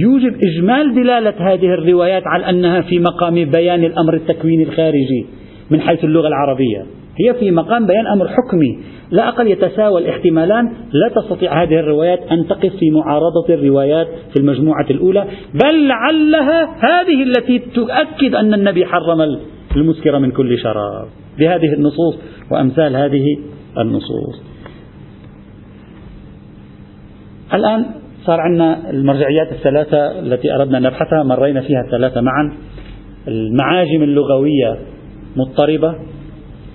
يوجب 0.03 0.35
إجمال 0.45 0.95
دلالة 0.95 1.53
هذه 1.53 1.65
الروايات 1.65 2.23
على 2.25 2.49
أنها 2.49 2.81
في 2.81 2.99
مقام 2.99 3.35
بيان 3.35 3.83
الأمر 3.83 4.13
التكويني 4.13 4.63
الخارجي 4.63 5.25
من 5.71 5.81
حيث 5.81 6.03
اللغة 6.03 6.27
العربية. 6.27 6.85
هي 7.19 7.33
في 7.33 7.51
مقام 7.51 7.87
بيان 7.87 8.07
أمر 8.07 8.27
حكمي. 8.27 8.79
لا 9.11 9.29
أقل 9.29 9.47
يتساوى 9.47 10.01
الاحتمالان. 10.01 10.65
لا 10.91 11.21
تستطيع 11.21 11.63
هذه 11.63 11.79
الروايات 11.79 12.19
أن 12.31 12.47
تقف 12.47 12.75
في 12.75 12.91
معارضة 12.91 13.45
الروايات 13.49 14.07
في 14.33 14.39
المجموعة 14.39 14.85
الأولى. 14.89 15.25
بل 15.63 15.87
لعلها 15.87 16.63
هذه 16.63 17.23
التي 17.23 17.59
تؤكد 17.59 18.35
أن 18.35 18.53
النبي 18.53 18.85
حرم 18.85 19.37
المسكر 19.75 20.19
من 20.19 20.31
كل 20.31 20.57
شراب. 20.57 21.07
بهذه 21.39 21.73
النصوص 21.73 22.19
وأمثال 22.51 22.95
هذه 22.95 23.37
النصوص. 23.77 24.41
الآن 27.53 27.85
صار 28.25 28.39
عندنا 28.39 28.89
المرجعيات 28.89 29.51
الثلاثة 29.51 30.19
التي 30.19 30.55
أردنا 30.55 30.79
نبحثها. 30.79 31.23
مرينا 31.23 31.61
فيها 31.61 31.81
الثلاثة 31.85 32.21
معا. 32.21 32.53
المعاجم 33.27 34.03
اللغوية 34.03 34.77
مضطربة. 35.35 35.95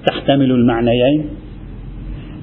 تحتمل 0.06 0.50
المعنيين؟ 0.50 1.26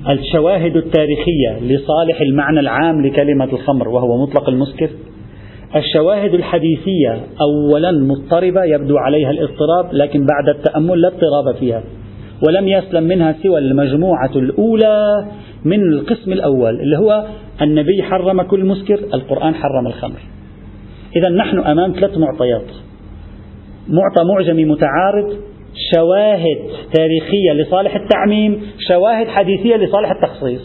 الشواهد 0.09 0.75
التاريخية 0.75 1.59
لصالح 1.61 2.21
المعنى 2.21 2.59
العام 2.59 3.05
لكلمة 3.05 3.45
الخمر 3.45 3.89
وهو 3.89 4.23
مطلق 4.23 4.49
المسكر. 4.49 4.89
الشواهد 5.75 6.33
الحديثية 6.33 7.21
أولا 7.41 7.91
مضطربة 7.91 8.63
يبدو 8.63 8.97
عليها 8.97 9.31
الاضطراب 9.31 9.93
لكن 9.93 10.25
بعد 10.25 10.55
التأمل 10.55 11.01
لا 11.01 11.07
اضطراب 11.07 11.55
فيها. 11.59 11.83
ولم 12.47 12.67
يسلم 12.67 13.03
منها 13.03 13.35
سوى 13.43 13.59
المجموعة 13.59 14.31
الأولى 14.35 15.25
من 15.65 15.81
القسم 15.81 16.33
الأول 16.33 16.79
اللي 16.79 16.97
هو 16.97 17.25
النبي 17.61 18.03
حرم 18.03 18.41
كل 18.41 18.65
مسكر 18.65 18.99
القرآن 19.13 19.53
حرم 19.55 19.87
الخمر. 19.87 20.19
إذا 21.15 21.29
نحن 21.29 21.59
أمام 21.59 21.91
ثلاث 21.91 22.17
معطيات. 22.17 22.67
معطى 23.87 24.23
معجمي 24.33 24.65
متعارض 24.65 25.33
شواهد 25.95 26.57
تاريخية 26.93 27.53
لصالح 27.53 27.95
التعميم 27.95 28.61
شواهد 28.87 29.27
حديثية 29.27 29.75
لصالح 29.75 30.11
التخصيص. 30.11 30.61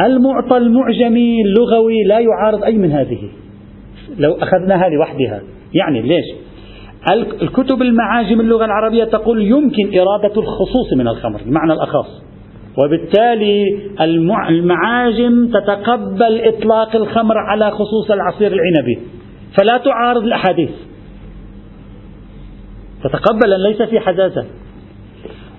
المعطى 0.00 0.56
المعجمي 0.56 1.42
اللغوي 1.42 2.04
لا 2.04 2.18
يعارض 2.18 2.64
أي 2.64 2.72
من 2.72 2.92
هذه. 2.92 3.18
لو 4.18 4.32
أخذناها 4.32 4.88
لوحدها 4.88 5.42
يعني 5.74 6.02
ليش؟ 6.02 6.24
الكتب 7.42 7.82
المعاجم 7.82 8.40
اللغة 8.40 8.64
العربية 8.64 9.04
تقول 9.04 9.42
يمكن 9.42 9.98
إرادة 9.98 10.40
الخصوص 10.40 10.92
من 10.96 11.08
الخمر 11.08 11.40
المعنى 11.40 11.72
الأخص. 11.72 12.22
وبالتالي 12.78 13.78
المعاجم 14.50 15.48
تتقبل 15.48 16.40
إطلاق 16.40 16.96
الخمر 16.96 17.38
على 17.38 17.70
خصوص 17.70 18.10
العصير 18.10 18.52
العنبي. 18.52 18.98
فلا 19.58 19.78
تعارض 19.78 20.22
الأحاديث. 20.22 20.70
تتقبل 23.08 23.52
أن 23.52 23.62
ليس 23.62 23.82
في 23.82 24.00
حداثة 24.00 24.44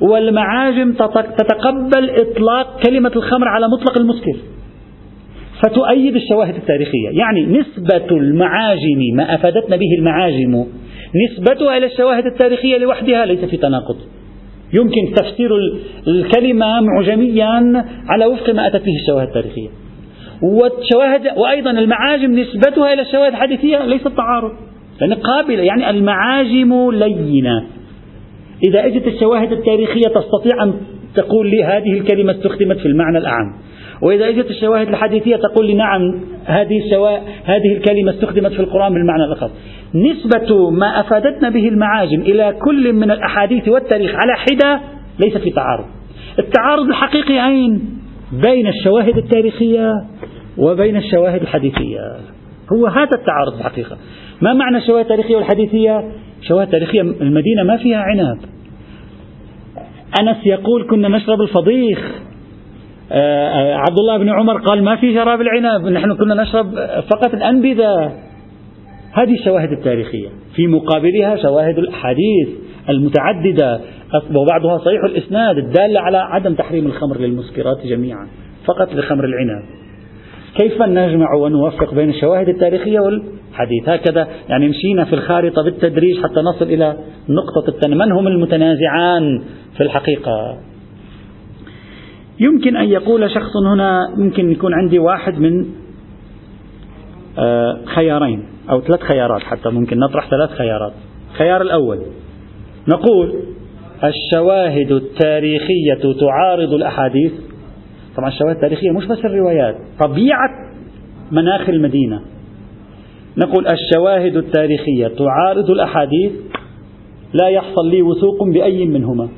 والمعاجم 0.02 0.94
تتقبل 1.38 2.10
إطلاق 2.10 2.80
كلمة 2.88 3.12
الخمر 3.16 3.48
على 3.48 3.68
مطلق 3.68 4.00
المسكر 4.00 4.36
فتؤيد 5.64 6.16
الشواهد 6.16 6.56
التاريخية. 6.56 7.10
يعني 7.14 7.46
نسبة 7.46 8.18
المعاجم 8.18 9.16
ما 9.16 9.36
أفادتنا 9.36 9.76
به 9.76 9.96
المعاجم 10.00 10.66
نسبتها 11.26 11.78
إلى 11.78 11.86
الشواهد 11.86 12.26
التاريخية 12.26 12.78
لوحدها 12.78 13.26
ليس 13.26 13.46
في 13.46 13.58
تناقض. 13.58 13.96
يمكن 14.74 15.14
تفسير 15.16 15.50
الكلمة 16.08 16.82
معجميا 16.82 17.86
على 18.10 18.26
وفق 18.26 18.50
ما 18.50 18.68
أتت 18.68 18.86
به 18.86 18.96
الشواهد 19.02 19.28
التاريخية. 19.28 19.70
والشواهد 20.44 21.38
وأيضا 21.38 21.72
المعاجم 21.72 22.40
نسبتها 22.40 22.94
إلى 22.94 23.02
الشواهد 23.02 23.32
الحديثية 23.32 23.86
ليست 23.86 24.08
تعارض. 24.08 24.52
لأن 25.02 25.14
قابلة 25.14 25.64
يعني 25.64 25.90
المعاجم 25.90 26.92
لينة. 26.92 27.64
إذا 28.70 28.86
أجت 28.86 29.08
الشواهد 29.08 29.52
التاريخية 29.52 30.02
تستطيع 30.02 30.64
أن 30.64 30.74
تقول 31.16 31.50
لي 31.50 31.64
هذه 31.64 32.00
الكلمة 32.00 32.32
استخدمت 32.32 32.78
في 32.78 32.86
المعنى 32.86 33.18
الأعم. 33.18 33.54
وإذا 34.02 34.30
أجت 34.30 34.50
الشواهد 34.50 34.88
الحديثية 34.88 35.36
تقول 35.36 35.66
لي 35.68 35.74
نعم 35.74 36.00
هذه 36.46 36.86
الشوا... 36.86 37.18
هذه 37.44 37.78
الكلمة 37.78 38.12
استخدمت 38.12 38.52
في 38.52 38.60
القرآن 38.60 38.94
بالمعنى 38.94 39.24
الأخص. 39.24 39.52
نسبة 39.96 40.70
ما 40.70 41.00
أفادتنا 41.00 41.50
به 41.50 41.68
المعاجم 41.68 42.22
إلى 42.22 42.56
كل 42.62 42.94
من 42.94 43.12
الأحاديث 43.12 43.68
والتاريخ 43.68 44.12
على 44.16 44.34
حدة 44.36 44.82
ليس 45.20 45.38
في 45.38 45.50
تعارض. 45.50 45.86
التعارض 46.40 46.88
الحقيقي 46.88 47.48
أين؟ 47.48 47.82
بين 48.46 48.68
الشواهد 48.68 49.18
التاريخية 49.18 49.92
وبين 50.58 50.98
الشواهد 50.98 51.42
الحديثية. 51.42 52.00
هو 52.74 52.88
هذا 52.88 53.10
التعارض 53.18 53.54
الحقيقة. 53.58 53.98
ما 54.42 54.54
معنى 54.54 54.78
الشواهد 54.78 55.04
التاريخية 55.04 55.36
والحديثية؟ 55.36 56.12
شواهد 56.42 56.68
تاريخية 56.68 57.02
المدينة 57.02 57.64
ما 57.64 57.78
فيها 57.78 57.98
عنب. 57.98 58.38
أنس 60.22 60.38
يقول 60.46 60.88
كنا 60.90 61.08
نشرب 61.08 61.42
الفضيخ. 61.42 62.00
آه، 63.12 63.74
عبد 63.76 64.00
الله 64.00 64.18
بن 64.18 64.30
عمر 64.30 64.58
قال 64.58 64.84
ما 64.84 64.96
في 64.96 65.14
شراب 65.14 65.42
العنب 65.42 65.88
نحن 65.88 66.14
كنا 66.14 66.44
نشرب 66.44 66.66
فقط 67.12 67.34
الأنبذة. 67.34 68.12
هذه 69.14 69.34
الشواهد 69.40 69.72
التاريخية. 69.72 70.28
في 70.56 70.68
مقابلها 70.68 71.36
شواهد 71.36 71.78
الأحاديث 71.78 72.48
المتعددة 72.90 73.80
وبعضها 74.36 74.78
صحيح 74.78 75.04
الإسناد 75.04 75.58
الدالة 75.58 76.00
على 76.00 76.18
عدم 76.18 76.54
تحريم 76.54 76.86
الخمر 76.86 77.18
للمسكرات 77.18 77.78
جميعا 77.86 78.28
فقط 78.66 78.94
لخمر 78.94 79.26
العنب. 79.26 79.64
كيف 80.58 80.82
نجمع 80.82 81.34
ونوفق 81.34 81.94
بين 81.94 82.10
الشواهد 82.10 82.50
التاريخية 82.50 83.00
والحديث 83.48 83.90
هكذا. 83.90 84.28
يعني 84.50 84.68
مشينا 84.68 85.06
في 85.06 85.14
الخارطة 85.14 85.64
بالتدريج 85.64 86.24
حتى 86.24 86.40
نصل 86.40 86.66
إلى 86.66 86.98
نقطة 87.30 87.70
التن 87.70 87.98
من 87.98 88.12
هم 88.12 88.28
المتنازعان 88.28 89.44
في 89.78 89.84
الحقيقة؟ 89.84 90.58
يمكن 92.40 92.76
أن 92.76 92.90
يقول 92.90 93.32
شخص 93.32 93.52
هنا 93.74 94.00
يمكن 94.18 94.52
يكون 94.52 94.74
عندي 94.74 95.00
واحد 95.00 95.40
من 95.40 95.66
آه، 97.40 97.78
خيارين 97.86 98.44
أو 98.70 98.82
ثلاث 98.82 99.02
خيارات 99.02 99.42
حتى. 99.42 99.70
ممكن 99.70 100.00
نطرح 100.00 100.30
ثلاث 100.30 100.50
خيارات. 100.50 100.94
الخيار 101.32 101.62
الأول 101.62 102.02
نقول 102.88 103.34
الشواهد 104.04 104.92
التاريخية 104.92 106.14
تعارض 106.20 106.74
الأحاديث. 106.74 107.32
طبعا 108.18 108.30
الشواهد 108.30 108.56
التاريخية 108.56 108.92
مش 108.92 109.06
بس 109.06 109.26
الروايات 109.26 109.76
طبيعة 110.00 110.50
مناخ 111.32 111.70
المدينة. 111.70 112.22
نقول 113.38 113.68
الشواهد 113.68 114.36
التاريخية 114.36 115.08
تعارض 115.08 115.70
الأحاديث 115.70 116.32
لا 117.34 117.48
يحصل 117.48 117.90
لي 117.90 118.02
وثوق 118.02 118.44
بأي 118.44 118.86
منهما. 118.86 119.30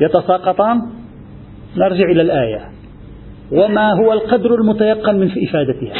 يتساقطان؟ 0.00 0.82
نرجع 1.76 2.04
إلى 2.04 2.22
الآية. 2.22 2.60
وما 3.52 3.92
هو 3.92 4.12
القدر 4.12 4.54
المتيقن 4.54 5.16
من 5.16 5.30
إفادتها؟ 5.48 5.94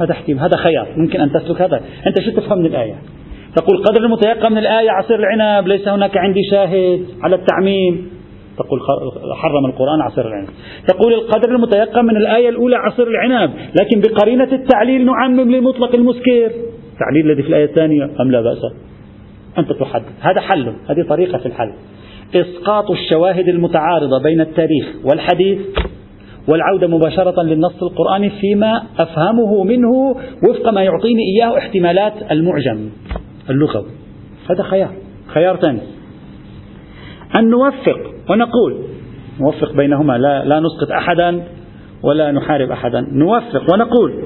هذا 0.00 0.12
احتمال 0.12 0.40
هذا 0.40 0.56
خيار 0.56 0.88
ممكن 0.96 1.20
أن 1.20 1.32
تسلك 1.32 1.62
هذا. 1.62 1.80
أنت 2.06 2.20
شو 2.20 2.30
تفهم 2.40 2.58
من 2.58 2.66
الآية؟ 2.66 2.94
تقول 3.56 3.84
قدر 3.84 4.04
المتيقن 4.04 4.52
من 4.52 4.58
الآية 4.58 4.90
عصير 4.90 5.16
العنب 5.16 5.68
ليس 5.68 5.88
هناك 5.88 6.16
عندي 6.16 6.40
شاهد 6.50 7.06
على 7.22 7.36
التعميم. 7.36 8.15
تقول 8.58 8.80
حرم 9.36 9.66
القرآن 9.66 10.00
عصير 10.00 10.26
العنب. 10.28 10.48
تقول 10.88 11.14
القدر 11.14 11.54
المتيقن 11.54 12.04
من 12.04 12.16
الآية 12.16 12.48
الأولى 12.48 12.76
عصير 12.76 13.06
العنب 13.08 13.50
لكن 13.80 14.00
بقرينة 14.00 14.52
التعليل 14.52 15.06
نعمم 15.06 15.50
لمطلق 15.50 15.94
المسكر 15.94 16.50
التعليل 16.92 17.30
الذي 17.30 17.42
في 17.42 17.48
الآية 17.48 17.64
الثانية 17.64 18.04
أم 18.20 18.30
لا 18.30 18.40
بأس؟ 18.40 18.58
أنت 19.58 19.72
تحدد 19.72 20.04
هذا 20.20 20.40
حل 20.40 20.72
هذه 20.90 21.02
طريقة 21.08 21.38
في 21.38 21.46
الحل. 21.46 21.72
إسقاط 22.34 22.90
الشواهد 22.90 23.48
المتعارضة 23.48 24.22
بين 24.22 24.40
التاريخ 24.40 24.86
والحديث 25.04 25.58
والعودة 26.48 26.86
مباشرة 26.86 27.42
للنص 27.42 27.82
القرآني 27.82 28.30
فيما 28.30 28.82
أفهمه 28.98 29.64
منه 29.64 30.16
وفق 30.48 30.68
ما 30.68 30.82
يعطيني 30.82 31.22
إياه 31.36 31.58
احتمالات 31.58 32.12
المعجم 32.30 32.90
اللغوي. 33.50 33.86
هذا 34.50 34.62
خيار. 34.62 34.92
خيار 35.26 35.56
ثاني. 35.56 35.80
أن 37.34 37.50
نوفق 37.50 38.15
ونقول 38.30 38.82
نوفق 39.40 39.72
بينهما 39.72 40.18
لا, 40.18 40.44
لا 40.44 40.60
نسقط 40.60 40.90
أحدا 40.90 41.42
ولا 42.02 42.32
نحارب 42.32 42.70
أحدا 42.70 43.00
نوفق 43.12 43.74
ونقول 43.74 44.22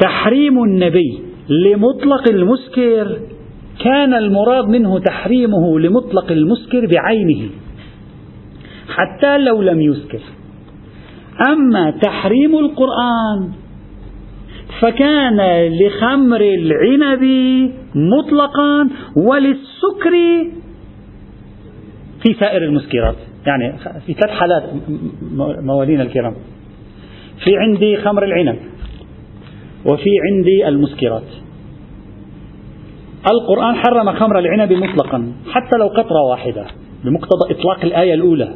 تحريم 0.00 0.62
النبي 0.62 1.18
لمطلق 1.48 2.28
المسكر 2.28 3.18
كان 3.84 4.14
المراد 4.14 4.68
منه 4.68 4.98
تحريمه 4.98 5.80
لمطلق 5.80 6.32
المسكر 6.32 6.86
بعينه 6.86 7.48
حتى 8.88 9.38
لو 9.38 9.62
لم 9.62 9.80
يسكر. 9.80 10.20
أما 11.48 11.90
تحريم 11.90 12.58
القرآن 12.58 13.52
فكان 14.80 15.68
لخمر 15.68 16.40
العنب 16.40 17.24
مطلقا 17.94 18.88
وللسكر 19.16 20.12
في 22.22 22.34
سائر 22.40 22.62
المسكرات. 22.62 23.16
يعني 23.46 23.72
في 24.06 24.14
ثلاث 24.14 24.30
حالات 24.30 24.62
موالينا 25.62 26.02
الكرام. 26.02 26.34
في 27.44 27.56
عندي 27.56 27.96
خمر 27.96 28.24
العنب 28.24 28.58
وفي 29.86 30.10
عندي 30.30 30.68
المسكرات. 30.68 31.22
القرآن 33.32 33.74
حرم 33.74 34.12
خمر 34.12 34.38
العنب 34.38 34.72
مطلقا 34.72 35.32
حتى 35.50 35.76
لو 35.76 35.86
قطرة 35.88 36.22
واحدة 36.30 36.64
بمقتضى 37.04 37.50
إطلاق 37.50 37.84
الآية 37.84 38.14
الأولى. 38.14 38.54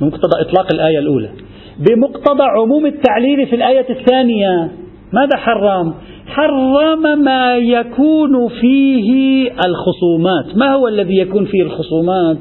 بمقتضى 0.00 0.40
إطلاق 0.40 0.72
الآية 0.72 0.98
الأولى. 0.98 1.30
بمقتضى 1.78 2.42
عموم 2.42 2.86
التعليل 2.86 3.46
في 3.46 3.56
الآية 3.56 3.86
الثانية. 3.90 4.70
ماذا 5.12 5.36
حرم؟ 5.36 5.94
حرم 6.26 7.24
ما 7.24 7.56
يكون 7.56 8.48
فيه 8.48 9.50
الخصومات. 9.50 10.56
ما 10.56 10.74
هو 10.74 10.88
الذي 10.88 11.18
يكون 11.18 11.44
فيه 11.44 11.62
الخصومات؟ 11.62 12.38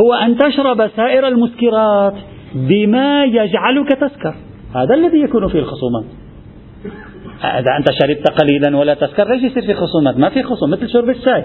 هو 0.00 0.14
أن 0.14 0.38
تشرب 0.38 0.90
سائر 0.96 1.28
المسكرات 1.28 2.14
بما 2.54 3.24
يجعلك 3.24 3.88
تسكر. 4.00 4.34
هذا 4.74 4.94
الذي 4.94 5.20
يكون 5.20 5.48
فيه 5.48 5.58
الخصومات. 5.58 6.04
إذا 7.44 7.76
أنت 7.78 7.86
شربت 8.02 8.30
قليلا 8.40 8.76
ولا 8.76 8.94
تسكر 8.94 9.28
ليش 9.28 9.42
يصير 9.42 9.62
في 9.62 9.74
خصومات؟ 9.74 10.18
ما 10.18 10.28
في 10.28 10.42
خصوم 10.42 10.70
مثل 10.70 10.88
شرب 10.88 11.10
الشاي. 11.10 11.44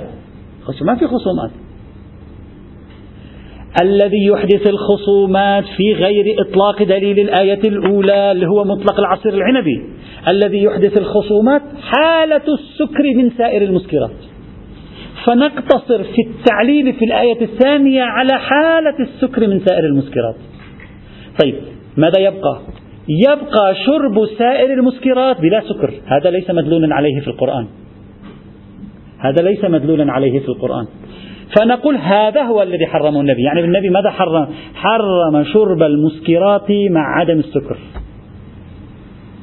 ما 0.82 0.96
في 0.96 1.08
خصومات. 1.08 1.52
الذي 3.82 4.26
يحدث 4.26 4.70
الخصومات 4.70 5.64
في 5.78 5.94
غير 5.94 6.42
إطلاق 6.42 6.84
دليل 6.84 7.20
الآية 7.20 7.68
الأولى 7.68 8.32
اللي 8.32 8.48
هو 8.48 8.64
مطلق 8.64 9.00
العصير 9.00 9.34
العنبي. 9.34 9.84
الذي 10.28 10.64
يحدث 10.64 11.00
الخصومات 11.00 11.62
حالة 11.82 12.42
السكر 12.48 13.04
من 13.16 13.32
سائر 13.38 13.62
المسكرات. 13.62 14.12
فنقتصر 15.28 16.04
في 16.04 16.22
التعليل 16.28 16.94
في 16.94 17.06
الآية 17.06 17.42
الثانية 17.42 18.04
على 18.04 18.34
حالة 18.34 19.00
السكر 19.00 19.48
من 19.48 19.60
سائر 19.60 19.86
المسكرات. 19.86 20.36
طيب 21.44 21.56
ماذا 21.98 22.20
يبقى؟ 22.20 22.60
يبقى 23.10 23.76
شرب 23.86 24.26
سائر 24.38 24.74
المسكرات 24.74 25.42
بلا 25.42 25.62
سكر. 25.62 25.94
هذا 26.06 26.30
ليس 26.30 26.52
مدلولا 26.52 26.96
عليه 26.96 27.20
في 27.20 27.28
القرآن. 27.28 27.68
هذا 29.20 29.44
ليس 29.44 29.64
مدلولا 29.66 30.12
عليه 30.14 30.40
في 30.40 30.50
القرآن. 30.50 30.88
فنقول 31.58 31.96
هذا 31.96 32.42
هو 32.42 32.62
الذي 32.62 32.86
حرمه 32.86 33.22
النبي. 33.22 33.42
يعني 33.42 33.60
النبي 33.60 33.90
ماذا 33.90 34.10
حرم؟ 34.10 34.48
حرم 34.76 35.44
شرب 35.44 35.84
المسكرات 35.84 36.72
مع 36.92 37.20
عدم 37.20 37.40
السكر. 37.40 37.78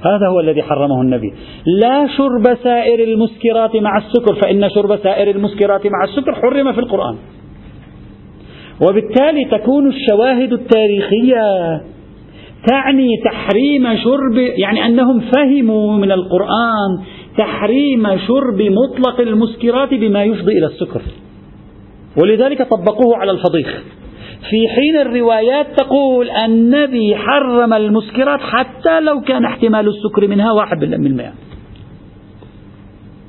هذا 0.07 0.29
هو 0.29 0.41
الذي 0.41 0.63
حرمه 0.63 1.01
النبي. 1.01 1.33
لا 1.83 2.07
شرب 2.17 2.57
سائر 2.63 3.13
المسكرات 3.13 3.77
مع 3.77 3.99
السكر 3.99 4.35
فإن 4.35 4.71
شرب 4.71 4.97
سائر 4.97 5.37
المسكرات 5.37 5.87
مع 5.87 6.05
السكر 6.05 6.33
حرم 6.35 6.73
في 6.73 6.81
القرآن. 6.81 7.17
وبالتالي 8.89 9.45
تكون 9.45 9.89
الشواهد 9.89 10.53
التاريخية 10.53 11.43
تعني 12.71 13.09
تحريم 13.25 13.97
شرب 13.97 14.37
يعني 14.37 14.87
أنهم 14.87 15.21
فهموا 15.21 15.97
من 15.97 16.13
القرآن 16.13 16.99
تحريم 17.39 18.19
شرب 18.19 18.63
مطلق 18.63 19.21
المسكرات 19.21 19.95
بما 19.95 20.25
يفضي 20.25 20.53
إلى 20.59 20.67
السكر. 20.67 21.03
ولذلك 22.23 22.63
طبقوه 22.63 23.17
على 23.17 23.31
الفضيخ. 23.31 23.83
في 24.51 24.69
حين 24.69 24.97
الروايات 24.97 25.67
تقول 25.77 26.31
النبي 26.31 27.17
حرم 27.17 27.73
المسكرات 27.73 28.41
حتى 28.41 29.01
لو 29.01 29.21
كان 29.21 29.45
احتمال 29.45 29.89
السكر 29.89 30.29
منها 30.29 30.53
واحد 30.53 30.81
بالمئة. 30.81 31.33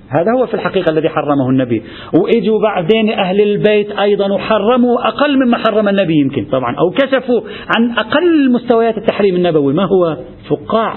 هذا 0.09 0.31
هو 0.39 0.45
في 0.45 0.53
الحقيقة 0.53 0.91
الذي 0.91 1.09
حرمه 1.09 1.49
النبي. 1.49 1.83
وإجوا 2.13 2.61
بعدين 2.61 3.09
أهل 3.09 3.41
البيت 3.41 3.91
أيضا 3.91 4.33
وحرموا 4.33 5.07
أقل 5.07 5.45
مما 5.45 5.57
حرم 5.57 5.87
النبي 5.87 6.13
يمكن 6.13 6.45
طبعا. 6.45 6.75
أو 6.75 6.89
كشفوا 6.89 7.41
عن 7.77 7.91
أقل 7.91 8.51
مستويات 8.51 8.97
التحريم 8.97 9.35
النبوي. 9.35 9.73
ما 9.73 9.83
هو؟ 9.83 10.17
فقاع. 10.49 10.95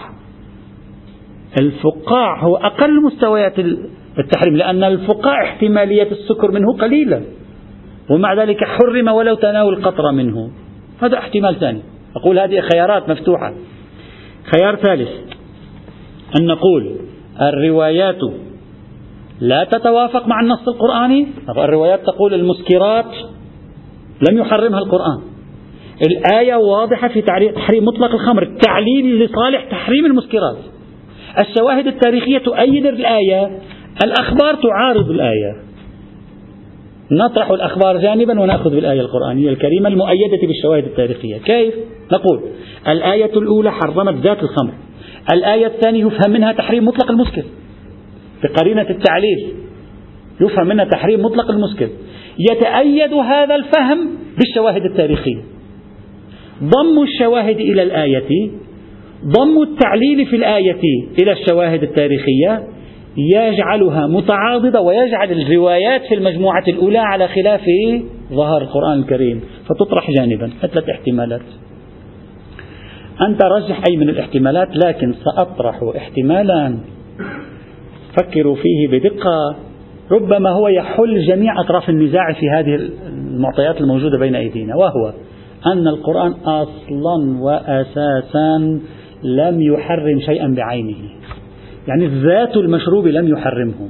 الفقاع 1.61 2.43
هو 2.45 2.57
أقل 2.57 3.03
مستويات 3.03 3.59
التحريم. 4.19 4.57
لأن 4.57 4.85
الفقاع 4.85 5.45
احتمالية 5.45 6.11
السكر 6.11 6.51
منه 6.51 6.77
قليلة 6.81 7.23
ومع 8.11 8.35
ذلك 8.35 8.65
حرم 8.65 9.09
ولو 9.09 9.35
تناول 9.35 9.83
قطرة 9.83 10.11
منه. 10.11 10.51
هذا 11.03 11.19
احتمال 11.19 11.61
ثاني. 11.61 11.83
أقول 12.17 12.39
هذه 12.39 12.61
خيارات 12.61 13.09
مفتوحة. 13.09 13.55
خيار 14.45 14.77
ثالث. 14.77 15.09
أن 16.41 16.47
نقول 16.47 16.97
الروايات 17.43 18.21
لا 19.41 19.65
تتوافق 19.65 20.27
مع 20.27 20.41
النص 20.41 20.69
القرآني. 20.69 21.27
الروايات 21.49 22.01
تقول 22.01 22.35
المسكرات 22.35 23.15
لم 24.31 24.39
يحرمها 24.39 24.79
القرآن. 24.79 25.21
الآية 26.07 26.55
واضحة 26.55 27.09
في 27.09 27.23
تحريم 27.57 27.85
مطلق 27.85 28.13
الخمر. 28.13 28.43
التعليل 28.43 29.25
لصالح 29.25 29.65
تحريم 29.71 30.07
المسكرات. 30.07 30.57
الشواهد 31.39 31.87
التاريخية 31.87 32.39
تؤيد 32.39 32.87
الآية. 32.87 33.59
الأخبار 34.05 34.55
تعارض 34.55 35.11
الآية. 35.11 35.68
نطرح 37.11 37.51
الأخبار 37.51 37.99
جانبا 37.99 38.41
ونأخذ 38.41 38.71
بالآية 38.71 39.01
القرآنية 39.01 39.51
الكريمة 39.51 39.89
المؤيدة 39.89 40.39
بالشواهد 40.47 40.85
التاريخية. 40.85 41.39
كيف؟ 41.39 41.75
نقول 42.13 42.41
الآية 42.89 43.39
الأولى 43.39 43.73
حرمت 43.73 44.15
ذات 44.15 44.43
الخمر. 44.43 44.73
الآية 45.33 45.67
الثانية 45.67 46.07
يفهم 46.07 46.31
منها 46.31 46.53
تحريم 46.53 46.85
مطلق 46.85 47.11
المسكر 47.11 47.43
بقرينة 48.43 48.87
التعليل 48.91 49.49
يفهم 50.41 50.67
منها 50.67 50.85
تحريم 50.85 51.23
مطلق 51.23 51.51
المسكر 51.51 51.89
يتأيد 52.51 53.13
هذا 53.13 53.55
الفهم 53.55 54.09
بالشواهد 54.39 54.85
التاريخية. 54.85 55.43
ضم 56.63 57.03
الشواهد 57.03 57.61
إلى 57.61 57.83
الآية 57.83 58.51
ضم 59.25 59.63
التعليل 59.63 60.27
في 60.27 60.37
الآية 60.37 60.81
إلى 61.19 61.33
الشواهد 61.33 61.83
التاريخية 61.83 62.63
يجعلها 63.19 64.07
متعاضدة 64.07 64.81
ويجعل 64.81 65.33
الروايات 65.33 66.03
في 66.09 66.15
المجموعة 66.15 66.65
الأولى 66.69 66.99
على 66.99 67.29
خلاف 67.29 67.65
ظهر 68.33 68.63
القرآن 68.63 68.99
الكريم. 68.99 69.41
فتطرح 69.69 70.11
جانبا. 70.11 70.51
ثلاث 70.61 70.89
احتمالات. 70.89 71.41
أنت 73.29 73.45
رجح 73.45 73.83
أي 73.91 73.97
من 73.97 74.09
الاحتمالات 74.09 74.69
لكن 74.85 75.15
سأطرح 75.25 75.81
احتمالا. 75.97 76.79
فكروا 78.17 78.55
فيه 78.55 78.99
بدقة. 78.99 79.57
ربما 80.11 80.51
هو 80.51 80.69
يحل 80.69 81.27
جميع 81.27 81.61
أطراف 81.61 81.89
النزاع 81.89 82.33
في 82.33 82.51
هذه 82.51 82.91
المعطيات 83.09 83.81
الموجودة 83.81 84.19
بين 84.19 84.35
أيدينا 84.35 84.77
وهو 84.77 85.13
أن 85.67 85.89
القرآن 85.89 86.33
أصلا 86.33 87.41
وأساسا 87.41 88.81
لم 89.23 89.61
يحرم 89.61 90.21
شيئا 90.21 90.55
بعينه. 90.57 90.97
يعني 91.89 92.07
ذات 92.07 92.57
المشروب 92.57 93.07
لم 93.07 93.29
يحرمه. 93.29 93.89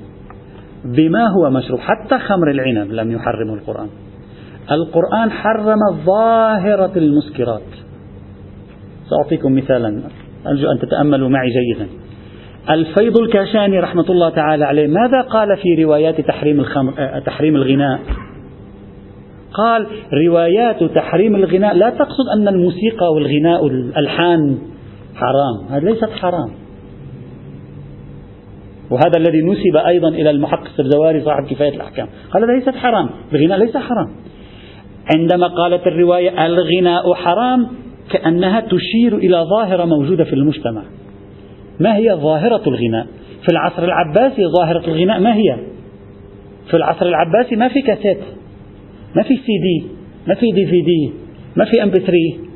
بما 0.84 1.28
هو 1.28 1.50
مشروب 1.50 1.80
حتى 1.80 2.18
خمر 2.18 2.50
العنب 2.50 2.92
لم 2.92 3.12
يحرمه 3.12 3.54
القرآن. 3.54 3.88
القرآن 4.70 5.30
حرم 5.30 5.78
ظاهرة 6.06 6.92
المسكرات. 6.96 7.62
سأعطيكم 9.10 9.56
مثالا. 9.56 10.02
أرجو 10.46 10.70
أن 10.70 10.78
تتأملوا 10.78 11.28
معي 11.28 11.48
جيدا. 11.48 11.86
الفيض 12.70 13.18
الكاشاني 13.18 13.80
رحمة 13.80 14.04
الله 14.10 14.30
تعالى 14.30 14.64
عليه 14.64 14.86
ماذا 14.86 15.20
قال 15.20 15.56
في 15.56 15.84
روايات 15.84 16.20
تحريم 16.20 16.60
الخمر 16.60 16.92
آه، 16.98 17.18
تحريم 17.18 17.56
الغناء؟ 17.56 18.00
قال 19.54 19.86
روايات 20.12 20.84
تحريم 20.84 21.36
الغناء 21.36 21.74
لا 21.74 21.90
تقصد 21.90 22.28
أن 22.36 22.48
الموسيقى 22.48 23.12
والغناء 23.14 23.64
والألحان 23.64 24.58
حرام. 25.14 25.68
هذا 25.70 25.90
ليست 25.90 26.10
حرام. 26.10 26.67
وهذا 28.90 29.18
الذي 29.18 29.42
نسب 29.42 29.76
أيضا 29.86 30.08
إلى 30.08 30.30
المحقق 30.30 30.64
السبزواري 30.64 31.20
صاحب 31.20 31.46
كفاية 31.46 31.74
الأحكام. 31.76 32.08
قال 32.30 32.44
هذا 32.44 32.52
ليست 32.52 32.76
حرام 32.76 33.10
الغناء 33.32 33.58
ليس 33.58 33.76
حرام. 33.76 34.08
عندما 35.16 35.46
قالت 35.46 35.86
الرواية 35.86 36.46
الغناء 36.46 37.14
حرام 37.14 37.68
كأنها 38.10 38.60
تشير 38.60 39.16
إلى 39.16 39.46
ظاهرة 39.50 39.84
موجودة 39.84 40.24
في 40.24 40.32
المجتمع. 40.32 40.82
ما 41.80 41.96
هي 41.96 42.14
ظاهرة 42.14 42.62
الغناء؟ 42.66 43.06
في 43.42 43.48
العصر 43.52 43.84
العباسي 43.84 44.46
ظاهرة 44.46 44.86
الغناء 44.86 45.20
ما 45.20 45.34
هي؟ 45.34 45.56
في 46.70 46.76
العصر 46.76 47.06
العباسي 47.06 47.56
ما 47.56 47.68
في 47.68 47.82
كاسيت 47.82 48.18
ما 49.16 49.22
في 49.22 49.36
سي 49.36 49.58
دي 49.62 49.86
ما 50.26 50.34
في 50.34 50.52
DVD 50.52 51.12
ما 51.56 51.64
في 51.64 51.82
MP 51.82 52.00
3 52.00 52.47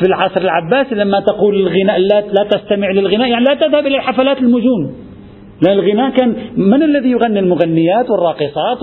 في 0.00 0.06
العصر 0.06 0.40
العباسي 0.40 0.94
لما 0.94 1.20
تقول 1.20 1.54
الغناء 1.54 1.98
لا, 1.98 2.20
لا 2.20 2.48
تستمع 2.50 2.90
للغناء 2.90 3.28
يعني 3.28 3.44
لا 3.44 3.54
تذهب 3.54 3.86
إلى 3.86 4.00
حفلات 4.00 4.38
المجون. 4.38 4.94
لأن 5.66 5.78
الغناء 5.78 6.10
كان 6.10 6.34
من 6.56 6.82
الذي 6.82 7.10
يغني 7.10 7.38
المغنيات 7.38 8.10
والراقصات. 8.10 8.78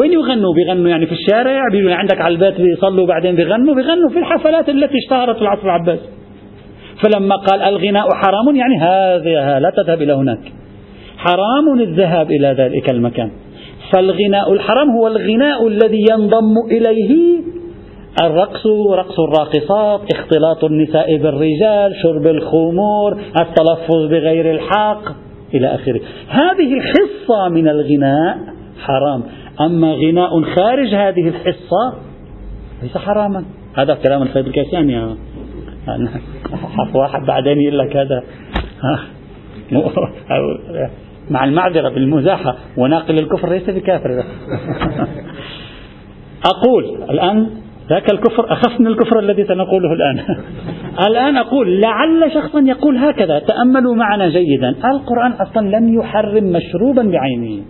وين 0.00 0.12
يغنوا؟ 0.12 0.54
بيغنوا 0.54 0.88
يعني 0.88 1.06
في 1.06 1.12
الشارع؟ 1.12 1.62
بيجوا 1.72 1.94
عندك 1.94 2.20
على 2.20 2.34
البيت 2.34 2.60
بيصلوا 2.60 3.06
بعدين 3.06 3.34
بيغنوا؟ 3.36 3.74
بيغنوا 3.74 4.10
في 4.10 4.18
الحفلات 4.18 4.68
التي 4.68 4.98
اشتهرت 4.98 5.36
في 5.36 5.42
العصر 5.42 5.62
العباسي 5.62 6.08
فلما 7.02 7.36
قال 7.36 7.62
الغناء 7.62 8.06
حرام 8.14 8.56
يعني 8.56 8.78
هذا 8.80 9.60
لا 9.60 9.72
تذهب 9.76 10.02
إلى 10.02 10.12
هناك. 10.12 10.40
حرام 11.18 11.80
الذهاب 11.80 12.30
إلى 12.30 12.48
ذلك 12.58 12.90
المكان. 12.90 13.30
فالغناء 13.92 14.52
الحرام 14.52 14.90
هو 14.90 15.06
الغناء 15.06 15.68
الذي 15.68 16.04
ينضم 16.10 16.54
إليه 16.70 17.38
الرقص 18.22 18.66
رقص 18.90 19.20
الراقصات 19.20 20.00
اختلاط 20.14 20.64
النساء 20.64 21.16
بالرجال 21.16 21.96
شرب 22.02 22.26
الخمور 22.26 23.12
التلفظ 23.12 24.10
بغير 24.10 24.50
الحق 24.50 25.02
إلى 25.54 25.74
آخره. 25.74 26.00
هذه 26.28 26.74
الحصة 26.74 27.48
من 27.48 27.68
الغناء 27.68 28.38
حرام. 28.80 29.22
أما 29.60 29.94
غناء 29.94 30.42
خارج 30.42 30.94
هذه 30.94 31.28
الحصة 31.28 31.94
ليس 32.82 32.98
حراما. 32.98 33.44
هذا 33.74 33.94
كلام 33.94 34.22
الفيض 34.22 34.46
الكاشاني 34.46 35.16
واحد 36.94 37.26
بعدين 37.26 37.60
يقول 37.60 37.78
لك 37.78 37.96
هذا. 37.96 38.22
مع 41.30 41.44
المعذرة 41.44 41.88
بالمزاحة. 41.88 42.56
وناقل 42.76 43.14
الكفر 43.14 43.50
ليس 43.50 43.70
بكافر. 43.70 44.10
أقول 46.54 47.02
الآن 47.10 47.50
ذاك 47.88 48.12
الكفر 48.12 48.52
أخف 48.52 48.80
من 48.80 48.86
الكفر 48.86 49.18
الذي 49.18 49.44
سنقوله 49.44 49.92
الآن. 49.92 50.36
الآن 51.08 51.36
أقول 51.36 51.80
لعل 51.80 52.32
شخصا 52.34 52.60
يقول 52.60 52.96
هكذا 52.96 53.38
تأملوا 53.38 53.94
معنا 53.94 54.28
جيدا. 54.28 54.68
القرآن 54.68 55.32
أصلا 55.32 55.68
لم 55.76 55.94
يحرم 55.94 56.44
مشروبا 56.44 57.02
بعينه. 57.02 57.62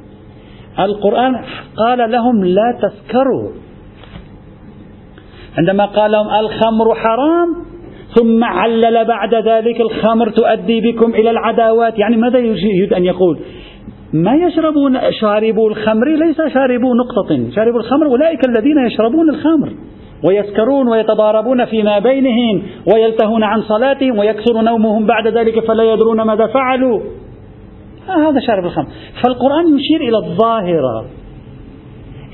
القرآن 0.78 1.36
قال 1.76 2.10
لهم 2.10 2.44
لا 2.44 2.78
تسكروا. 2.82 3.50
عندما 5.58 5.84
قال 5.84 6.12
لهم 6.12 6.28
الخمر 6.28 6.94
حرام 6.94 7.48
ثم 8.14 8.44
علل 8.44 9.04
بعد 9.04 9.34
ذلك 9.34 9.80
الخمر 9.80 10.30
تؤدي 10.30 10.80
بكم 10.80 11.10
إلى 11.14 11.30
العداوات. 11.30 11.98
يعني 11.98 12.16
ماذا 12.16 12.38
يريد 12.38 12.92
أن 12.92 13.04
يقول؟ 13.04 13.38
ما 14.12 14.34
يشربون 14.34 14.98
شاربو 15.20 15.68
الخمر 15.68 16.08
ليس 16.08 16.36
شاربو 16.54 16.94
نقطة. 16.94 17.50
شاربو 17.54 17.78
الخمر 17.78 18.06
أولئك 18.06 18.48
الذين 18.48 18.78
يشربون 18.86 19.30
الخمر. 19.30 19.72
ويسكرون 20.24 20.88
ويتضاربون 20.88 21.64
فيما 21.64 21.98
بينهم 21.98 22.62
ويلتهون 22.94 23.42
عن 23.42 23.62
صلاتهم 23.62 24.18
ويكثر 24.18 24.60
نومهم 24.62 25.06
بعد 25.06 25.26
ذلك 25.26 25.66
فلا 25.66 25.92
يدرون 25.92 26.22
ماذا 26.22 26.46
فعلوا. 26.46 27.00
هذا 28.08 28.40
شارب 28.40 28.64
الخمر. 28.64 28.86
فالقرآن 29.24 29.78
يشير 29.78 30.00
إلى 30.00 30.16
الظاهرة 30.16 31.04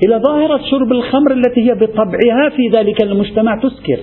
إلى 0.05 0.17
ظاهرة 0.17 0.57
شرب 0.71 0.91
الخمر 0.91 1.31
التي 1.31 1.69
هي 1.69 1.75
بطبعها 1.75 2.49
في 2.55 2.69
ذلك 2.77 3.03
المجتمع 3.03 3.59
تسكر 3.59 3.99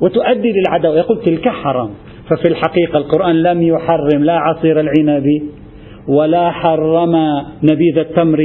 وتؤدي 0.00 0.52
للعداوة. 0.52 0.96
يقول 0.96 1.20
تلك 1.22 1.48
حرام. 1.48 1.90
ففي 2.30 2.48
الحقيقة 2.48 2.98
القرآن 2.98 3.42
لم 3.42 3.62
يحرم 3.62 4.24
لا 4.24 4.38
عصير 4.38 4.80
العنب 4.80 5.26
ولا 6.08 6.50
حرم 6.50 7.16
نبيذ 7.62 7.98
التمر 7.98 8.38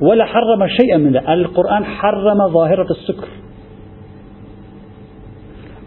ولا 0.00 0.24
حرم 0.24 0.66
شيئا 0.66 0.96
من 0.96 1.12
ذلك 1.12 1.28
القرآن 1.28 1.84
حرم 1.84 2.48
ظاهرة 2.48 2.86
السكر. 2.90 3.28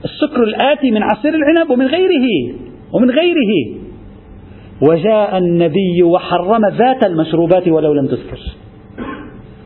السكر 0.05 0.43
الآتي 0.43 0.91
من 0.91 1.03
عصير 1.03 1.33
العنب 1.35 1.69
ومن 1.71 1.85
غيره 1.85 2.55
ومن 2.93 3.11
غيره. 3.11 3.81
وجاء 4.89 5.37
النبي 5.37 6.03
وحرم 6.03 6.61
ذات 6.77 7.05
المشروبات 7.05 7.67
ولو 7.67 7.93
لم 7.93 8.07
تذكر. 8.07 8.39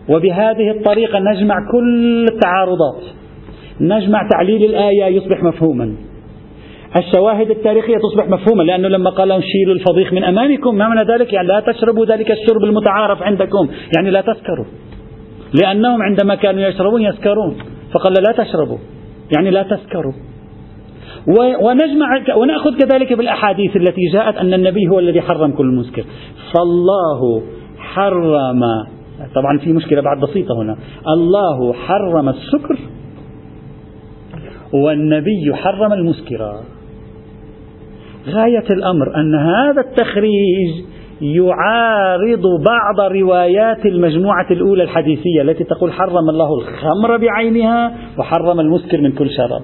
وبهذه 0.10 0.72
الطريقة 0.72 1.20
نجمع 1.20 1.56
كل 1.72 2.26
التعارضات. 2.32 3.04
نجمع 3.82 4.30
تعليل 4.32 4.64
الآية 4.64 5.06
يصبح 5.06 5.44
مفهوما. 5.44 5.96
الشواهد 6.98 7.50
التاريخية 7.50 7.98
تصبح 7.98 8.30
مفهومة 8.30 8.64
لأنه 8.64 8.88
لما 8.88 9.10
قال 9.10 9.44
شيلوا 9.44 9.76
الفضيخ 9.76 10.14
من 10.14 10.24
أمامكم 10.24 10.76
ما 10.76 10.88
معنى 10.88 11.14
ذلك 11.14 11.34
يعني 11.34 11.48
لا 11.48 11.60
تشربوا 11.60 12.06
ذلك 12.06 12.32
الشرب 12.32 12.64
المتعارف 12.64 13.22
عندكم 13.24 13.68
يعني 13.98 14.12
لا 14.12 14.22
تسكروا. 14.22 14.66
لأنهم 15.62 16.02
عندما 16.02 16.36
كانوا 16.36 16.62
يشربون 16.62 17.02
يسكرون 17.02 17.56
فقال 17.94 18.14
لا 18.14 18.44
تشربوا. 18.44 18.78
يعني 19.32 19.50
لا 19.52 19.64
تسكروا 19.64 20.14
ونجمع 21.62 22.36
ونأخذ 22.36 22.78
كذلك 22.78 23.14
بالأحاديث 23.14 23.76
التي 23.76 24.02
جاءت 24.14 24.36
أن 24.36 24.54
النبي 24.54 24.88
هو 24.88 25.00
الذي 25.00 25.22
حرم 25.22 25.52
كل 25.52 25.66
مسكر. 25.66 26.06
فالله 26.54 27.44
حرم 27.78 28.62
طبعا 29.36 29.58
في 29.58 29.74
مشكلة 29.74 30.02
بعد 30.02 30.20
بسيطة 30.20 30.62
هنا. 30.62 30.78
الله 31.08 31.74
حرم 31.74 32.30
السكر 32.30 32.78
والنبي 34.74 35.54
حرم 35.54 35.94
المسكرات 35.94 36.64
غاية 38.28 38.66
الأمر 38.70 39.16
أن 39.16 39.36
هذا 39.36 39.82
التخريج 39.82 40.86
يعارض 41.22 42.44
بعض 42.66 43.12
روايات 43.12 43.86
المجموعة 43.86 44.48
الأولى 44.52 44.84
الحديثية 44.84 45.42
التي 45.42 45.64
تقول 45.64 45.94
حرم 45.94 46.30
الله 46.30 46.50
الخمر 46.54 47.18
بعينها 47.18 47.96
وحرم 48.18 48.60
المسكر 48.60 49.02
من 49.02 49.12
كل 49.12 49.30
شراب. 49.30 49.64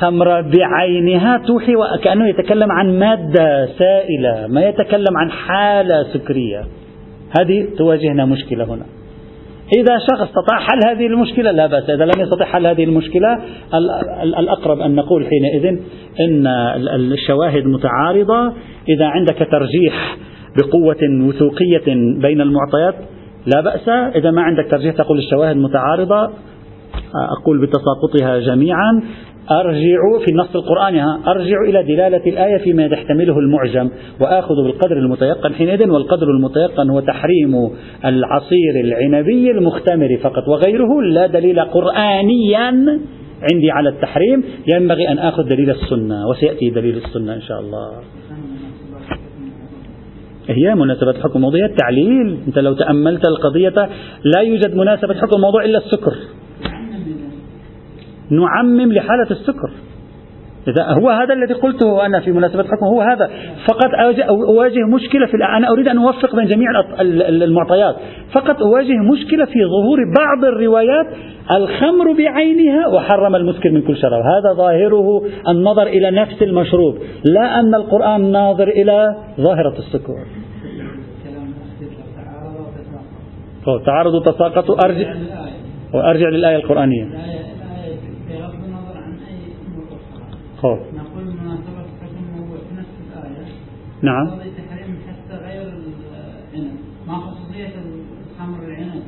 خمر 0.00 0.40
بعينها 0.40 1.38
توحي 1.38 1.76
وكأنه 1.76 2.28
يتكلم 2.28 2.72
عن 2.72 2.98
مادة 2.98 3.66
سائلة 3.66 4.46
ما 4.46 4.60
يتكلم 4.60 5.16
عن 5.16 5.30
حالة 5.30 6.02
سكرية. 6.14 6.64
هذه 7.40 7.68
تواجهنا 7.78 8.24
مشكلة 8.24 8.64
هنا. 8.64 8.84
إذا 9.72 9.98
شخص 9.98 10.22
استطاع 10.22 10.58
حل 10.58 10.78
هذه 10.88 11.06
المشكلة 11.06 11.50
لا 11.50 11.66
بأس. 11.66 11.90
إذا 11.90 12.04
لم 12.04 12.20
يستطع 12.20 12.44
حل 12.44 12.66
هذه 12.66 12.84
المشكلة 12.84 13.38
الأقرب 14.22 14.80
أن 14.80 14.94
نقول 14.94 15.26
حينئذ 15.26 15.78
إن 16.20 16.46
الشواهد 17.12 17.66
متعارضة. 17.66 18.52
إذا 18.88 19.06
عندك 19.06 19.38
ترجيح 19.38 20.16
بقوة 20.56 21.26
وثوقية 21.28 21.94
بين 22.20 22.40
المعطيات 22.40 22.94
لا 23.54 23.60
بأس. 23.60 23.88
إذا 23.88 24.30
ما 24.30 24.42
عندك 24.42 24.70
ترجيح 24.70 24.94
تقول 24.94 25.18
الشواهد 25.18 25.56
متعارضة 25.56 26.30
أقول 27.40 27.66
بتساقطها 27.66 28.38
جميعا. 28.38 29.02
أرجع 29.50 30.24
في 30.24 30.30
النص 30.30 30.56
القرآني 30.56 31.04
أرجع 31.26 31.56
إلى 31.68 31.82
دلالة 31.82 32.22
الآية 32.26 32.58
فيما 32.58 32.84
يحتمله 32.86 33.38
المعجم 33.38 33.90
وآخذ 34.20 34.54
بالقدر 34.54 34.96
المتيقن 34.96 35.54
حينئذ 35.54 35.90
والقدر 35.90 36.26
المتيقن 36.26 36.90
هو 36.90 37.00
تحريم 37.00 37.70
العصير 38.04 38.80
العنبي 38.84 39.50
المختمر 39.50 40.18
فقط 40.22 40.48
وغيره 40.48 41.02
لا 41.02 41.26
دليل 41.26 41.60
قرآنيا 41.60 43.00
عندي 43.52 43.70
على 43.70 43.88
التحريم 43.88 44.44
ينبغي 44.74 45.08
أن 45.08 45.18
آخذ 45.18 45.42
دليل 45.48 45.70
السنة 45.70 46.26
وسيأتي 46.28 46.70
دليل 46.70 46.96
السنة 46.96 47.34
إن 47.34 47.40
شاء 47.40 47.60
الله. 47.60 47.90
هي 50.48 50.74
مناسبة 50.74 51.10
الحكم 51.10 51.36
الموضوع 51.36 51.64
التعليل 51.64 52.38
أنت 52.46 52.58
لو 52.58 52.74
تأملت 52.74 53.28
القضية 53.28 53.88
لا 54.24 54.40
يوجد 54.40 54.76
مناسبة 54.76 55.14
حكم 55.14 55.36
الموضوع 55.36 55.64
إلا 55.64 55.78
السكر. 55.78 56.14
نعمم 58.30 58.92
لحالة 58.92 59.30
السكر. 59.30 59.70
إذا 60.68 60.84
هو 60.84 61.10
هذا 61.10 61.34
الذي 61.34 61.54
قلته 61.54 62.06
أنا 62.06 62.20
في 62.20 62.32
مناسبة 62.32 62.62
حكم 62.62 62.86
هو 62.86 63.00
هذا. 63.00 63.30
فقط 63.68 63.90
أواجه 64.28 64.80
مشكلة 64.94 65.26
في 65.26 65.36
أنا 65.56 65.70
أريد 65.70 65.88
أن 65.88 65.98
أوفق 65.98 66.36
بين 66.36 66.46
جميع 66.46 66.68
المعطيات. 67.28 67.96
فقط 68.32 68.62
أواجه 68.62 68.96
مشكلة 69.12 69.44
في 69.44 69.64
ظهور 69.64 69.98
بعض 70.18 70.44
الروايات 70.44 71.06
الخمر 71.56 72.12
بعينها 72.12 72.86
وحرم 72.88 73.36
المسكر 73.36 73.70
من 73.70 73.82
كل 73.82 73.96
شراب. 73.96 74.22
هذا 74.22 74.52
ظاهره 74.56 75.22
النظر 75.48 75.86
إلى 75.86 76.10
نفس 76.10 76.42
المشروب 76.42 76.98
لا 77.24 77.60
أن 77.60 77.74
القرآن 77.74 78.32
ناظر 78.32 78.68
إلى 78.68 79.16
ظاهرة 79.40 79.74
السكر. 79.78 80.14
تعارض 83.86 84.14
وتساقط 84.14 84.84
أرجع 84.84 85.14
وأرجع 85.94 86.28
للآية 86.28 86.56
القرآنية. 86.56 87.08
خوف. 90.64 90.78
نقول 90.78 91.24
مناسبة 91.24 91.80
حكم 92.00 92.24
الموضوع 92.28 92.56
في 92.56 92.74
نفس 92.78 92.94
الآية. 93.12 93.46
نعم. 94.02 94.26
تحريم 94.28 94.96
حتى 95.08 95.34
غير 95.46 95.62
العنب. 95.62 96.72
ما 97.08 97.14
خصوصية 97.14 97.66
الخمر 97.66 98.58
العنب 98.68 99.02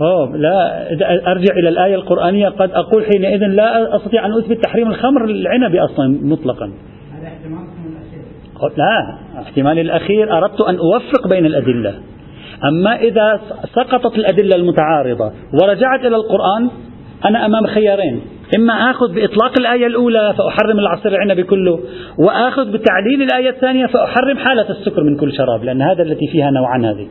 أوه 0.00 0.36
لا 0.36 0.86
أرجع 1.32 1.54
إلى 1.54 1.68
الآية 1.68 1.94
القرآنية. 1.94 2.48
قد 2.48 2.70
أقول 2.70 3.04
حينئذ 3.04 3.38
لا 3.38 3.96
أستطيع 3.96 4.26
أن 4.26 4.32
أثبت 4.32 4.64
تحريم 4.64 4.88
الخمر 4.88 5.24
العنبي 5.24 5.80
أصلا 5.80 6.18
مطلقا. 6.22 6.66
هذا 6.66 7.26
احتمال 7.26 7.58
الأخير. 7.86 8.76
لا 8.76 9.18
احتمال 9.42 9.78
الأخير 9.78 10.38
أردت 10.38 10.60
أن 10.60 10.76
أوفق 10.76 11.28
بين 11.28 11.46
الأدلة. 11.46 11.94
أما 12.64 12.96
إذا 12.96 13.40
سقطت 13.74 14.18
الأدلة 14.18 14.56
المتعارضة 14.56 15.32
ورجعت 15.62 16.00
إلى 16.00 16.16
القرآن 16.16 16.70
أنا 17.24 17.46
أمام 17.46 17.66
خيارين. 17.66 18.20
إما 18.56 18.90
آخذ 18.90 19.14
بإطلاق 19.14 19.52
الآية 19.60 19.86
الأولى 19.86 20.34
فأحرم 20.38 20.78
العصير 20.78 21.12
العنبي 21.12 21.42
كله 21.42 21.80
وآخذ 22.18 22.72
بتعليل 22.72 23.22
الآية 23.22 23.50
الثانية 23.50 23.86
فأحرم 23.86 24.38
حالة 24.38 24.70
السكر 24.70 25.02
من 25.02 25.16
كل 25.16 25.32
شراب 25.32 25.64
لأن 25.64 25.82
هذا 25.82 26.02
التي 26.02 26.26
فيها 26.32 26.50
نوعان 26.50 26.84
هذه. 26.84 27.06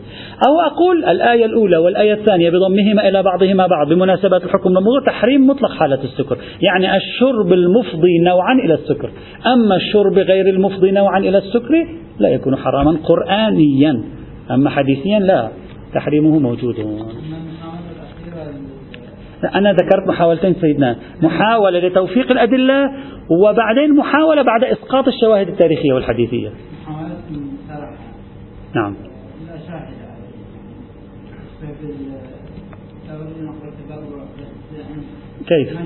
أو 0.47 0.59
أقول 0.61 1.05
الآية 1.05 1.45
الأولى 1.45 1.77
والآية 1.77 2.13
الثانية 2.13 2.49
بضمهما 2.49 3.09
إلى 3.09 3.23
بعضهما 3.23 3.67
بعض 3.67 3.93
بمناسبة 3.93 4.37
الحكم 4.37 4.69
الموضوع 4.69 5.01
تحريم 5.05 5.47
مطلق 5.47 5.71
حالة 5.71 6.03
السكر. 6.03 6.37
يعني 6.61 6.97
الشرب 6.97 7.53
المفضي 7.53 8.19
نوعا 8.19 8.53
إلى 8.53 8.73
السكر. 8.73 9.09
أما 9.45 9.75
الشرب 9.75 10.13
غير 10.13 10.49
المفضي 10.49 10.91
نوعا 10.91 11.19
إلى 11.19 11.37
السكر 11.37 11.87
لا 12.19 12.29
يكون 12.29 12.55
حراما 12.55 12.97
قرآنيا. 13.03 14.01
أما 14.51 14.69
حديثيا 14.69 15.19
لا 15.19 15.49
تحريمه 15.93 16.39
موجود. 16.39 16.75
أنا 19.55 19.73
ذكرت 19.73 20.07
محاولتين 20.07 20.53
سيدنا. 20.53 20.95
محاولة 21.21 21.79
لتوفيق 21.79 22.31
الأدلة 22.31 22.91
وبعدين 23.29 23.95
محاولة 23.95 24.41
بعد 24.41 24.63
إسقاط 24.63 25.07
الشواهد 25.07 25.47
التاريخية 25.47 25.93
والحديثية. 25.93 26.49
نعم. 28.75 28.95
كيف؟ 35.47 35.77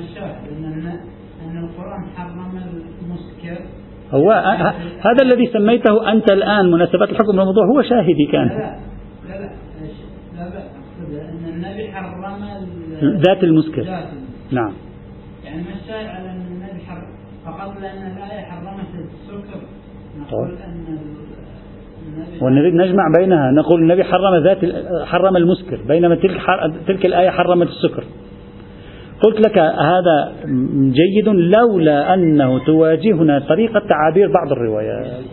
أن 1.41 1.57
القرآن 1.57 2.03
حرم 2.17 2.59
المسكر 3.01 3.57
هو 4.11 4.31
هذا 4.99 5.23
الذي 5.23 5.47
سميته 5.53 6.11
أنت 6.11 6.31
الآن 6.31 6.71
مناسبة 6.71 7.03
الحكم 7.03 7.29
الموضوع 7.29 7.65
هو 7.65 7.81
شاهدي 7.81 8.25
كان 8.31 8.47
لا 8.47 8.55
لا 9.29 9.39
لا, 9.39 9.49
لا, 10.35 10.49
لا 10.49 11.29
أن 11.29 11.45
النبي 11.53 11.91
حرم 11.91 12.25
ذات 13.03 13.43
المسكر 13.43 13.83
نعم. 14.51 14.73
يعني 15.45 15.61
ما 15.61 15.69
الشاهد 15.83 16.05
على 16.05 16.29
أن 16.29 16.45
النبي 16.51 16.85
حرم. 16.85 17.03
فقط 17.45 17.81
لأن 17.81 18.17
الآية 18.17 18.41
حرمت 18.41 18.87
السكر. 18.93 19.61
نقول 20.19 20.47
طيب. 20.47 20.57
أن 20.57 20.97
ونريد 22.41 22.73
نجمع 22.73 23.03
بينها. 23.17 23.51
نقول 23.51 23.81
النبي 23.81 24.03
حرم 24.03 24.43
ذات 24.43 24.57
حرم 25.05 25.37
المسكر. 25.37 25.79
بينما 25.87 26.15
تلك 26.15 26.41
تلك 26.87 27.05
الآية 27.05 27.29
حرمت 27.29 27.67
السكر. 27.67 28.03
قلت 29.23 29.39
لك 29.39 29.57
هذا 29.57 30.33
جيد 30.75 31.27
لولا 31.27 32.13
أنه 32.13 32.65
تواجهنا 32.65 33.39
طريقة 33.39 33.79
تعابير 33.79 34.31
بعض 34.31 34.51
الروايات. 34.51 35.23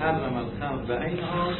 حرم 0.00 0.38
الخمر 0.38 0.84
بعينها 0.88 1.52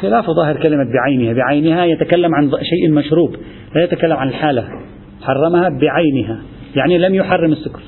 خلاف 0.00 0.30
ظاهر 0.30 0.62
كلمة 0.62 0.84
بعينها. 0.92 1.32
بعينها 1.32 1.84
يتكلم 1.84 2.34
عن 2.34 2.50
شيء 2.50 2.90
مشروب 2.90 3.36
لا 3.74 3.84
يتكلم 3.84 4.16
عن 4.16 4.28
الحالة 4.28 4.68
حرمها 5.22 5.68
بعينها. 5.68 6.42
يعني 6.76 6.98
لم 6.98 7.14
يحرم 7.14 7.52
السكر. 7.52 7.80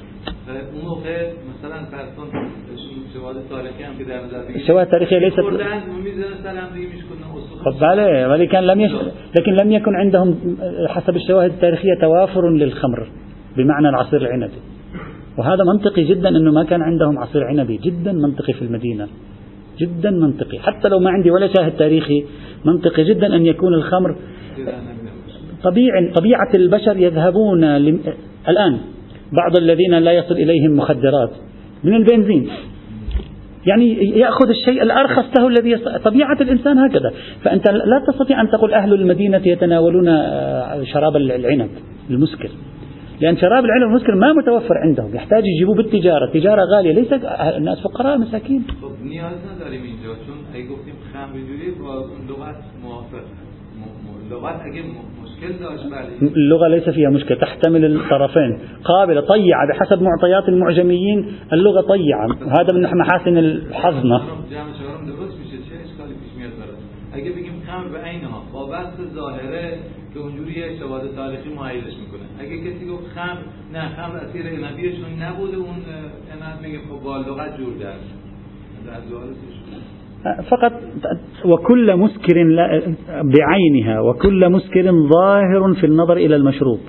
الشواهد 4.57 4.87
التاريخية 4.87 5.19
ليست 5.19 5.41
خب 7.65 7.81
بله 7.81 8.29
ولكن 8.29 8.59
لم 8.59 8.81
يش... 8.81 8.93
لكن 9.39 9.53
لم 9.53 9.73
يكن 9.73 9.95
عندهم 9.95 10.57
حسب 10.89 11.17
الشواهد 11.17 11.51
التاريخية 11.51 11.95
توافر 12.01 12.51
للخمر 12.51 13.09
بمعنى 13.57 13.89
العصير 13.89 14.21
العنبي 14.21 14.59
وهذا 15.39 15.65
منطقي 15.65 16.05
جدا 16.05 16.29
إنه 16.29 16.53
ما 16.53 16.65
كان 16.65 16.83
عندهم 16.83 17.19
عصير 17.19 17.45
عنبي. 17.45 17.77
جدا 17.77 18.13
منطقي 18.13 18.53
في 18.53 18.63
المدينة. 18.63 19.09
جدا 19.81 20.11
منطقي. 20.11 20.59
حتى 20.59 20.89
لو 20.89 20.99
ما 20.99 21.11
عندي 21.11 21.31
ولا 21.31 21.49
شاهد 21.59 21.77
تاريخي 21.77 22.25
منطقي 22.65 23.05
جدا 23.05 23.37
أن 23.37 23.47
يكون 23.47 23.75
الخمر 23.75 24.17
طبيعي 25.63 26.13
طبيعة 26.13 26.51
البشر 26.55 26.97
يذهبون 26.97 27.65
الآن 28.49 28.79
بعض 29.33 29.59
الذين 29.59 29.95
لا 29.95 30.13
يصل 30.13 30.35
إليهم 30.35 30.77
مخدرات 30.77 31.31
من 31.85 31.95
البنزين. 31.95 32.49
يعني 33.67 34.19
يأخذ 34.19 34.49
الشيء 34.49 34.83
الأرخص 34.83 35.25
له 35.39 35.49
الذي 35.49 35.71
يست... 35.71 35.89
طبيعة 35.89 36.37
الإنسان 36.41 36.79
هكذا. 36.79 37.13
فأنت 37.43 37.69
لا 37.71 38.05
تستطيع 38.09 38.41
أن 38.41 38.51
تقول 38.51 38.75
أهل 38.75 38.95
المدينة 38.95 39.43
يتناولون 39.47 40.09
آه، 40.09 40.83
شراب 40.83 41.17
العنب 41.17 41.71
المسكر. 42.11 42.51
لأن 43.21 43.37
شراب 43.37 43.65
العنب 43.65 43.83
المسكر 43.83 44.15
ما 44.15 44.33
متوفر 44.33 44.79
عندهم 44.79 45.15
يحتاج 45.15 45.43
يجيبوه 45.47 45.77
بالتجارة. 45.77 46.31
تجارة 46.33 46.63
غالية 46.77 46.93
ليس 46.93 47.13
الناس 47.57 47.79
فقراء 47.81 48.19
مساكين. 48.19 48.65
اللغة 56.23 56.69
ليس 56.69 56.89
فيها 56.89 57.11
مشكلة 57.11 57.39
تحتمل 57.39 57.85
الطرفين. 57.85 58.59
قابلة 58.85 59.21
طيعة 59.21 59.69
بحسب 59.69 60.03
معطيات 60.03 60.49
المعجميين 60.49 61.33
اللغة 61.53 61.81
طيعة. 61.81 62.27
هذا 62.61 62.73
من 62.75 62.99
محاسن 62.99 63.39
الحظنة. 63.39 64.21
اگه 67.17 67.31
بگیم 67.31 67.63
خمر 67.67 67.89
به 67.89 67.99
عینها 67.99 68.43
با 68.53 68.67
بحث 68.67 68.95
ظاهره 69.15 69.56
که 70.57 70.79
شواهد 70.79 71.15
تاریخی 71.15 71.49
معایرش 71.57 71.85
میکنه. 71.85 72.27
اگه 72.39 72.57
کسی 72.59 72.87
گفت 72.87 73.07
خمر 73.15 73.39
نه 73.73 73.89
خمر 73.97 74.17
اسیر 74.17 74.47
عنبیشون 74.47 75.23
نبوده 75.23 75.57
اون 75.57 75.77
عنب 76.33 76.61
میگه 76.63 76.79
خب 76.79 77.05
با 77.05 77.17
لغت 77.17 77.59
جور 77.59 77.73
در 77.81 77.95
فقط 80.51 80.73
وكل 81.45 81.97
مسكر 81.97 82.35
بعينها 83.09 84.01
وكل 84.01 84.49
مسكر 84.49 84.93
ظاهر 84.93 85.75
في 85.75 85.87
النظر 85.87 86.17
إلى 86.17 86.37
المشروب 86.37 86.81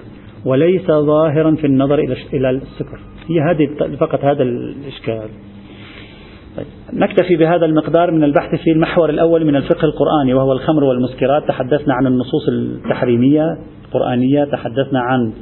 وليس 0.46 0.88
ظاهرا 0.88 1.56
في 1.56 1.68
النظر 1.68 2.00
إلى 2.34 2.50
السكر 2.50 3.00
هي 3.28 3.42
هذه 3.42 3.96
فقط 4.00 4.24
هذا 4.24 4.44
الإشكال. 4.44 5.30
نكتفي 6.94 7.36
بهذا 7.36 7.66
المقدار 7.66 8.12
من 8.12 8.24
البحث 8.24 8.56
في 8.56 8.72
المحور 8.72 9.10
الأول 9.10 9.46
من 9.46 9.56
الفقه 9.56 9.86
القرآني 9.86 10.34
وهو 10.34 10.52
الخمر 10.52 10.84
والمسكرات. 10.84 11.48
تحدثنا 11.48 11.94
عن 11.94 12.08
النصوص 12.08 12.50
التحريمية 12.50 13.58
القرآنية 13.86 14.44
تحدثنا 14.44 15.00
عن 15.00 15.34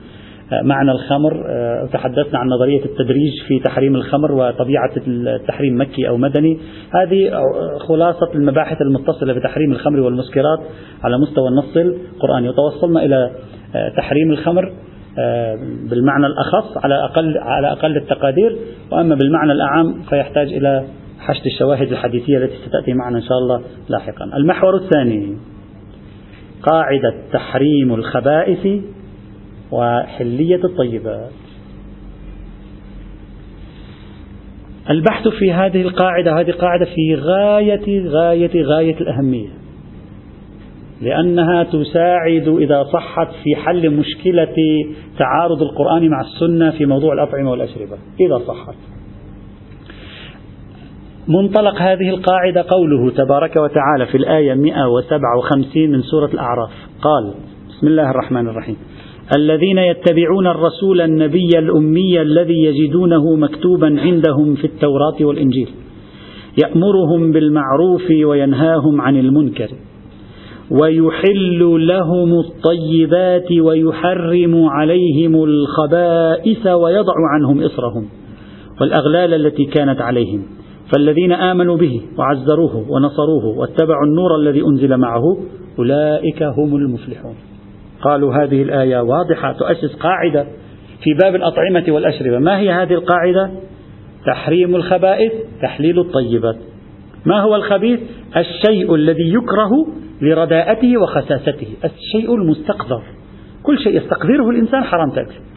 معنى 0.63 0.91
الخمر 0.91 1.43
آه، 1.47 1.85
تحدثنا 1.93 2.39
عن 2.39 2.47
نظرية 2.47 2.85
التدريج 2.85 3.31
في 3.47 3.59
تحريم 3.59 3.95
الخمر 3.95 4.31
وطبيعة 4.31 4.91
التحريم 5.07 5.81
مكي 5.81 6.07
أو 6.07 6.17
مدني. 6.17 6.57
هذه 7.01 7.31
خلاصة 7.79 8.33
المباحث 8.35 8.81
المتصلة 8.81 9.33
بتحريم 9.33 9.71
الخمر 9.71 9.99
والمسكرات 9.99 10.59
على 11.03 11.17
مستوى 11.17 11.47
النص 11.47 11.77
القرآني. 11.77 12.49
وتوصلنا 12.49 13.05
إلى 13.05 13.31
آه، 13.75 13.89
تحريم 13.97 14.31
الخمر 14.31 14.73
آه، 15.19 15.55
بالمعنى 15.89 16.25
الأخص 16.25 16.77
على 16.83 16.95
أقل 16.95 17.37
على 17.37 17.71
أقل 17.71 17.97
التقادير. 17.97 18.57
وأما 18.91 19.15
بالمعنى 19.15 19.51
الأعم 19.51 20.01
فيحتاج 20.09 20.53
إلى 20.53 20.85
حشد 21.25 21.45
الشواهد 21.45 21.91
الحديثية 21.91 22.37
التي 22.37 22.55
ستأتي 22.55 22.93
معنا 22.93 23.17
إن 23.17 23.23
شاء 23.23 23.37
الله 23.37 23.61
لاحقا. 23.89 24.25
المحور 24.37 24.75
الثاني 24.75 25.37
قاعدة 26.63 27.15
تحريم 27.31 27.93
الخبائث 27.93 28.83
وحلية 29.71 30.63
الطيبات. 30.63 31.31
البحث 34.89 35.27
في 35.27 35.53
هذه 35.53 35.81
القاعدة 35.81 36.39
هذه 36.39 36.51
قاعدة 36.51 36.85
في 36.85 37.15
غاية 37.15 38.07
غاية 38.07 38.63
غاية 38.63 38.99
الأهمية. 39.01 39.49
لأنها 41.01 41.63
تساعد 41.63 42.47
إذا 42.47 42.83
صحت 42.83 43.27
في 43.43 43.55
حل 43.55 43.89
مشكلة 43.89 44.55
تعارض 45.19 45.61
القرآن 45.61 46.09
مع 46.09 46.21
السنة 46.21 46.71
في 46.71 46.85
موضوع 46.85 47.13
الأطعمة 47.13 47.51
والأشربة. 47.51 47.97
إذا 48.19 48.37
صحت. 48.47 48.75
منطلق 51.27 51.81
هذه 51.81 52.09
القاعدة 52.09 52.65
قوله 52.69 53.09
تبارك 53.09 53.55
وتعالى 53.55 54.05
في 54.11 54.17
الآية 54.17 54.53
157 54.53 55.91
من 55.91 56.01
سورة 56.01 56.29
الأعراف. 56.33 56.69
قال 57.01 57.33
بسم 57.69 57.87
الله 57.87 58.09
الرحمن 58.09 58.47
الرحيم. 58.47 58.77
الذين 59.37 59.77
يتبعون 59.77 60.47
الرسول 60.47 61.01
النبي 61.01 61.49
الأمي 61.57 62.21
الذي 62.21 62.63
يجدونه 62.63 63.35
مكتوبا 63.35 64.01
عندهم 64.01 64.55
في 64.55 64.67
التوراة 64.67 65.15
والإنجيل. 65.21 65.69
يأمرهم 66.63 67.31
بالمعروف 67.31 68.11
وينهاهم 68.25 69.01
عن 69.01 69.19
المنكر. 69.19 69.69
ويحل 70.71 71.87
لهم 71.87 72.39
الطيبات 72.39 73.51
ويحرم 73.51 74.65
عليهم 74.65 75.43
الخبائث 75.43 76.67
ويضع 76.67 77.13
عنهم 77.33 77.63
إصرهم 77.63 78.05
والأغلال 78.81 79.33
التي 79.33 79.65
كانت 79.65 80.01
عليهم. 80.01 80.43
فالذين 80.93 81.31
آمنوا 81.31 81.77
به 81.77 82.01
وعزروه 82.17 82.75
ونصروه 82.89 83.57
واتبعوا 83.57 84.05
النور 84.05 84.35
الذي 84.35 84.61
أنزل 84.61 84.97
معه 84.97 85.37
أولئك 85.79 86.43
هم 86.43 86.75
المفلحون. 86.75 87.35
قالوا 88.01 88.33
هذه 88.33 88.61
الآية 88.61 88.99
واضحة 88.99 89.51
تؤسس 89.51 89.95
قاعدة 89.95 90.45
في 91.03 91.13
باب 91.23 91.35
الأطعمة 91.35 91.83
والأشربة. 91.87 92.39
ما 92.39 92.57
هي 92.57 92.71
هذه 92.71 92.93
القاعدة؟ 92.93 93.51
تحريم 94.25 94.75
الخبائث 94.75 95.31
تحليل 95.61 95.99
الطيبات. 95.99 96.57
ما 97.25 97.41
هو 97.41 97.55
الخبيث؟ 97.55 97.99
الشيء 98.37 98.95
الذي 98.95 99.33
يكره 99.33 99.71
لرداءته 100.21 100.97
وخساسته 100.97 101.67
الشيء 101.83 102.35
المستقذر. 102.35 103.01
كل 103.63 103.79
شيء 103.79 103.97
يستقذره 103.97 104.49
الإنسان 104.49 104.83
حرام 104.83 105.09
تأكله. 105.09 105.54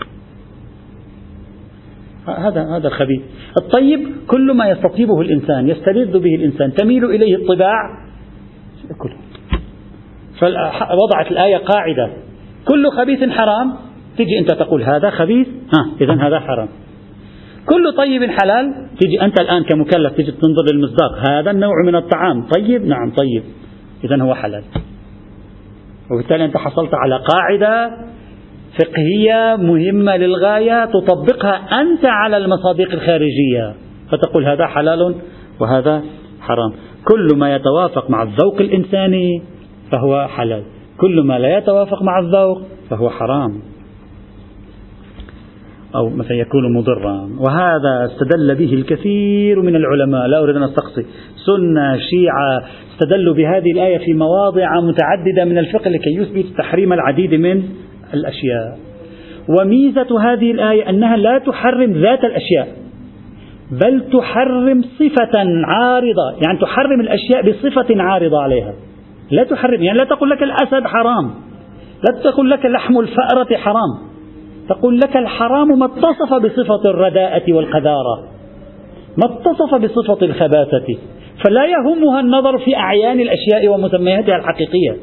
هذا 2.30 2.76
هذا 2.76 2.88
الخبيث 2.88 3.22
الطيب 3.62 4.00
كل 4.26 4.52
ما 4.56 4.68
يستطيبه 4.68 5.20
الإنسان 5.20 5.68
يستلذ 5.68 6.18
به 6.18 6.34
الإنسان 6.34 6.72
تميل 6.72 7.04
إليه 7.04 7.36
الطباع. 7.36 8.08
كله 8.98 9.16
فوضعت 10.40 11.30
الآية 11.30 11.56
قاعدة. 11.56 12.10
كل 12.64 12.90
خبيث 12.90 13.30
حرام؟ 13.30 13.74
تجي 14.18 14.38
أنت 14.38 14.52
تقول 14.52 14.82
هذا 14.82 15.10
خبيث؟ 15.10 15.48
ها 15.48 15.90
إذا 16.00 16.14
هذا 16.14 16.40
حرام. 16.40 16.68
كل 17.66 17.96
طيب 17.96 18.30
حلال؟ 18.30 18.74
تجي 19.00 19.22
أنت 19.22 19.40
الآن 19.40 19.64
كمكلف 19.64 20.12
تجي 20.12 20.32
تنظر 20.32 20.72
للمصداق. 20.72 21.30
هذا 21.30 21.50
النوع 21.50 21.74
من 21.86 21.94
الطعام. 21.94 22.46
طيب؟ 22.56 22.86
نعم 22.86 23.10
طيب. 23.10 23.42
إذا 24.04 24.22
هو 24.22 24.34
حلال. 24.34 24.64
وبالتالي 26.10 26.44
أنت 26.44 26.56
حصلت 26.56 26.90
على 26.94 27.20
قاعدة 27.32 27.90
فقهية 28.76 29.56
مهمة 29.56 30.16
للغاية 30.16 30.84
تطبقها 30.84 31.80
أنت 31.80 32.04
على 32.04 32.36
المصادق 32.36 32.92
الخارجية. 32.92 33.74
فتقول 34.10 34.46
هذا 34.46 34.66
حلال 34.66 35.14
وهذا 35.60 36.02
حرام. 36.40 36.72
كل 37.04 37.36
ما 37.36 37.54
يتوافق 37.54 38.10
مع 38.10 38.22
الذوق 38.22 38.60
الإنساني 38.60 39.42
فهو 39.92 40.26
حلال. 40.28 40.62
كل 41.00 41.22
ما 41.22 41.38
لا 41.38 41.58
يتوافق 41.58 42.02
مع 42.02 42.18
الذوق 42.18 42.62
فهو 42.90 43.10
حرام. 43.10 43.60
أو 45.94 46.08
مثلا 46.08 46.36
يكون 46.36 46.74
مضرا. 46.74 47.30
وهذا 47.38 48.04
استدل 48.04 48.54
به 48.54 48.74
الكثير 48.74 49.62
من 49.62 49.76
العلماء. 49.76 50.26
لا 50.26 50.42
أريد 50.42 50.56
أن 50.56 50.62
أستقصي. 50.62 51.04
سنة 51.46 51.96
شيعة 52.10 52.64
استدلوا 52.92 53.34
بهذه 53.34 53.72
الآية 53.72 53.98
في 53.98 54.14
مواضع 54.14 54.80
متعددة 54.80 55.44
من 55.44 55.58
الفقه 55.58 55.90
لكي 55.90 56.10
يثبت 56.10 56.58
تحريم 56.58 56.92
العديد 56.92 57.34
من 57.34 57.62
الأشياء. 58.14 58.78
وميزة 59.48 60.32
هذه 60.32 60.50
الآية 60.50 60.90
أنها 60.90 61.16
لا 61.16 61.38
تحرم 61.38 61.92
ذات 61.92 62.24
الأشياء 62.24 62.68
بل 63.80 64.04
تحرم 64.12 64.82
صفة 64.82 65.44
عارضة 65.64 66.32
يعني 66.46 66.58
تحرم 66.60 67.00
الأشياء 67.00 67.50
بصفة 67.50 68.02
عارضة 68.02 68.42
عليها. 68.42 68.72
لا 69.30 69.44
تحرم 69.44 69.82
يعني 69.82 69.98
لا 69.98 70.04
تقول 70.04 70.30
لك 70.30 70.42
الأسد 70.42 70.86
حرام 70.86 71.30
لا 72.08 72.30
تقول 72.30 72.50
لك 72.50 72.66
لحم 72.66 72.98
الفأرة 72.98 73.56
حرام 73.56 74.08
تقول 74.68 75.00
لك 75.00 75.16
الحرام 75.16 75.78
ما 75.78 75.86
اتصف 75.86 76.34
بصفة 76.44 76.90
الرداءة 76.90 77.52
والقذارة 77.52 78.24
ما 79.16 79.24
اتصف 79.24 79.74
بصفة 79.74 80.26
الخباثة. 80.26 80.96
فلا 81.44 81.66
يهمها 81.66 82.20
النظر 82.20 82.58
في 82.58 82.76
أعيان 82.76 83.20
الأشياء 83.20 83.68
ومسمياتها 83.68 84.36
الحقيقية. 84.36 84.96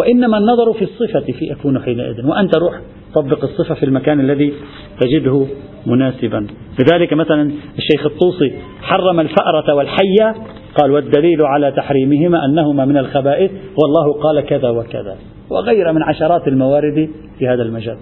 وإنما 0.00 0.38
النظر 0.38 0.72
في 0.72 0.82
الصفة 0.82 1.32
في 1.32 1.44
يكون 1.50 1.78
حينئذ 1.82 2.26
وأنت 2.26 2.56
روح 2.56 2.80
طبق 3.14 3.44
الصفة 3.44 3.74
في 3.74 3.82
المكان 3.82 4.20
الذي 4.20 4.52
تجده 5.00 5.46
مناسبا. 5.86 6.46
لذلك 6.80 7.12
مثلا 7.12 7.50
الشيخ 7.78 8.06
الطوسي 8.06 8.52
حرم 8.82 9.20
الفأرة 9.20 9.74
والحية. 9.74 10.34
قال 10.80 10.90
والدليل 10.90 11.42
على 11.42 11.72
تحريمهما 11.72 12.44
أنهما 12.44 12.84
من 12.84 12.96
الخبائث. 12.96 13.50
والله 13.82 14.20
قال 14.22 14.40
كذا 14.40 14.70
وكذا. 14.70 15.16
وغير 15.50 15.92
من 15.92 16.02
عشرات 16.02 16.48
الموارد 16.48 17.08
في 17.38 17.48
هذا 17.48 17.62
المجال. 17.62 17.96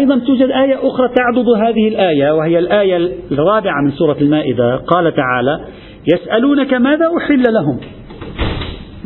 أيضا 0.00 0.18
توجد 0.18 0.50
آية 0.50 0.78
أخرى 0.88 1.08
تعضد 1.08 1.48
هذه 1.48 1.88
الآية 1.88 2.34
وهي 2.34 2.58
الآية 2.58 3.12
الرابعة 3.32 3.82
من 3.84 3.90
سورة 3.90 4.16
المائدة. 4.20 4.76
قال 4.76 5.14
تعالى 5.14 5.60
يسألونك 6.14 6.74
ماذا 6.74 7.10
أحل 7.18 7.42
لهم؟ 7.52 7.78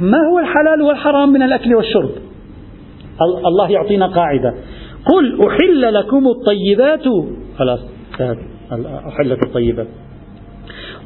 ما 0.01 0.19
هو 0.33 0.39
الحلال 0.39 0.83
والحرام 0.83 1.33
من 1.33 1.43
الأكل 1.43 1.75
والشرب؟ 1.75 2.11
الله 3.47 3.71
يعطينا 3.71 4.07
قاعدة. 4.07 4.55
قل 5.13 5.47
أحل 5.47 5.95
لكم 5.95 6.27
الطيبات. 6.27 7.05
خلاص 7.59 7.81
أحلت 9.09 9.43
الطيبات. 9.47 9.87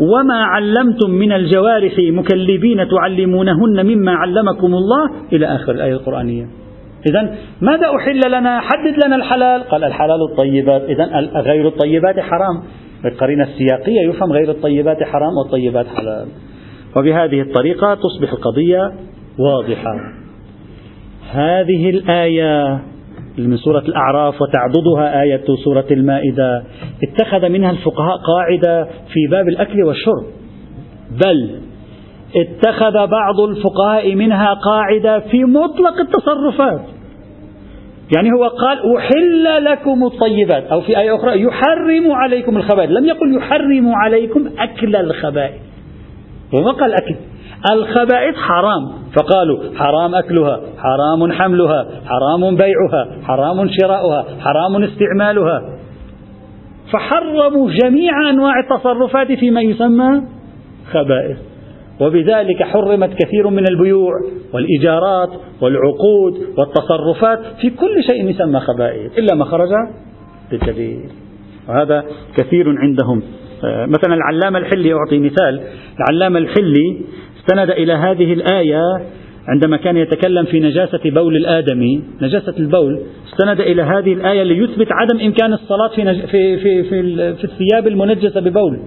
وما 0.00 0.44
علمتم 0.44 1.10
من 1.10 1.32
الجوارح 1.32 1.92
مكلبين 1.98 2.88
تعلمونهن 2.88 3.86
مما 3.86 4.12
علمكم 4.12 4.74
الله؟ 4.74 5.10
إلى 5.32 5.46
آخر 5.46 5.72
الآية 5.72 5.92
القرآنية. 5.92 6.46
إذا 7.10 7.34
ماذا 7.60 7.86
أحل 7.96 8.20
لنا؟ 8.28 8.60
حدد 8.60 9.06
لنا 9.06 9.16
الحلال. 9.16 9.62
قال 9.62 9.84
الحلال 9.84 10.22
الطيبات. 10.30 10.82
إذا 10.82 11.04
غير 11.40 11.68
الطيبات 11.68 12.20
حرام. 12.20 12.62
بالقرينة 13.04 13.44
السياقية 13.44 14.08
يفهم 14.08 14.32
غير 14.32 14.50
الطيبات 14.50 15.02
حرام 15.02 15.32
والطيبات 15.38 15.86
حلال. 15.86 16.28
وبهذه 16.96 17.40
الطريقة 17.40 17.94
تصبح 17.94 18.32
القضية 18.32 18.92
واضحة. 19.38 19.94
هذه 21.30 21.90
الآية 21.90 22.80
من 23.38 23.56
سورة 23.56 23.78
الأعراف 23.78 24.34
وتعضدها 24.42 25.22
آية 25.22 25.44
سورة 25.64 25.86
المائدة. 25.90 26.64
اتخذ 27.02 27.48
منها 27.48 27.70
الفقهاء 27.70 28.16
قاعدة 28.16 28.84
في 28.84 29.26
باب 29.30 29.48
الأكل 29.48 29.82
والشرب. 29.82 30.24
بل 31.10 31.60
اتخذ 32.36 32.92
بعض 32.92 33.40
الفقهاء 33.40 34.14
منها 34.14 34.54
قاعدة 34.54 35.20
في 35.20 35.44
مطلق 35.44 36.00
التصرفات. 36.00 36.80
يعني 38.16 38.28
هو 38.38 38.44
قال 38.44 38.96
أحل 38.96 39.64
لكم 39.64 40.04
الطيبات. 40.04 40.64
أو 40.64 40.80
في 40.80 40.98
آية 41.00 41.14
أخرى 41.14 41.42
يحرم 41.42 42.12
عليكم 42.12 42.56
الخبائث. 42.56 42.90
لم 42.90 43.04
يقل 43.04 43.36
يحرم 43.36 43.94
عليكم 43.94 44.48
أكل 44.58 44.96
الخبائث. 44.96 45.73
وما 46.54 46.70
قال 46.70 46.92
أكل. 46.92 47.14
الخبائث 47.72 48.34
حرام. 48.34 48.82
فقالوا 49.16 49.58
حرام 49.76 50.14
أكلها 50.14 50.60
حرام 50.78 51.32
حملها 51.32 51.86
حرام 52.04 52.56
بيعها 52.56 53.22
حرام 53.22 53.68
شراؤها 53.68 54.24
حرام 54.40 54.82
استعمالها. 54.84 55.62
فحرموا 56.92 57.70
جميع 57.70 58.30
أنواع 58.30 58.52
التصرفات 58.60 59.32
فيما 59.32 59.60
يسمى 59.60 60.22
خبائث. 60.92 61.36
وبذلك 62.00 62.62
حرمت 62.62 63.14
كثير 63.14 63.48
من 63.48 63.68
البيوع 63.68 64.12
والإيجارات 64.54 65.30
والعقود 65.60 66.34
والتصرفات 66.58 67.38
في 67.60 67.70
كل 67.70 68.02
شيء 68.06 68.30
يسمى 68.30 68.60
خبائث 68.60 69.18
إلا 69.18 69.34
ما 69.34 69.44
خرج 69.44 69.70
بالدليل. 70.50 71.10
وهذا 71.68 72.04
كثير 72.36 72.64
عندهم. 72.78 73.22
مثلا 73.86 74.14
العلامة 74.14 74.58
الحلي 74.58 74.92
أعطي 74.92 75.18
مثال. 75.18 75.60
العلامة 76.00 76.38
الحلي 76.38 77.00
استند 77.40 77.70
إلى 77.70 77.92
هذه 77.92 78.32
الآية 78.32 78.80
عندما 79.48 79.76
كان 79.76 79.96
يتكلم 79.96 80.44
في 80.44 80.60
نجاسة 80.60 81.00
بول 81.04 81.36
الآدمي 81.36 82.02
نجاسة 82.22 82.54
البول 82.58 83.00
استند 83.32 83.60
إلى 83.60 83.82
هذه 83.82 84.12
الآية 84.12 84.42
ليثبت 84.42 84.88
عدم 84.90 85.20
إمكان 85.20 85.52
الصلاة 85.52 85.88
في, 85.88 86.04
نج... 86.04 86.20
في, 86.20 86.58
في, 86.58 86.82
في, 86.82 87.02
في 87.34 87.44
الثياب 87.44 87.86
المنجسة 87.86 88.40
ببول. 88.40 88.78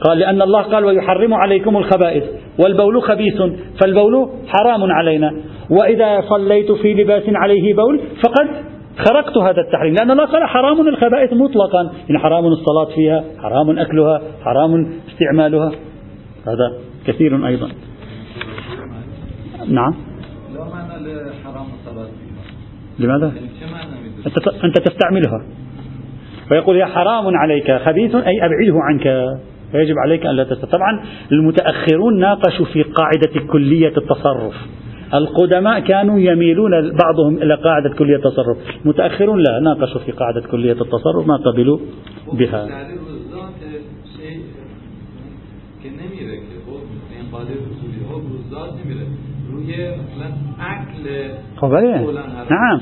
قال 0.00 0.18
لأن 0.18 0.42
الله 0.42 0.62
قال 0.62 0.84
ويحرم 0.84 1.34
عليكم 1.34 1.76
الخبائث 1.76 2.24
والبول 2.64 3.02
خبيث 3.02 3.42
فالبول 3.80 4.28
حرام 4.46 4.92
علينا. 4.92 5.34
وإذا 5.70 6.20
صليت 6.20 6.72
في 6.72 6.94
لباس 6.94 7.22
عليه 7.26 7.74
بول 7.74 8.00
فقد 8.24 8.48
خرقت 8.98 9.38
هذا 9.38 9.60
التحريم 9.60 9.94
لأن 9.94 10.10
الله 10.10 10.24
قال 10.24 10.44
حرام 10.44 10.88
الخبائث 10.88 11.32
مطلقا. 11.32 11.92
إن 12.10 12.18
حرام 12.18 12.44
الصلاة 12.44 12.94
فيها 12.94 13.24
حرام 13.42 13.78
أكلها 13.78 14.22
حرام 14.44 14.92
استعمالها. 15.08 15.72
هذا 16.46 16.78
كثير 17.06 17.46
أيضا. 17.46 17.68
نعم. 19.68 19.94
لماذا؟ 22.98 23.32
أنت 24.64 24.78
تستعملها. 24.78 25.46
فيقول 26.48 26.76
يا 26.76 26.86
حرام 26.86 27.36
عليك 27.36 27.72
خبيث 27.72 28.14
أي 28.14 28.46
أبعده 28.46 28.80
عنك. 28.80 29.38
فيجب 29.72 29.94
عليك 29.98 30.26
أن 30.26 30.36
لا 30.36 30.44
تستطيع 30.44 30.70
طبعا 30.70 31.04
المتأخرون 31.32 32.20
ناقشوا 32.20 32.66
في 32.66 32.82
قاعدة 32.82 33.52
كلية 33.52 33.92
التصرف. 33.96 34.54
القدماء 35.14 35.80
كانوا 35.80 36.18
يميلون 36.18 36.70
بعضهم 36.70 37.36
إلى 37.42 37.54
قاعدة 37.54 37.90
كلية 37.98 38.16
التصرف. 38.16 38.56
المتأخرون 38.84 39.38
لا 39.38 39.60
ناقشوا 39.60 40.00
في 40.00 40.12
قاعدة 40.12 40.40
كلية 40.40 40.72
التصرف 40.72 41.26
ما 41.26 41.36
قبلوا 41.36 41.78
بها. 42.32 42.66
نعم. 52.50 52.80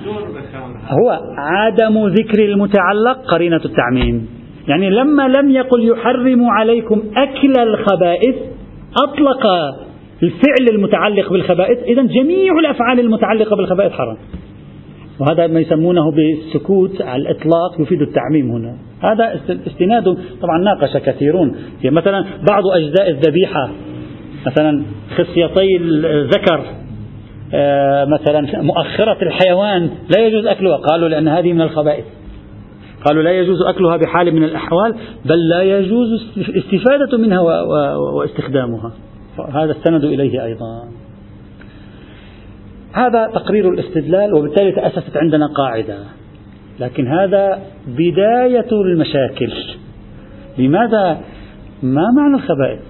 هو 0.89 1.20
عدم 1.39 2.07
ذكر 2.07 2.45
المتعلق 2.45 3.18
قرينة 3.28 3.61
التعميم. 3.64 4.28
يعني 4.68 4.91
لما 4.91 5.28
لم 5.28 5.51
يقل 5.51 5.89
يحرم 5.89 6.45
عليكم 6.45 7.03
أكل 7.16 7.53
الخبائث 7.59 8.37
أطلق 9.03 9.47
الفعل 10.22 10.68
المتعلق 10.70 11.32
بالخبائث 11.32 11.78
إذا 11.82 12.02
جميع 12.02 12.58
الأفعال 12.58 13.00
المتعلقة 13.00 13.56
بالخبائث 13.56 13.92
حرام. 13.92 14.16
وهذا 15.20 15.46
ما 15.46 15.60
يسمونه 15.60 16.10
بالسكوت 16.10 17.02
على 17.02 17.22
الإطلاق 17.22 17.80
يفيد 17.80 18.02
التعميم 18.02 18.50
هنا. 18.50 18.76
هذا 19.00 19.40
استناد 19.66 20.04
طبعا 20.42 20.58
ناقش 20.64 20.96
كثيرون. 20.96 21.56
مثلا 21.84 22.24
بعض 22.50 22.66
أجزاء 22.66 23.10
الذبيحة 23.10 23.70
مثلا 24.46 24.82
خصيتي 25.16 25.76
الذكر 25.80 26.64
آه، 27.54 28.04
مثلا 28.04 28.62
مؤخرة 28.62 29.22
الحيوان 29.22 29.90
لا 30.16 30.26
يجوز 30.26 30.46
أكلها. 30.46 30.76
قالوا 30.76 31.08
لأن 31.08 31.28
هذه 31.28 31.52
من 31.52 31.60
الخبائث. 31.60 32.04
قالوا 33.04 33.22
لا 33.22 33.32
يجوز 33.32 33.62
أكلها 33.62 33.96
بحال 33.96 34.34
من 34.34 34.44
الأحوال 34.44 34.94
بل 35.24 35.48
لا 35.48 35.62
يجوز 35.62 36.08
الاستفادة 36.36 37.18
منها 37.18 37.40
واستخدامها. 37.96 38.92
هذا 39.55 39.72
استندوا 39.72 40.11
إليه 40.11 40.45
أيضا. 40.45 40.89
هذا 42.93 43.26
تقرير 43.35 43.68
الاستدلال 43.68 44.35
وبالتالي 44.35 44.72
تأسست 44.72 45.16
عندنا 45.16 45.47
قاعدة. 45.47 45.99
لكن 46.80 47.09
هذا 47.09 47.62
بداية 47.87 48.68
المشاكل. 48.72 49.53
لماذا؟ 50.59 51.20
ما 51.83 52.05
معنى 52.16 52.35
الخبائث؟ 52.35 52.80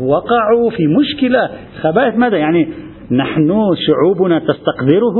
وقعوا 0.00 0.70
في 0.70 0.86
مشكلة. 0.86 1.50
خبائث 1.80 2.14
ماذا؟ 2.14 2.36
يعني 2.36 2.68
نحن 3.12 3.74
شعوبنا 3.86 4.38
تستقدره 4.38 5.16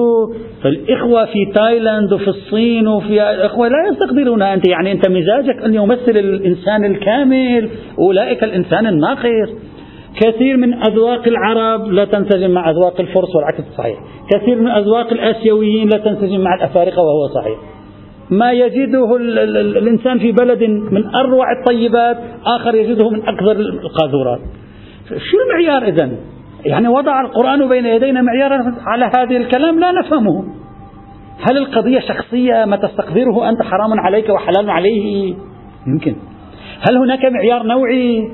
فالإخوة 0.62 1.24
في 1.24 1.52
تايلاند 1.54 2.12
وفي 2.12 2.28
الصين 2.28 2.88
وفي 2.88 3.30
الإخوة 3.30 3.68
لا 3.68 3.88
يستقدرون 3.92 4.42
أنت 4.42 4.68
يعني 4.68 4.92
أنت 4.92 5.10
مزاجك 5.10 5.62
أن 5.64 5.74
يمثل 5.74 6.16
الإنسان 6.16 6.84
الكامل 6.84 7.68
أولئك 7.98 8.44
الإنسان 8.44 8.86
الناقص. 8.86 9.50
كثير 10.20 10.56
من 10.56 10.74
أذواق 10.74 11.28
العرب 11.28 11.92
لا 11.92 12.04
تنسجم 12.04 12.50
مع 12.50 12.70
أذواق 12.70 13.00
الفرس 13.00 13.36
والعكس 13.36 13.64
صحيح. 13.78 13.98
كثير 14.30 14.60
من 14.60 14.68
أذواق 14.70 15.12
الآسيويين 15.12 15.88
لا 15.88 15.98
تنسجم 15.98 16.40
مع 16.40 16.54
الأفارقة 16.54 17.02
وهو 17.02 17.28
صحيح. 17.34 17.58
ما 18.30 18.52
يجده 18.52 19.16
الإنسان 19.16 20.18
في 20.18 20.32
بلد 20.32 20.62
من 20.62 21.14
أروع 21.14 21.46
الطيبات 21.60 22.16
آخر 22.46 22.74
يجده 22.74 23.10
من 23.10 23.22
أكثر 23.22 23.52
القاذورات. 23.52 24.40
شو 25.08 25.36
المعيار 25.46 25.82
إذن؟ 25.82 26.16
يعني 26.64 26.88
وضع 26.88 27.20
القرآن 27.20 27.68
بين 27.68 27.86
يدينا 27.86 28.22
معيارا 28.22 28.74
على 28.86 29.04
هذا 29.04 29.36
الكلام 29.36 29.80
لا 29.80 29.92
نفهمه. 29.92 30.44
هل 31.50 31.56
القضية 31.56 32.00
شخصية؟ 32.00 32.64
ما 32.64 32.76
تستقدره 32.76 33.48
أنت 33.48 33.62
حرام 33.62 34.00
عليك 34.00 34.28
وحلال 34.28 34.70
عليه؟ 34.70 35.34
يمكن. 35.86 36.16
هل 36.88 36.96
هناك 36.96 37.24
معيار 37.24 37.62
نوعي؟ 37.62 38.30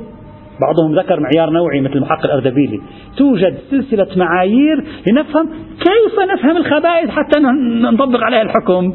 بعضهم 0.61 0.99
ذكر 0.99 1.21
معيار 1.21 1.51
نوعي 1.51 1.81
مثل 1.81 1.93
المحقق 1.93 2.25
الأردبيلي. 2.25 2.81
توجد 3.17 3.59
سلسلة 3.71 4.09
معايير 4.17 4.85
لنفهم 5.11 5.49
كيف 5.79 6.19
نفهم 6.35 6.57
الخبائث 6.57 7.11
حتى 7.11 7.41
نطبق 7.83 8.25
عليها 8.25 8.43
الحكم. 8.43 8.93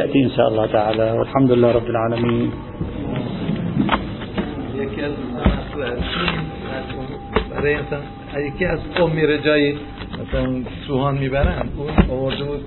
يأتي 0.00 0.24
إن 0.24 0.30
شاء 0.36 0.48
الله 0.48 0.66
تعالى. 0.66 1.12
والحمد 1.12 1.52
لله 1.52 1.72
رب 1.72 1.86
العالمين. 1.86 2.50
یکی 8.40 8.64
از 8.64 8.78
قوم 8.94 9.12
میره 9.12 9.38
جایی 9.38 9.78
مثلا 10.22 10.62
سوهان 10.86 11.18
می‌برن 11.18 11.68
اون 11.76 12.10
آورده 12.10 12.44
بود 12.44 12.66